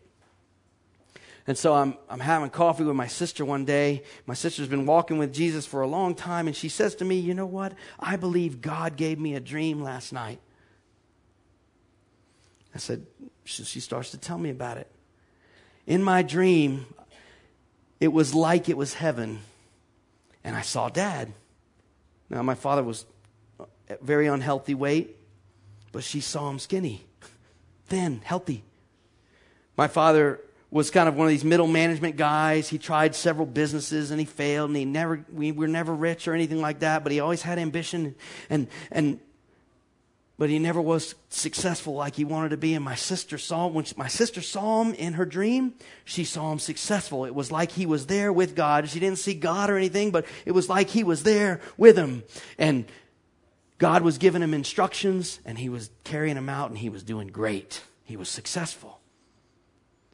And 1.46 1.58
so 1.58 1.74
I'm, 1.74 1.96
I'm 2.08 2.20
having 2.20 2.50
coffee 2.50 2.84
with 2.84 2.94
my 2.94 3.08
sister 3.08 3.44
one 3.44 3.64
day. 3.64 4.04
My 4.26 4.34
sister's 4.34 4.68
been 4.68 4.86
walking 4.86 5.18
with 5.18 5.32
Jesus 5.32 5.66
for 5.66 5.82
a 5.82 5.88
long 5.88 6.14
time, 6.14 6.46
and 6.46 6.54
she 6.54 6.68
says 6.68 6.94
to 6.96 7.04
me, 7.04 7.18
You 7.18 7.34
know 7.34 7.46
what? 7.46 7.72
I 7.98 8.16
believe 8.16 8.60
God 8.60 8.96
gave 8.96 9.18
me 9.18 9.34
a 9.34 9.40
dream 9.40 9.82
last 9.82 10.12
night. 10.12 10.40
I 12.74 12.78
said, 12.78 13.06
She 13.44 13.80
starts 13.80 14.12
to 14.12 14.18
tell 14.18 14.38
me 14.38 14.50
about 14.50 14.76
it. 14.76 14.88
In 15.84 16.02
my 16.02 16.22
dream, 16.22 16.86
it 17.98 18.12
was 18.12 18.34
like 18.34 18.68
it 18.68 18.76
was 18.76 18.94
heaven, 18.94 19.40
and 20.44 20.54
I 20.54 20.62
saw 20.62 20.88
dad. 20.88 21.32
Now, 22.30 22.42
my 22.42 22.54
father 22.54 22.84
was 22.84 23.04
very 24.00 24.28
unhealthy 24.28 24.74
weight. 24.74 25.16
But 25.92 26.02
she 26.02 26.20
saw 26.20 26.48
him 26.50 26.58
skinny, 26.58 27.04
thin, 27.86 28.20
healthy. 28.24 28.64
My 29.76 29.88
father 29.88 30.40
was 30.70 30.90
kind 30.90 31.06
of 31.06 31.16
one 31.16 31.26
of 31.26 31.30
these 31.30 31.44
middle 31.44 31.66
management 31.66 32.16
guys. 32.16 32.70
He 32.70 32.78
tried 32.78 33.14
several 33.14 33.46
businesses 33.46 34.10
and 34.10 34.18
he 34.18 34.24
failed 34.24 34.70
and 34.70 34.76
he 34.76 34.86
never, 34.86 35.22
we 35.30 35.52
were 35.52 35.68
never 35.68 35.94
rich 35.94 36.26
or 36.26 36.34
anything 36.34 36.62
like 36.62 36.78
that, 36.78 37.02
but 37.02 37.12
he 37.12 37.20
always 37.20 37.42
had 37.42 37.58
ambition 37.58 38.14
and, 38.48 38.68
and, 38.90 39.20
but 40.38 40.48
he 40.48 40.58
never 40.58 40.80
was 40.80 41.14
successful 41.28 41.94
like 41.94 42.16
he 42.16 42.24
wanted 42.24 42.48
to 42.48 42.56
be. 42.56 42.72
And 42.72 42.82
my 42.82 42.94
sister 42.94 43.36
saw 43.36 43.66
when 43.66 43.84
she, 43.84 43.94
my 43.98 44.08
sister 44.08 44.40
saw 44.40 44.82
him 44.82 44.94
in 44.94 45.12
her 45.12 45.26
dream, 45.26 45.74
she 46.06 46.24
saw 46.24 46.50
him 46.50 46.58
successful. 46.58 47.26
It 47.26 47.34
was 47.34 47.52
like 47.52 47.70
he 47.72 47.84
was 47.84 48.06
there 48.06 48.32
with 48.32 48.56
God. 48.56 48.88
She 48.88 48.98
didn't 48.98 49.18
see 49.18 49.34
God 49.34 49.68
or 49.68 49.76
anything, 49.76 50.10
but 50.10 50.24
it 50.46 50.52
was 50.52 50.70
like 50.70 50.88
he 50.88 51.04
was 51.04 51.22
there 51.22 51.60
with 51.76 51.98
him. 51.98 52.24
And 52.56 52.86
God 53.82 54.02
was 54.02 54.16
giving 54.16 54.42
him 54.42 54.54
instructions 54.54 55.40
and 55.44 55.58
he 55.58 55.68
was 55.68 55.90
carrying 56.04 56.36
them 56.36 56.48
out 56.48 56.70
and 56.70 56.78
he 56.78 56.88
was 56.88 57.02
doing 57.02 57.26
great. 57.26 57.82
He 58.04 58.16
was 58.16 58.28
successful. 58.28 59.00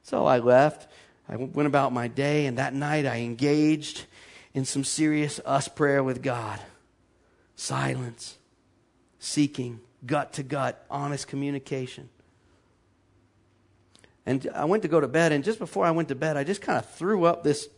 So 0.02 0.24
I 0.24 0.38
left. 0.38 0.90
I 1.28 1.36
went 1.36 1.66
about 1.66 1.92
my 1.92 2.08
day 2.08 2.46
and 2.46 2.56
that 2.56 2.72
night 2.72 3.04
I 3.04 3.18
engaged 3.18 4.06
in 4.54 4.64
some 4.64 4.84
serious 4.84 5.38
us 5.44 5.68
prayer 5.68 6.02
with 6.02 6.22
God. 6.22 6.58
Silence, 7.56 8.38
seeking, 9.18 9.80
gut 10.06 10.32
to 10.32 10.42
gut, 10.42 10.82
honest 10.90 11.28
communication. 11.28 12.08
And 14.24 14.48
I 14.54 14.64
went 14.64 14.82
to 14.84 14.88
go 14.88 14.98
to 14.98 15.08
bed, 15.08 15.32
and 15.32 15.44
just 15.44 15.58
before 15.58 15.84
I 15.84 15.90
went 15.90 16.08
to 16.08 16.14
bed, 16.14 16.38
I 16.38 16.44
just 16.44 16.62
kind 16.62 16.78
of 16.78 16.88
threw 16.88 17.24
up 17.24 17.44
this 17.44 17.68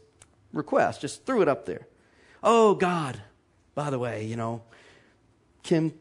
request, 0.53 1.01
just 1.01 1.27
threw 1.27 1.43
it 1.43 1.49
up 1.49 1.67
there. 1.67 1.89
Oh, 2.45 2.77
God, 2.77 3.21
by 3.75 3.91
the 3.91 3.99
way, 3.99 4.25
you 4.25 4.37
know, 4.37 4.63
Kim 5.63 5.93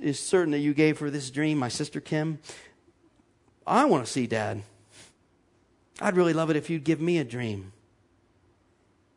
is 0.00 0.18
certain 0.18 0.52
that 0.52 0.58
you 0.58 0.74
gave 0.74 0.98
her 0.98 1.10
this 1.10 1.30
dream, 1.30 1.58
my 1.58 1.68
sister 1.68 2.00
Kim. 2.00 2.38
I 3.66 3.84
want 3.84 4.04
to 4.04 4.10
see 4.10 4.26
dad. 4.26 4.62
I'd 6.00 6.16
really 6.16 6.32
love 6.32 6.50
it 6.50 6.56
if 6.56 6.68
you'd 6.68 6.84
give 6.84 7.00
me 7.00 7.18
a 7.18 7.24
dream. 7.24 7.72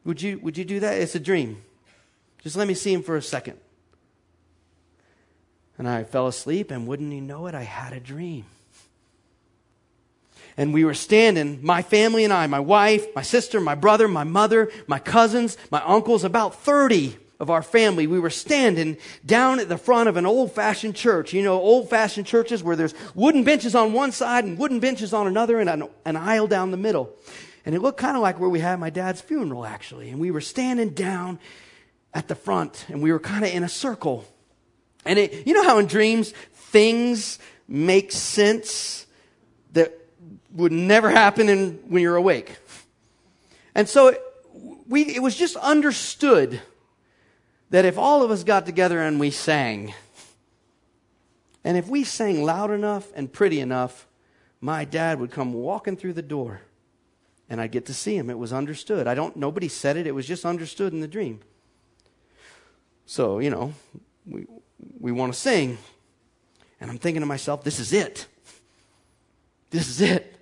Would 0.05 0.21
you, 0.21 0.39
would 0.39 0.57
you 0.57 0.65
do 0.65 0.79
that? 0.79 0.99
It's 0.99 1.15
a 1.15 1.19
dream. 1.19 1.61
Just 2.41 2.55
let 2.55 2.67
me 2.67 2.73
see 2.73 2.93
him 2.93 3.03
for 3.03 3.17
a 3.17 3.21
second. 3.21 3.57
And 5.77 5.87
I 5.87 6.03
fell 6.03 6.27
asleep, 6.27 6.71
and 6.71 6.87
wouldn't 6.87 7.13
you 7.13 7.21
know 7.21 7.47
it, 7.47 7.55
I 7.55 7.63
had 7.63 7.93
a 7.93 7.99
dream. 7.99 8.45
And 10.57 10.73
we 10.73 10.83
were 10.83 10.93
standing, 10.93 11.59
my 11.63 11.81
family 11.81 12.23
and 12.23 12.33
I, 12.33 12.47
my 12.47 12.59
wife, 12.59 13.05
my 13.15 13.21
sister, 13.21 13.61
my 13.61 13.75
brother, 13.75 14.07
my 14.07 14.25
mother, 14.25 14.71
my 14.87 14.99
cousins, 14.99 15.57
my 15.71 15.81
uncles, 15.85 16.23
about 16.23 16.55
30 16.55 17.17
of 17.39 17.49
our 17.49 17.63
family, 17.63 18.05
we 18.05 18.19
were 18.19 18.29
standing 18.29 18.97
down 19.25 19.59
at 19.59 19.69
the 19.69 19.77
front 19.77 20.09
of 20.09 20.17
an 20.17 20.25
old 20.25 20.51
fashioned 20.51 20.95
church. 20.95 21.33
You 21.33 21.41
know, 21.41 21.53
old 21.53 21.89
fashioned 21.89 22.27
churches 22.27 22.61
where 22.61 22.75
there's 22.75 22.93
wooden 23.15 23.43
benches 23.43 23.75
on 23.75 23.93
one 23.93 24.11
side 24.11 24.43
and 24.43 24.57
wooden 24.57 24.79
benches 24.79 25.13
on 25.13 25.25
another 25.25 25.59
and 25.59 25.69
an, 25.69 25.83
an 26.05 26.17
aisle 26.17 26.47
down 26.47 26.71
the 26.71 26.77
middle. 26.77 27.15
And 27.65 27.73
it 27.73 27.81
looked 27.81 27.97
kind 27.97 28.17
of 28.17 28.21
like 28.21 28.39
where 28.39 28.49
we 28.49 28.59
had 28.59 28.79
my 28.79 28.89
dad's 28.89 29.21
funeral, 29.21 29.65
actually. 29.65 30.09
And 30.09 30.19
we 30.19 30.31
were 30.31 30.41
standing 30.41 30.89
down 30.89 31.39
at 32.13 32.27
the 32.27 32.35
front 32.35 32.85
and 32.89 33.01
we 33.01 33.11
were 33.11 33.19
kind 33.19 33.45
of 33.45 33.51
in 33.51 33.63
a 33.63 33.69
circle. 33.69 34.25
And 35.05 35.17
it, 35.17 35.47
you 35.47 35.53
know 35.53 35.63
how 35.63 35.77
in 35.77 35.85
dreams 35.85 36.33
things 36.53 37.39
make 37.67 38.11
sense? 38.11 39.05
That 39.73 39.93
would 40.51 40.71
never 40.71 41.09
happen 41.09 41.47
in, 41.47 41.79
when 41.87 42.01
you're 42.01 42.15
awake. 42.15 42.57
And 43.75 43.87
so 43.87 44.17
we, 44.87 45.03
it 45.03 45.21
was 45.21 45.35
just 45.35 45.55
understood 45.57 46.59
that 47.69 47.85
if 47.85 47.97
all 47.97 48.23
of 48.23 48.31
us 48.31 48.43
got 48.43 48.65
together 48.65 48.99
and 48.99 49.19
we 49.19 49.31
sang, 49.31 49.93
and 51.63 51.77
if 51.77 51.87
we 51.87 52.03
sang 52.03 52.43
loud 52.43 52.71
enough 52.71 53.07
and 53.15 53.31
pretty 53.31 53.59
enough, 53.59 54.07
my 54.61 54.85
dad 54.85 55.19
would 55.19 55.31
come 55.31 55.53
walking 55.53 55.95
through 55.95 56.13
the 56.13 56.21
door 56.21 56.61
and 57.49 57.59
I'd 57.59 57.71
get 57.71 57.87
to 57.87 57.93
see 57.93 58.15
him. 58.15 58.29
It 58.29 58.37
was 58.37 58.53
understood. 58.53 59.07
I 59.07 59.15
don't 59.15 59.35
nobody 59.35 59.67
said 59.67 59.97
it, 59.97 60.07
it 60.07 60.11
was 60.11 60.27
just 60.27 60.45
understood 60.45 60.93
in 60.93 60.99
the 60.99 61.07
dream. 61.07 61.39
So, 63.05 63.39
you 63.39 63.49
know, 63.49 63.73
we 64.25 64.45
we 64.99 65.11
want 65.11 65.33
to 65.33 65.39
sing. 65.39 65.77
And 66.81 66.89
I'm 66.89 66.97
thinking 66.97 67.21
to 67.21 67.25
myself, 67.25 67.63
this 67.63 67.79
is 67.79 67.91
it. 67.91 68.27
This 69.69 69.89
is 69.89 69.99
it. 69.99 70.37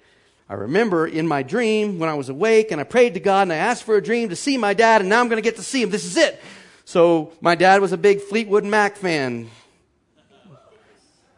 I 0.49 0.53
remember 0.53 1.07
in 1.07 1.28
my 1.28 1.43
dream 1.43 1.99
when 1.99 2.09
I 2.09 2.13
was 2.13 2.30
awake 2.30 2.71
and 2.71 2.80
I 2.80 2.84
prayed 2.84 3.15
to 3.15 3.19
God 3.19 3.43
and 3.43 3.53
I 3.53 3.57
asked 3.57 3.84
for 3.84 3.97
a 3.97 4.03
dream 4.03 4.30
to 4.30 4.36
see 4.36 4.57
my 4.57 4.73
dad, 4.73 5.01
and 5.01 5.09
now 5.09 5.19
I'm 5.19 5.28
going 5.28 5.41
to 5.41 5.47
get 5.47 5.57
to 5.57 5.63
see 5.63 5.82
him. 5.82 5.89
This 5.89 6.05
is 6.05 6.15
it. 6.15 6.41
So, 6.88 7.33
my 7.41 7.55
dad 7.55 7.81
was 7.81 7.91
a 7.91 7.97
big 7.97 8.21
Fleetwood 8.21 8.63
Mac 8.63 8.95
fan. 8.95 9.49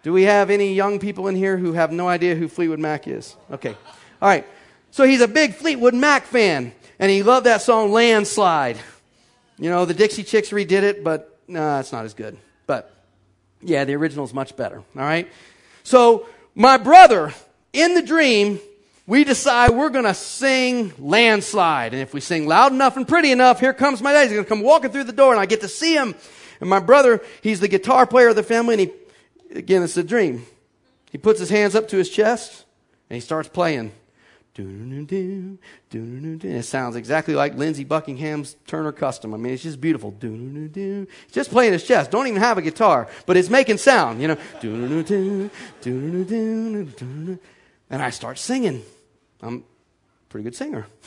Do 0.04 0.14
we 0.14 0.22
have 0.22 0.52
any 0.52 0.76
young 0.76 1.00
people 1.00 1.28
in 1.28 1.34
here 1.34 1.58
who 1.58 1.74
have 1.74 1.92
no 1.92 2.08
idea 2.08 2.36
who 2.36 2.48
Fleetwood 2.48 2.78
Mac 2.78 3.08
is? 3.08 3.36
Okay. 3.52 3.76
All 4.22 4.30
right. 4.30 4.46
So, 4.92 5.06
he's 5.06 5.22
a 5.22 5.28
big 5.28 5.56
Fleetwood 5.56 5.96
Mac 5.96 6.26
fan, 6.26 6.72
and 7.00 7.10
he 7.10 7.24
loved 7.24 7.48
that 7.48 7.64
song 7.64 7.92
Landslide. 7.92 8.78
You 9.58 9.72
know, 9.72 9.86
the 9.86 9.96
Dixie 9.96 10.22
Chicks 10.22 10.52
redid 10.52 10.84
it, 10.84 11.04
but 11.04 11.40
nah, 11.48 11.80
it's 11.80 11.92
not 11.92 12.06
as 12.06 12.14
good. 12.14 12.38
But 12.68 12.94
yeah, 13.64 13.86
the 13.86 13.96
original 13.96 14.26
is 14.26 14.36
much 14.36 14.56
better. 14.56 14.78
All 14.78 14.84
right. 15.02 15.28
So 15.82 16.28
my 16.54 16.78
brother 16.78 17.34
in 17.74 17.96
the 17.96 18.04
dream, 18.04 18.60
we 19.10 19.24
decide 19.24 19.72
we're 19.72 19.90
going 19.90 20.06
to 20.06 20.14
sing 20.14 20.94
Landslide. 21.00 21.94
And 21.94 22.02
if 22.04 22.14
we 22.14 22.22
sing 22.22 22.48
loud 22.48 22.72
enough 22.72 22.96
and 22.96 23.08
pretty 23.08 23.32
enough, 23.32 23.60
here 23.60 23.74
comes 23.74 24.04
my 24.04 24.14
dad. 24.14 24.26
He's 24.26 24.34
going 24.34 24.44
to 24.44 24.48
come 24.48 24.62
walking 24.62 24.92
through 24.92 25.06
the 25.06 25.12
door 25.12 25.32
and 25.32 25.42
I 25.42 25.48
get 25.48 25.62
to 25.62 25.68
see 25.68 25.96
him. 25.96 26.14
And 26.62 26.70
my 26.70 26.80
brother, 26.80 27.20
he's 27.42 27.60
the 27.60 27.68
guitar 27.68 28.06
player 28.06 28.30
of 28.30 28.36
the 28.36 28.44
family 28.44 28.76
and 28.76 28.82
he, 28.82 28.92
again, 29.58 29.82
it's 29.82 29.98
a 29.98 30.04
dream. 30.04 30.46
He 31.12 31.18
puts 31.18 31.40
his 31.40 31.50
hands 31.50 31.74
up 31.74 31.88
to 31.88 31.98
his 31.98 32.08
chest 32.08 32.66
and 33.10 33.16
he 33.16 33.20
starts 33.20 33.50
playing. 33.50 33.94
It 34.56 36.66
sounds 36.66 36.96
exactly 36.96 37.34
like 37.34 37.56
Lindsey 37.56 37.86
Buckingham's 37.86 38.58
Turner 38.68 38.92
Custom. 38.92 39.34
I 39.34 39.38
mean, 39.38 39.54
it's 39.54 39.64
just 39.64 39.82
beautiful. 39.82 40.12
Just 41.32 41.50
playing 41.50 41.74
his 41.74 41.84
chest. 41.84 42.12
Don't 42.12 42.28
even 42.28 42.40
have 42.40 42.60
a 42.60 42.62
guitar, 42.62 43.08
but 43.26 43.38
it's 43.38 43.50
making 43.50 43.78
sound, 43.78 44.22
you 44.22 44.28
know. 44.28 44.38
And 47.90 48.04
I 48.04 48.12
start 48.12 48.38
singing. 48.38 48.84
I'm 49.42 49.58
a 49.58 49.62
pretty 50.30 50.44
good 50.44 50.56
singer. 50.56 50.88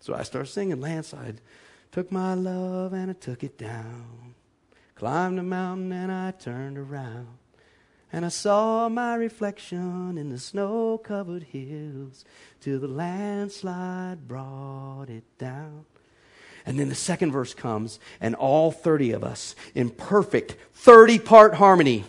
So 0.00 0.14
I 0.14 0.22
start 0.22 0.48
singing 0.48 0.80
Landslide. 0.80 1.40
Took 1.92 2.10
my 2.10 2.32
love 2.32 2.94
and 2.94 3.10
I 3.10 3.14
took 3.14 3.44
it 3.44 3.58
down. 3.58 4.34
Climbed 4.94 5.38
a 5.38 5.42
mountain 5.42 5.92
and 5.92 6.10
I 6.10 6.30
turned 6.30 6.78
around. 6.78 7.28
And 8.12 8.24
I 8.24 8.28
saw 8.28 8.88
my 8.88 9.16
reflection 9.16 10.16
in 10.16 10.30
the 10.30 10.38
snow 10.38 10.98
covered 10.98 11.42
hills 11.42 12.24
till 12.60 12.78
the 12.80 12.88
landslide 12.88 14.26
brought 14.26 15.10
it 15.10 15.24
down. 15.36 15.84
And 16.64 16.78
then 16.78 16.88
the 16.88 16.94
second 16.94 17.32
verse 17.32 17.54
comes, 17.54 17.98
and 18.20 18.34
all 18.34 18.70
30 18.72 19.12
of 19.12 19.24
us, 19.24 19.54
in 19.74 19.90
perfect 19.90 20.56
30 20.74 21.18
part 21.18 21.54
harmony, 21.54 22.04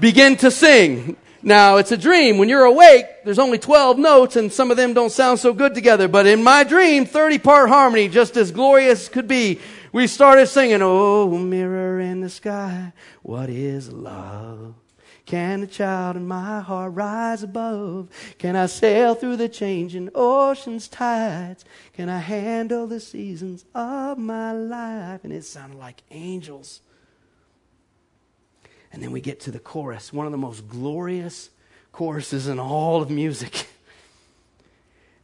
begin 0.00 0.36
to 0.36 0.50
sing. 0.50 1.16
Now, 1.44 1.76
it's 1.76 1.92
a 1.92 1.98
dream. 1.98 2.38
When 2.38 2.48
you're 2.48 2.64
awake, 2.64 3.04
there's 3.22 3.38
only 3.38 3.58
12 3.58 3.98
notes, 3.98 4.36
and 4.36 4.50
some 4.50 4.70
of 4.70 4.78
them 4.78 4.94
don't 4.94 5.12
sound 5.12 5.38
so 5.38 5.52
good 5.52 5.74
together. 5.74 6.08
But 6.08 6.26
in 6.26 6.42
my 6.42 6.64
dream, 6.64 7.04
30 7.04 7.38
part 7.38 7.68
harmony, 7.68 8.08
just 8.08 8.38
as 8.38 8.50
glorious 8.50 9.10
could 9.10 9.28
be, 9.28 9.60
we 9.92 10.06
started 10.06 10.46
singing, 10.46 10.80
Oh, 10.80 11.28
mirror 11.28 12.00
in 12.00 12.22
the 12.22 12.30
sky, 12.30 12.94
what 13.22 13.50
is 13.50 13.92
love? 13.92 14.74
Can 15.26 15.62
a 15.62 15.66
child 15.66 16.16
in 16.16 16.26
my 16.26 16.60
heart 16.60 16.94
rise 16.94 17.42
above? 17.42 18.08
Can 18.38 18.56
I 18.56 18.64
sail 18.64 19.14
through 19.14 19.36
the 19.36 19.48
changing 19.48 20.10
ocean's 20.14 20.88
tides? 20.88 21.66
Can 21.92 22.08
I 22.08 22.20
handle 22.20 22.86
the 22.86 23.00
seasons 23.00 23.66
of 23.74 24.16
my 24.16 24.52
life? 24.52 25.24
And 25.24 25.32
it 25.32 25.44
sounded 25.44 25.78
like 25.78 26.02
angels. 26.10 26.80
And 28.94 29.02
then 29.02 29.10
we 29.10 29.20
get 29.20 29.40
to 29.40 29.50
the 29.50 29.58
chorus, 29.58 30.12
one 30.12 30.24
of 30.24 30.30
the 30.30 30.38
most 30.38 30.68
glorious 30.68 31.50
choruses 31.90 32.46
in 32.46 32.60
all 32.60 33.02
of 33.02 33.10
music. 33.10 33.66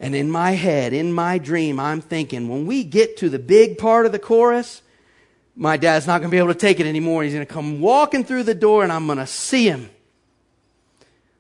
And 0.03 0.15
in 0.15 0.31
my 0.31 0.53
head, 0.53 0.95
in 0.95 1.13
my 1.13 1.37
dream, 1.37 1.79
I'm 1.79 2.01
thinking 2.01 2.49
when 2.49 2.65
we 2.65 2.85
get 2.85 3.19
to 3.19 3.29
the 3.29 3.39
big 3.39 3.77
part 3.77 4.07
of 4.07 4.13
the 4.13 4.19
chorus, 4.19 4.81
my 5.55 5.77
dad's 5.77 6.07
not 6.07 6.21
going 6.21 6.31
to 6.31 6.35
be 6.35 6.39
able 6.39 6.55
to 6.55 6.59
take 6.59 6.81
it 6.81 6.87
anymore. 6.87 7.23
He's 7.23 7.35
going 7.35 7.47
to 7.47 7.53
come 7.53 7.83
walking 7.83 8.25
through 8.25 8.45
the 8.45 8.55
door 8.55 8.83
and 8.83 8.91
I'm 8.91 9.05
going 9.05 9.19
to 9.19 9.27
see 9.27 9.69
him. 9.69 9.91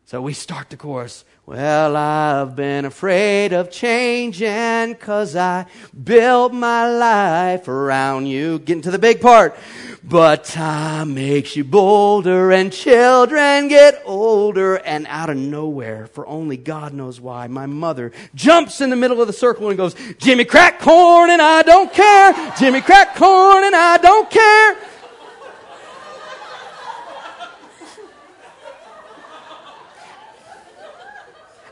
So 0.05 0.20
we 0.20 0.35
start 0.35 0.68
the 0.68 0.76
chorus. 0.76 1.24
Well, 1.47 1.97
I've 1.97 2.55
been 2.55 2.84
afraid 2.84 3.53
of 3.53 3.70
changing 3.70 4.95
cause 4.97 5.34
I 5.34 5.66
built 6.05 6.53
my 6.53 6.88
life 6.88 7.66
around 7.66 8.26
you. 8.26 8.59
Getting 8.59 8.82
to 8.82 8.91
the 8.91 8.99
big 8.99 9.20
part. 9.20 9.57
But 10.05 10.45
time 10.45 11.14
makes 11.14 11.57
you 11.57 11.64
bolder 11.64 12.53
and 12.53 12.72
children 12.72 13.68
get 13.68 14.03
older 14.05 14.76
and 14.76 15.07
out 15.09 15.28
of 15.28 15.36
nowhere, 15.36 16.07
for 16.07 16.26
only 16.26 16.57
God 16.57 16.95
knows 16.95 17.20
why, 17.20 17.49
my 17.49 17.66
mother 17.66 18.12
jumps 18.34 18.80
in 18.80 18.91
the 18.91 18.97
middle 18.97 19.20
of 19.20 19.26
the 19.26 19.32
circle 19.32 19.68
and 19.68 19.76
goes, 19.76 19.95
Jimmy 20.18 20.45
crack 20.45 20.80
corn 20.80 21.30
and 21.30 21.43
I 21.43 21.62
don't 21.62 21.93
care. 21.93 22.53
Jimmy 22.59 22.80
crack 22.80 23.16
corn 23.16 23.64
and 23.64 23.76
I 23.76 23.99
don't 23.99 24.30
care. 24.30 24.76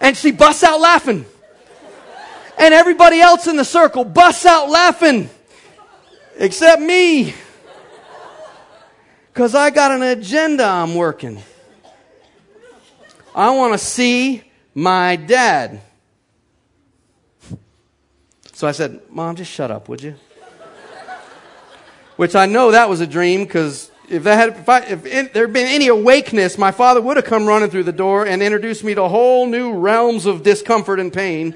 And 0.09 0.17
she 0.17 0.31
busts 0.31 0.65
out 0.65 0.81
laughing. 0.81 1.27
And 2.57 2.73
everybody 2.73 3.21
else 3.21 3.47
in 3.47 3.57
the 3.57 3.65
circle 3.65 4.05
busts 4.05 4.47
out 4.47 4.71
laughing. 4.71 5.29
Except 6.39 6.81
me. 6.81 7.35
Because 9.27 9.55
I 9.55 9.69
got 9.69 9.93
an 9.93 10.01
agenda 10.01 10.65
I'm 10.65 10.95
working. 10.95 11.43
I 13.35 13.51
want 13.51 13.75
to 13.75 13.79
see 13.79 14.45
my 14.75 15.17
dad. 15.17 15.83
So 18.55 18.67
I 18.67 18.73
said, 18.73 19.03
Mom, 19.11 19.37
just 19.37 19.53
shut 19.53 19.71
up, 19.71 19.91
would 19.91 20.03
you? 20.03 20.15
Which 22.17 22.35
I 22.35 22.47
know 22.47 22.71
that 22.71 22.89
was 22.89 23.03
a 23.03 23.07
dream 23.07 23.45
because 23.45 23.91
if, 24.09 24.23
that 24.25 24.37
had, 24.37 24.49
if, 24.61 24.69
I, 24.69 24.81
if 24.81 25.33
there 25.33 25.47
had 25.47 25.53
been 25.53 25.67
any 25.67 25.89
awakeness, 25.89 26.59
my 26.59 26.71
father 26.71 27.01
would 27.01 27.17
have 27.17 27.27
come 27.27 27.47
running 27.47 27.71
through 27.71 27.85
the 27.85 27.93
door 27.93 28.27
and 28.27 28.43
introduced 28.43 28.85
me 28.85 28.95
to 28.95 29.09
whole 29.09 29.47
new 29.47 29.73
realms 29.73 30.27
of 30.27 30.43
discomfort 30.43 31.01
and 31.01 31.13
pain 31.13 31.55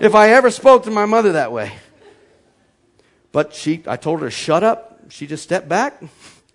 if 0.00 0.14
I 0.14 0.30
ever 0.30 0.50
spoke 0.50 0.84
to 0.84 0.90
my 0.90 1.06
mother 1.06 1.32
that 1.32 1.52
way. 1.52 1.72
But 3.32 3.54
she, 3.54 3.82
I 3.86 3.96
told 3.96 4.20
her 4.20 4.26
to 4.26 4.30
shut 4.30 4.64
up. 4.64 5.00
She 5.10 5.26
just 5.26 5.42
stepped 5.42 5.68
back 5.68 6.02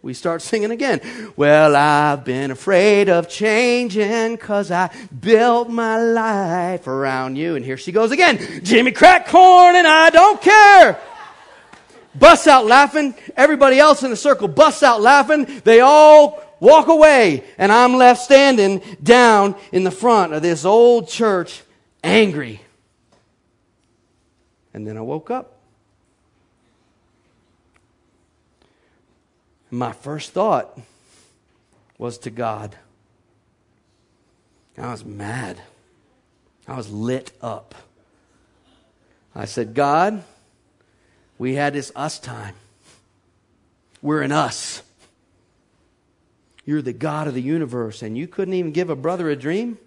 we 0.04 0.14
start 0.14 0.42
singing 0.44 0.70
again. 0.70 1.02
Well, 1.36 1.76
I've 1.76 2.24
been 2.24 2.52
afraid 2.52 3.10
of 3.10 3.28
changing 3.28 4.38
cause 4.38 4.70
I 4.70 4.92
built 5.18 5.70
my 5.70 5.98
life 5.98 6.86
around 6.86 7.38
you. 7.38 7.56
And 7.56 7.66
here 7.66 7.78
she 7.78 7.92
goes 7.92 8.12
again. 8.12 8.62
Jimmy 8.64 8.92
crack 8.92 9.28
corn 9.28 9.76
and 9.76 9.88
I 9.88 10.12
don't 10.12 10.40
care. 10.40 11.00
Busts 12.16 12.48
out 12.48 12.66
laughing. 12.66 13.16
Everybody 13.36 13.80
else 13.80 14.04
in 14.04 14.10
the 14.10 14.16
circle 14.16 14.48
busts 14.48 14.84
out 14.84 15.02
laughing. 15.02 15.62
They 15.64 15.80
all 15.80 16.44
walk 16.60 16.88
away. 16.88 17.44
And 17.58 17.72
I'm 17.72 17.96
left 17.96 18.22
standing 18.22 18.82
down 19.02 19.56
in 19.72 19.84
the 19.84 19.92
front 19.92 20.34
of 20.34 20.42
this 20.42 20.66
old 20.66 21.08
church 21.08 21.64
angry. 22.04 22.62
And 24.74 24.88
then 24.88 24.98
I 24.98 25.02
woke 25.02 25.32
up. 25.32 25.54
my 29.74 29.92
first 29.92 30.32
thought 30.32 30.80
was 31.98 32.20
to 32.20 32.30
God. 32.30 32.76
I 34.78 34.92
was 34.92 35.04
mad. 35.04 35.60
I 36.68 36.78
was 36.78 36.92
lit 36.92 37.32
up. 37.42 37.74
I 39.36 39.46
said, 39.46 39.74
God, 39.74 40.24
we 41.38 41.56
had 41.56 41.74
this 41.74 41.92
us 41.96 42.20
time. 42.20 42.56
We're 44.02 44.22
in 44.22 44.32
us. 44.32 44.82
You're 46.66 46.82
the 46.82 46.94
God 46.94 47.28
of 47.28 47.34
the 47.34 47.42
universe, 47.42 48.02
and 48.02 48.18
you 48.18 48.28
couldn't 48.28 48.54
even 48.54 48.72
give 48.72 48.90
a 48.90 48.96
brother 48.96 49.30
a 49.30 49.36
dream? 49.36 49.78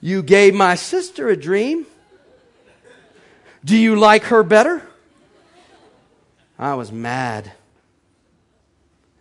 You 0.00 0.22
gave 0.22 0.54
my 0.54 0.74
sister 0.74 1.28
a 1.28 1.36
dream. 1.36 1.86
Do 3.64 3.76
you 3.76 3.96
like 3.96 4.24
her 4.24 4.42
better? 4.42 4.82
I 6.58 6.74
was 6.74 6.92
mad. 6.92 7.52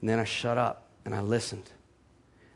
And 0.02 0.10
then 0.10 0.20
I 0.20 0.24
shut 0.26 0.58
up 0.58 0.88
and 1.06 1.16
I 1.16 1.22
listened. 1.22 1.70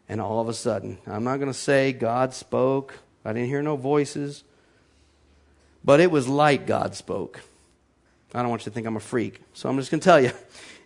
And 0.07 0.21
all 0.21 0.39
of 0.39 0.49
a 0.49 0.53
sudden, 0.53 0.97
I'm 1.07 1.23
not 1.23 1.37
going 1.37 1.51
to 1.51 1.57
say 1.57 1.93
God 1.93 2.33
spoke, 2.33 2.99
I 3.23 3.33
didn't 3.33 3.47
hear 3.47 3.61
no 3.61 3.77
voices, 3.77 4.43
but 5.83 5.99
it 5.99 6.11
was 6.11 6.27
like 6.27 6.67
God 6.67 6.95
spoke. 6.95 7.41
I 8.33 8.41
don't 8.41 8.49
want 8.49 8.61
you 8.61 8.65
to 8.65 8.71
think 8.71 8.87
I'm 8.87 8.95
a 8.95 9.01
freak, 9.01 9.41
so 9.53 9.69
I'm 9.69 9.77
just 9.77 9.91
going 9.91 9.99
to 9.99 10.05
tell 10.05 10.21
you. 10.21 10.31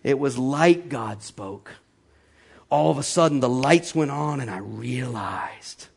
It 0.02 0.18
was 0.18 0.38
like 0.38 0.88
God 0.88 1.22
spoke. 1.22 1.72
All 2.70 2.90
of 2.90 2.98
a 2.98 3.02
sudden, 3.02 3.40
the 3.40 3.48
lights 3.48 3.94
went 3.94 4.10
on, 4.10 4.40
and 4.40 4.50
I 4.50 4.58
realized 4.58 5.88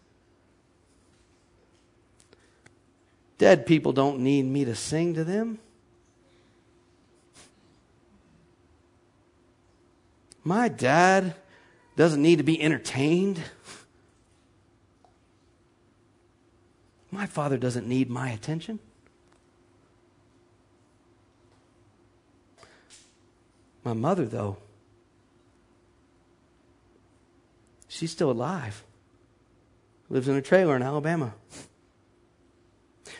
dead 3.37 3.65
people 3.65 3.91
don't 3.93 4.19
need 4.19 4.45
me 4.45 4.65
to 4.65 4.75
sing 4.75 5.13
to 5.15 5.23
them. 5.23 5.59
My 10.43 10.67
dad 10.69 11.35
doesn't 11.95 12.21
need 12.21 12.37
to 12.37 12.43
be 12.43 12.61
entertained. 12.61 13.41
My 17.11 17.25
father 17.25 17.57
doesn't 17.57 17.87
need 17.87 18.09
my 18.09 18.29
attention. 18.29 18.79
My 23.83 23.93
mother, 23.93 24.25
though, 24.25 24.57
she's 27.87 28.11
still 28.11 28.31
alive. 28.31 28.83
Lives 30.09 30.27
in 30.27 30.35
a 30.35 30.41
trailer 30.41 30.75
in 30.75 30.81
Alabama. 30.81 31.33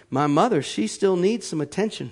My 0.10 0.28
mother, 0.28 0.62
she 0.62 0.88
still 0.88 1.16
needs 1.16 1.46
some 1.46 1.62
attention. 1.62 2.12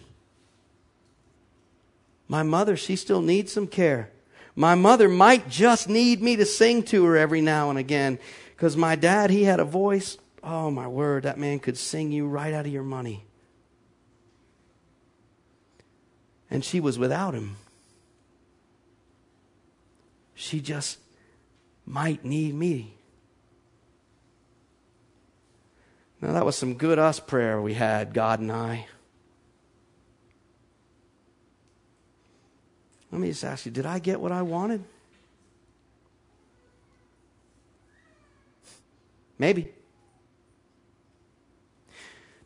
My 2.27 2.43
mother, 2.43 2.77
she 2.77 2.95
still 2.95 3.21
needs 3.21 3.51
some 3.51 3.67
care. 3.67 4.11
My 4.55 4.75
mother 4.75 5.07
might 5.07 5.49
just 5.49 5.87
need 5.87 6.21
me 6.21 6.35
to 6.35 6.45
sing 6.45 6.83
to 6.83 7.05
her 7.05 7.17
every 7.17 7.41
now 7.41 7.69
and 7.69 7.79
again 7.79 8.19
because 8.55 8.75
my 8.75 8.95
dad, 8.95 9.29
he 9.29 9.43
had 9.43 9.59
a 9.59 9.65
voice. 9.65 10.17
Oh, 10.43 10.71
my 10.71 10.87
word, 10.87 11.23
that 11.23 11.37
man 11.37 11.59
could 11.59 11.77
sing 11.77 12.11
you 12.11 12.27
right 12.27 12.53
out 12.53 12.65
of 12.65 12.71
your 12.71 12.83
money. 12.83 13.25
And 16.49 16.63
she 16.63 16.79
was 16.79 16.97
without 16.97 17.33
him. 17.33 17.57
She 20.39 20.61
just 20.61 20.99
might 21.83 22.23
need 22.23 22.53
me. 22.53 22.93
Now, 26.21 26.33
that 26.33 26.45
was 26.45 26.55
some 26.55 26.75
good 26.75 26.99
us 26.99 27.19
prayer 27.19 27.59
we 27.59 27.73
had, 27.73 28.13
God 28.13 28.39
and 28.39 28.51
I. 28.51 28.85
Let 33.11 33.19
me 33.19 33.29
just 33.29 33.43
ask 33.43 33.65
you 33.65 33.71
did 33.71 33.87
I 33.87 33.97
get 33.97 34.21
what 34.21 34.31
I 34.31 34.43
wanted? 34.43 34.83
Maybe. 39.39 39.73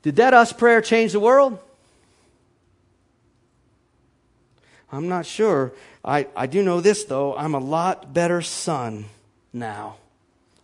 Did 0.01 0.15
that 0.15 0.33
us 0.33 0.53
prayer 0.53 0.79
change 0.79 1.11
the 1.11 1.19
world? 1.19 1.59
I'm 4.91 5.07
not 5.07 5.25
sure. 5.25 5.71
I, 6.03 6.27
I 6.35 6.47
do 6.47 6.61
know 6.61 6.81
this, 6.81 7.05
though. 7.05 7.35
I'm 7.35 7.55
a 7.55 7.59
lot 7.59 8.13
better 8.13 8.41
son 8.41 9.05
now. 9.53 9.97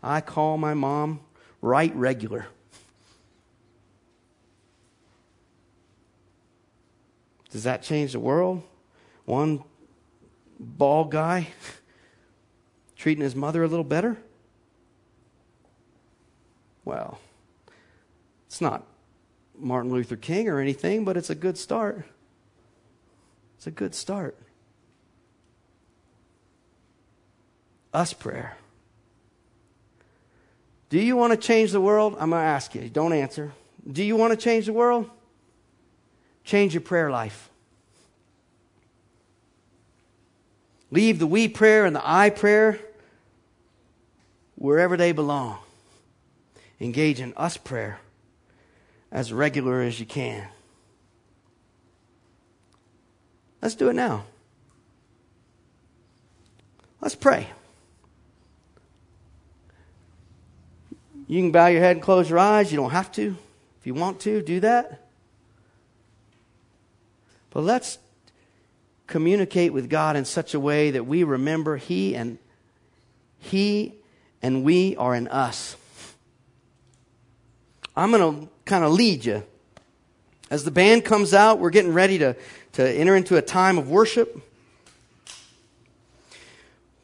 I 0.03 0.21
call 0.21 0.57
my 0.57 0.73
mom 0.73 1.21
right 1.61 1.95
regular. 1.95 2.47
Does 7.51 7.63
that 7.63 7.81
change 7.81 8.11
the 8.11 8.19
world? 8.19 8.63
One 9.25 9.63
bald 10.59 11.11
guy 11.11 11.47
treating 12.97 13.23
his 13.23 13.35
mother 13.35 13.63
a 13.63 13.67
little 13.67 13.85
better? 13.85 14.17
Well, 16.83 17.19
it's 18.47 18.61
not 18.61 18.85
Martin 19.57 19.91
Luther 19.91 20.15
King 20.15 20.49
or 20.49 20.59
anything, 20.59 21.05
but 21.05 21.17
it's 21.17 21.29
a 21.29 21.35
good 21.35 21.57
start. 21.57 22.05
It's 23.57 23.67
a 23.67 23.71
good 23.71 23.95
start. 23.95 24.37
Us 27.93 28.13
prayer. 28.13 28.55
Do 30.89 30.99
you 30.99 31.17
want 31.17 31.33
to 31.33 31.37
change 31.37 31.71
the 31.71 31.81
world? 31.81 32.15
I'm 32.19 32.29
going 32.29 32.41
to 32.41 32.47
ask 32.47 32.73
you. 32.75 32.87
Don't 32.89 33.13
answer. 33.13 33.51
Do 33.91 34.03
you 34.03 34.15
want 34.15 34.31
to 34.31 34.37
change 34.37 34.67
the 34.67 34.73
world? 34.73 35.09
Change 36.43 36.73
your 36.73 36.81
prayer 36.81 37.09
life. 37.09 37.49
Leave 40.91 41.19
the 41.19 41.27
we 41.27 41.47
prayer 41.47 41.85
and 41.85 41.95
the 41.95 42.01
I 42.03 42.29
prayer 42.29 42.79
wherever 44.55 44.95
they 44.95 45.11
belong. 45.11 45.57
Engage 46.79 47.19
in 47.19 47.33
us 47.35 47.57
prayer 47.57 47.99
as 49.11 49.33
regular 49.33 49.81
as 49.81 49.99
you 49.99 50.05
can. 50.05 50.47
Let's 53.67 53.75
do 53.75 53.89
it 53.89 53.95
now. 53.95 54.23
Let's 57.01 57.15
pray. 57.15 57.49
You 61.27 61.41
can 61.41 61.51
bow 61.51 61.67
your 61.67 61.81
head 61.81 61.97
and 61.97 62.01
close 62.01 62.29
your 62.29 62.39
eyes. 62.39 62.71
You 62.71 62.77
don't 62.77 62.91
have 62.91 63.11
to. 63.11 63.35
If 63.81 63.85
you 63.85 63.93
want 63.93 64.21
to, 64.21 64.41
do 64.41 64.61
that. 64.61 65.09
But 67.49 67.65
let's 67.65 67.99
communicate 69.05 69.73
with 69.73 69.89
God 69.89 70.15
in 70.15 70.23
such 70.23 70.53
a 70.53 70.61
way 70.61 70.91
that 70.91 71.05
we 71.05 71.25
remember 71.25 71.75
He 71.75 72.15
and 72.15 72.37
He 73.37 73.95
and 74.41 74.63
we 74.63 74.95
are 74.95 75.13
in 75.13 75.27
us. 75.27 75.75
I'm 77.97 78.11
going 78.11 78.45
to 78.45 78.49
kind 78.63 78.85
of 78.85 78.93
lead 78.93 79.25
you. 79.25 79.43
As 80.49 80.63
the 80.63 80.71
band 80.71 81.03
comes 81.03 81.33
out, 81.33 81.59
we're 81.59 81.69
getting 81.69 81.93
ready 81.93 82.17
to, 82.19 82.35
to 82.73 82.89
enter 82.89 83.15
into 83.15 83.35
a 83.35 83.41
time 83.41 83.77
of 83.77 83.89
worship. 83.89 84.41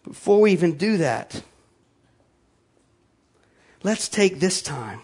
Before 0.03 0.41
we 0.41 0.51
even 0.51 0.77
do 0.77 0.97
that, 0.97 1.41
let's 3.83 4.07
take 4.07 4.39
this 4.39 4.61
time 4.61 5.01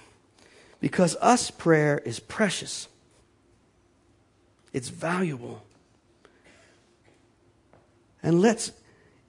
because 0.80 1.16
us 1.22 1.52
prayer 1.52 1.98
is 2.06 2.20
precious. 2.20 2.88
It's 4.72 4.90
valuable. 4.90 5.64
And 8.22 8.42
let's 8.42 8.72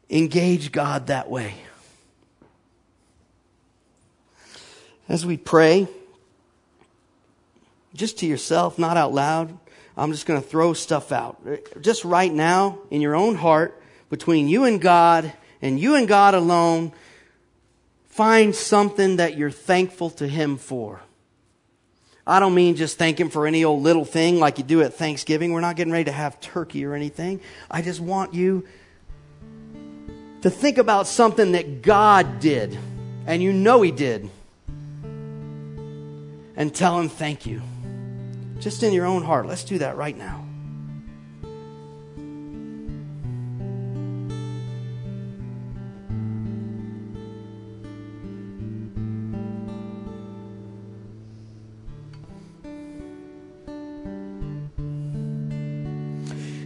engage 0.08 0.72
God 0.72 1.06
that 1.08 1.30
way. 1.30 1.54
As 5.08 5.26
we 5.26 5.36
pray, 5.36 5.88
just 7.94 8.18
to 8.18 8.26
yourself, 8.26 8.78
not 8.78 8.96
out 8.96 9.12
loud, 9.12 9.56
I'm 9.96 10.12
just 10.12 10.26
going 10.26 10.40
to 10.40 10.46
throw 10.46 10.72
stuff 10.72 11.12
out. 11.12 11.40
Just 11.80 12.04
right 12.04 12.32
now, 12.32 12.78
in 12.90 13.00
your 13.00 13.14
own 13.14 13.34
heart, 13.34 13.80
between 14.08 14.48
you 14.48 14.64
and 14.64 14.80
God, 14.80 15.32
and 15.62 15.78
you 15.78 15.94
and 15.94 16.08
God 16.08 16.34
alone, 16.34 16.92
find 18.08 18.54
something 18.54 19.16
that 19.16 19.36
you're 19.36 19.50
thankful 19.50 20.10
to 20.10 20.26
Him 20.26 20.56
for. 20.56 21.00
I 22.26 22.38
don't 22.38 22.54
mean 22.54 22.76
just 22.76 22.98
thank 22.98 23.18
Him 23.18 23.30
for 23.30 23.46
any 23.46 23.64
old 23.64 23.82
little 23.82 24.04
thing 24.04 24.38
like 24.38 24.58
you 24.58 24.64
do 24.64 24.82
at 24.82 24.94
Thanksgiving. 24.94 25.52
We're 25.52 25.60
not 25.60 25.76
getting 25.76 25.92
ready 25.92 26.04
to 26.04 26.12
have 26.12 26.40
turkey 26.40 26.84
or 26.84 26.94
anything. 26.94 27.40
I 27.70 27.82
just 27.82 28.00
want 28.00 28.34
you 28.34 28.66
to 30.42 30.50
think 30.50 30.78
about 30.78 31.06
something 31.06 31.52
that 31.52 31.82
God 31.82 32.40
did, 32.40 32.78
and 33.26 33.42
you 33.42 33.52
know 33.52 33.82
He 33.82 33.90
did, 33.90 34.30
and 36.56 36.74
tell 36.74 36.98
Him 36.98 37.08
thank 37.08 37.46
you. 37.46 37.62
Just 38.60 38.82
in 38.82 38.92
your 38.92 39.06
own 39.06 39.22
heart. 39.22 39.46
Let's 39.46 39.64
do 39.64 39.78
that 39.78 39.96
right 39.96 40.16
now. 40.16 40.46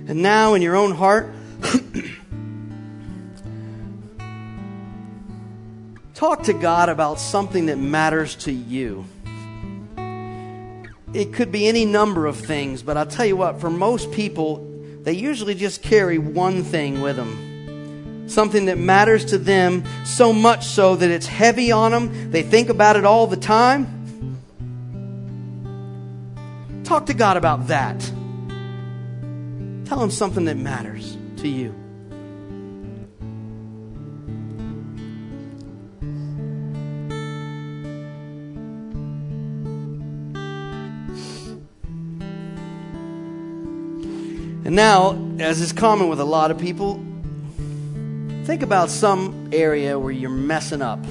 And 0.07 0.23
now, 0.23 0.55
in 0.55 0.63
your 0.63 0.77
own 0.77 0.93
heart, 0.93 1.33
Talk 6.15 6.45
to 6.45 6.55
God 6.55 6.89
about 6.89 7.21
something 7.21 7.67
that 7.67 7.77
matters 7.77 8.35
to 8.37 8.53
you. 8.53 9.05
It 11.15 11.33
could 11.33 11.53
be 11.53 11.69
any 11.69 11.85
number 11.85 12.27
of 12.27 12.37
things, 12.37 12.83
but 12.83 12.97
I'll 12.97 13.07
tell 13.07 13.25
you 13.25 13.37
what, 13.37 13.61
for 13.61 13.71
most 13.71 14.11
people, 14.11 14.69
they 15.03 15.13
usually 15.13 15.55
just 15.55 15.81
carry 15.81 16.19
one 16.19 16.65
thing 16.65 17.01
with 17.01 17.15
them. 17.15 18.29
Something 18.29 18.65
that 18.67 18.79
matters 18.79 19.25
to 19.27 19.39
them 19.39 19.85
so 20.05 20.33
much 20.33 20.67
so 20.67 20.97
that 20.97 21.11
it's 21.11 21.27
heavy 21.27 21.71
on 21.71 21.93
them. 21.93 22.31
They 22.33 22.43
think 22.43 22.69
about 22.69 22.97
it 22.97 23.05
all 23.05 23.29
the 23.29 23.37
time. 23.37 24.41
Talk 26.83 27.07
to 27.07 27.15
God 27.15 27.37
about 27.37 27.69
that. 27.69 28.01
Tell 29.87 30.03
Him 30.03 30.11
something 30.11 30.47
that 30.47 30.57
matters 30.57 31.17
to 31.37 31.49
you. 31.49 31.84
And 44.65 44.75
now, 44.75 45.19
as 45.41 45.61
is 45.61 45.73
common 45.73 46.09
with 46.09 46.21
a 46.21 46.25
lot 46.25 46.51
of 46.51 46.59
people, 46.59 46.95
think 48.45 48.63
about 48.63 48.89
some 48.89 49.51
area 49.53 49.99
where 49.99 50.11
you're 50.11 50.31
messing 50.31 50.81
up 50.81 51.05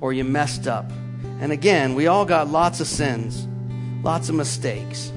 or 0.00 0.14
you 0.14 0.24
messed 0.24 0.66
up. 0.66 0.90
And 1.40 1.52
again, 1.52 1.94
we 1.94 2.06
all 2.06 2.24
got 2.24 2.48
lots 2.48 2.80
of 2.80 2.86
sins, 2.86 3.46
lots 4.02 4.30
of 4.30 4.34
mistakes. 4.34 5.12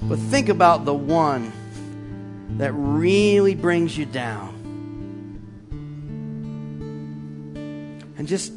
But 0.00 0.18
think 0.18 0.48
about 0.48 0.86
the 0.86 0.94
one 0.94 1.52
that 2.56 2.72
really 2.72 3.54
brings 3.54 3.98
you 3.98 4.06
down. 4.06 4.54
And 8.16 8.26
just 8.26 8.52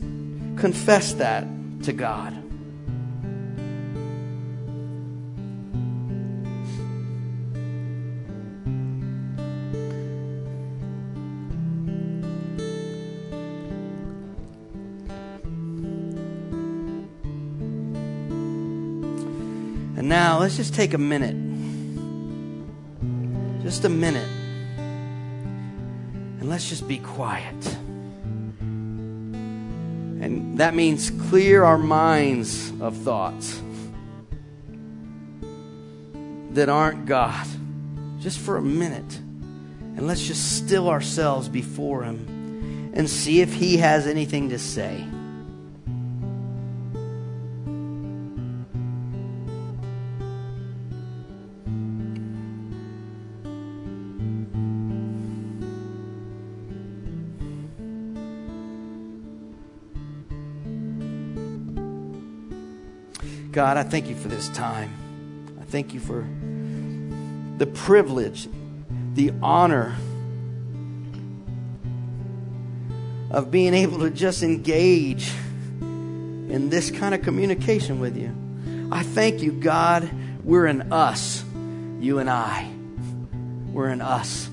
confess 0.55 1.13
that 1.13 1.45
to 1.83 1.91
God. 1.91 2.38
Let's 20.39 20.55
just 20.57 20.73
take 20.73 20.93
a 20.93 20.97
minute. 20.97 21.35
Just 23.61 23.85
a 23.85 23.89
minute. 23.89 24.27
And 26.39 26.49
let's 26.49 26.69
just 26.69 26.87
be 26.87 26.99
quiet. 26.99 27.77
And 30.21 30.57
that 30.57 30.75
means 30.75 31.11
clear 31.29 31.63
our 31.63 31.77
minds 31.77 32.71
of 32.79 32.95
thoughts 32.97 33.61
that 36.51 36.69
aren't 36.69 37.05
God. 37.05 37.47
Just 38.19 38.39
for 38.39 38.57
a 38.57 38.61
minute. 38.61 39.17
And 39.97 40.07
let's 40.07 40.25
just 40.25 40.57
still 40.57 40.89
ourselves 40.89 41.49
before 41.49 42.03
Him 42.03 42.91
and 42.93 43.09
see 43.09 43.41
if 43.41 43.53
He 43.53 43.77
has 43.77 44.07
anything 44.07 44.49
to 44.49 44.59
say. 44.59 45.05
God, 63.51 63.77
I 63.77 63.83
thank 63.83 64.07
you 64.07 64.15
for 64.15 64.27
this 64.27 64.47
time. 64.49 64.93
I 65.59 65.63
thank 65.63 65.93
you 65.93 65.99
for 65.99 66.27
the 67.57 67.65
privilege, 67.65 68.47
the 69.13 69.33
honor 69.41 69.95
of 73.31 73.51
being 73.51 73.73
able 73.73 73.99
to 73.99 74.09
just 74.09 74.43
engage 74.43 75.31
in 75.81 76.69
this 76.69 76.91
kind 76.91 77.13
of 77.13 77.21
communication 77.21 77.99
with 77.99 78.17
you. 78.17 78.35
I 78.91 79.03
thank 79.03 79.41
you, 79.41 79.51
God, 79.51 80.09
we're 80.43 80.67
in 80.67 80.91
us, 80.91 81.43
you 81.99 82.19
and 82.19 82.29
I. 82.29 82.71
We're 83.71 83.89
in 83.89 84.01
us. 84.01 84.49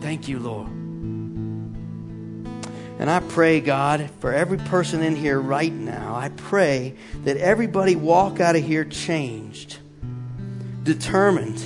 Thank 0.00 0.28
you, 0.28 0.38
Lord. 0.38 0.81
And 3.02 3.10
I 3.10 3.18
pray, 3.18 3.60
God, 3.60 4.08
for 4.20 4.32
every 4.32 4.58
person 4.58 5.02
in 5.02 5.16
here 5.16 5.40
right 5.40 5.72
now, 5.72 6.14
I 6.14 6.28
pray 6.28 6.94
that 7.24 7.36
everybody 7.36 7.96
walk 7.96 8.38
out 8.38 8.54
of 8.54 8.62
here 8.62 8.84
changed, 8.84 9.78
determined. 10.84 11.60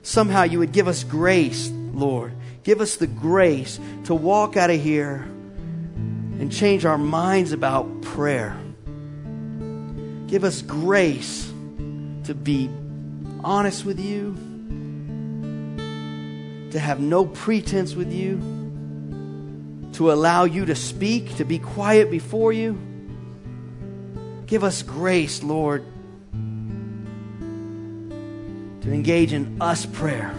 Somehow 0.00 0.44
you 0.44 0.60
would 0.60 0.72
give 0.72 0.88
us 0.88 1.04
grace, 1.04 1.68
Lord. 1.70 2.32
Give 2.62 2.80
us 2.80 2.96
the 2.96 3.06
grace 3.06 3.78
to 4.04 4.14
walk 4.14 4.56
out 4.56 4.70
of 4.70 4.80
here 4.80 5.16
and 5.16 6.50
change 6.50 6.86
our 6.86 6.96
minds 6.96 7.52
about 7.52 8.00
prayer. 8.00 8.58
Give 10.26 10.42
us 10.42 10.62
grace 10.62 11.52
to 12.24 12.34
be 12.34 12.70
honest 13.44 13.84
with 13.84 14.00
you, 14.00 14.32
to 16.70 16.78
have 16.78 16.98
no 16.98 17.26
pretense 17.26 17.94
with 17.94 18.10
you 18.10 18.63
to 19.94 20.12
allow 20.12 20.44
you 20.44 20.64
to 20.66 20.74
speak, 20.74 21.36
to 21.36 21.44
be 21.44 21.58
quiet 21.58 22.10
before 22.10 22.52
you. 22.52 22.78
Give 24.46 24.64
us 24.64 24.82
grace, 24.82 25.42
Lord, 25.42 25.84
to 28.82 28.92
engage 28.92 29.32
in 29.32 29.56
us 29.60 29.86
prayer. 29.86 30.34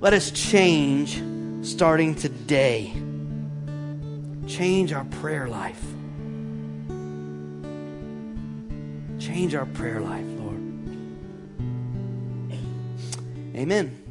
Let 0.00 0.12
us 0.12 0.30
change 0.30 1.22
starting 1.66 2.14
today. 2.14 2.92
Change 4.46 4.92
our 4.92 5.04
prayer 5.04 5.48
life. 5.48 5.82
Change 9.18 9.54
our 9.54 9.66
prayer 9.66 10.00
life, 10.00 10.26
Lord. 10.38 10.62
Amen. 13.56 14.05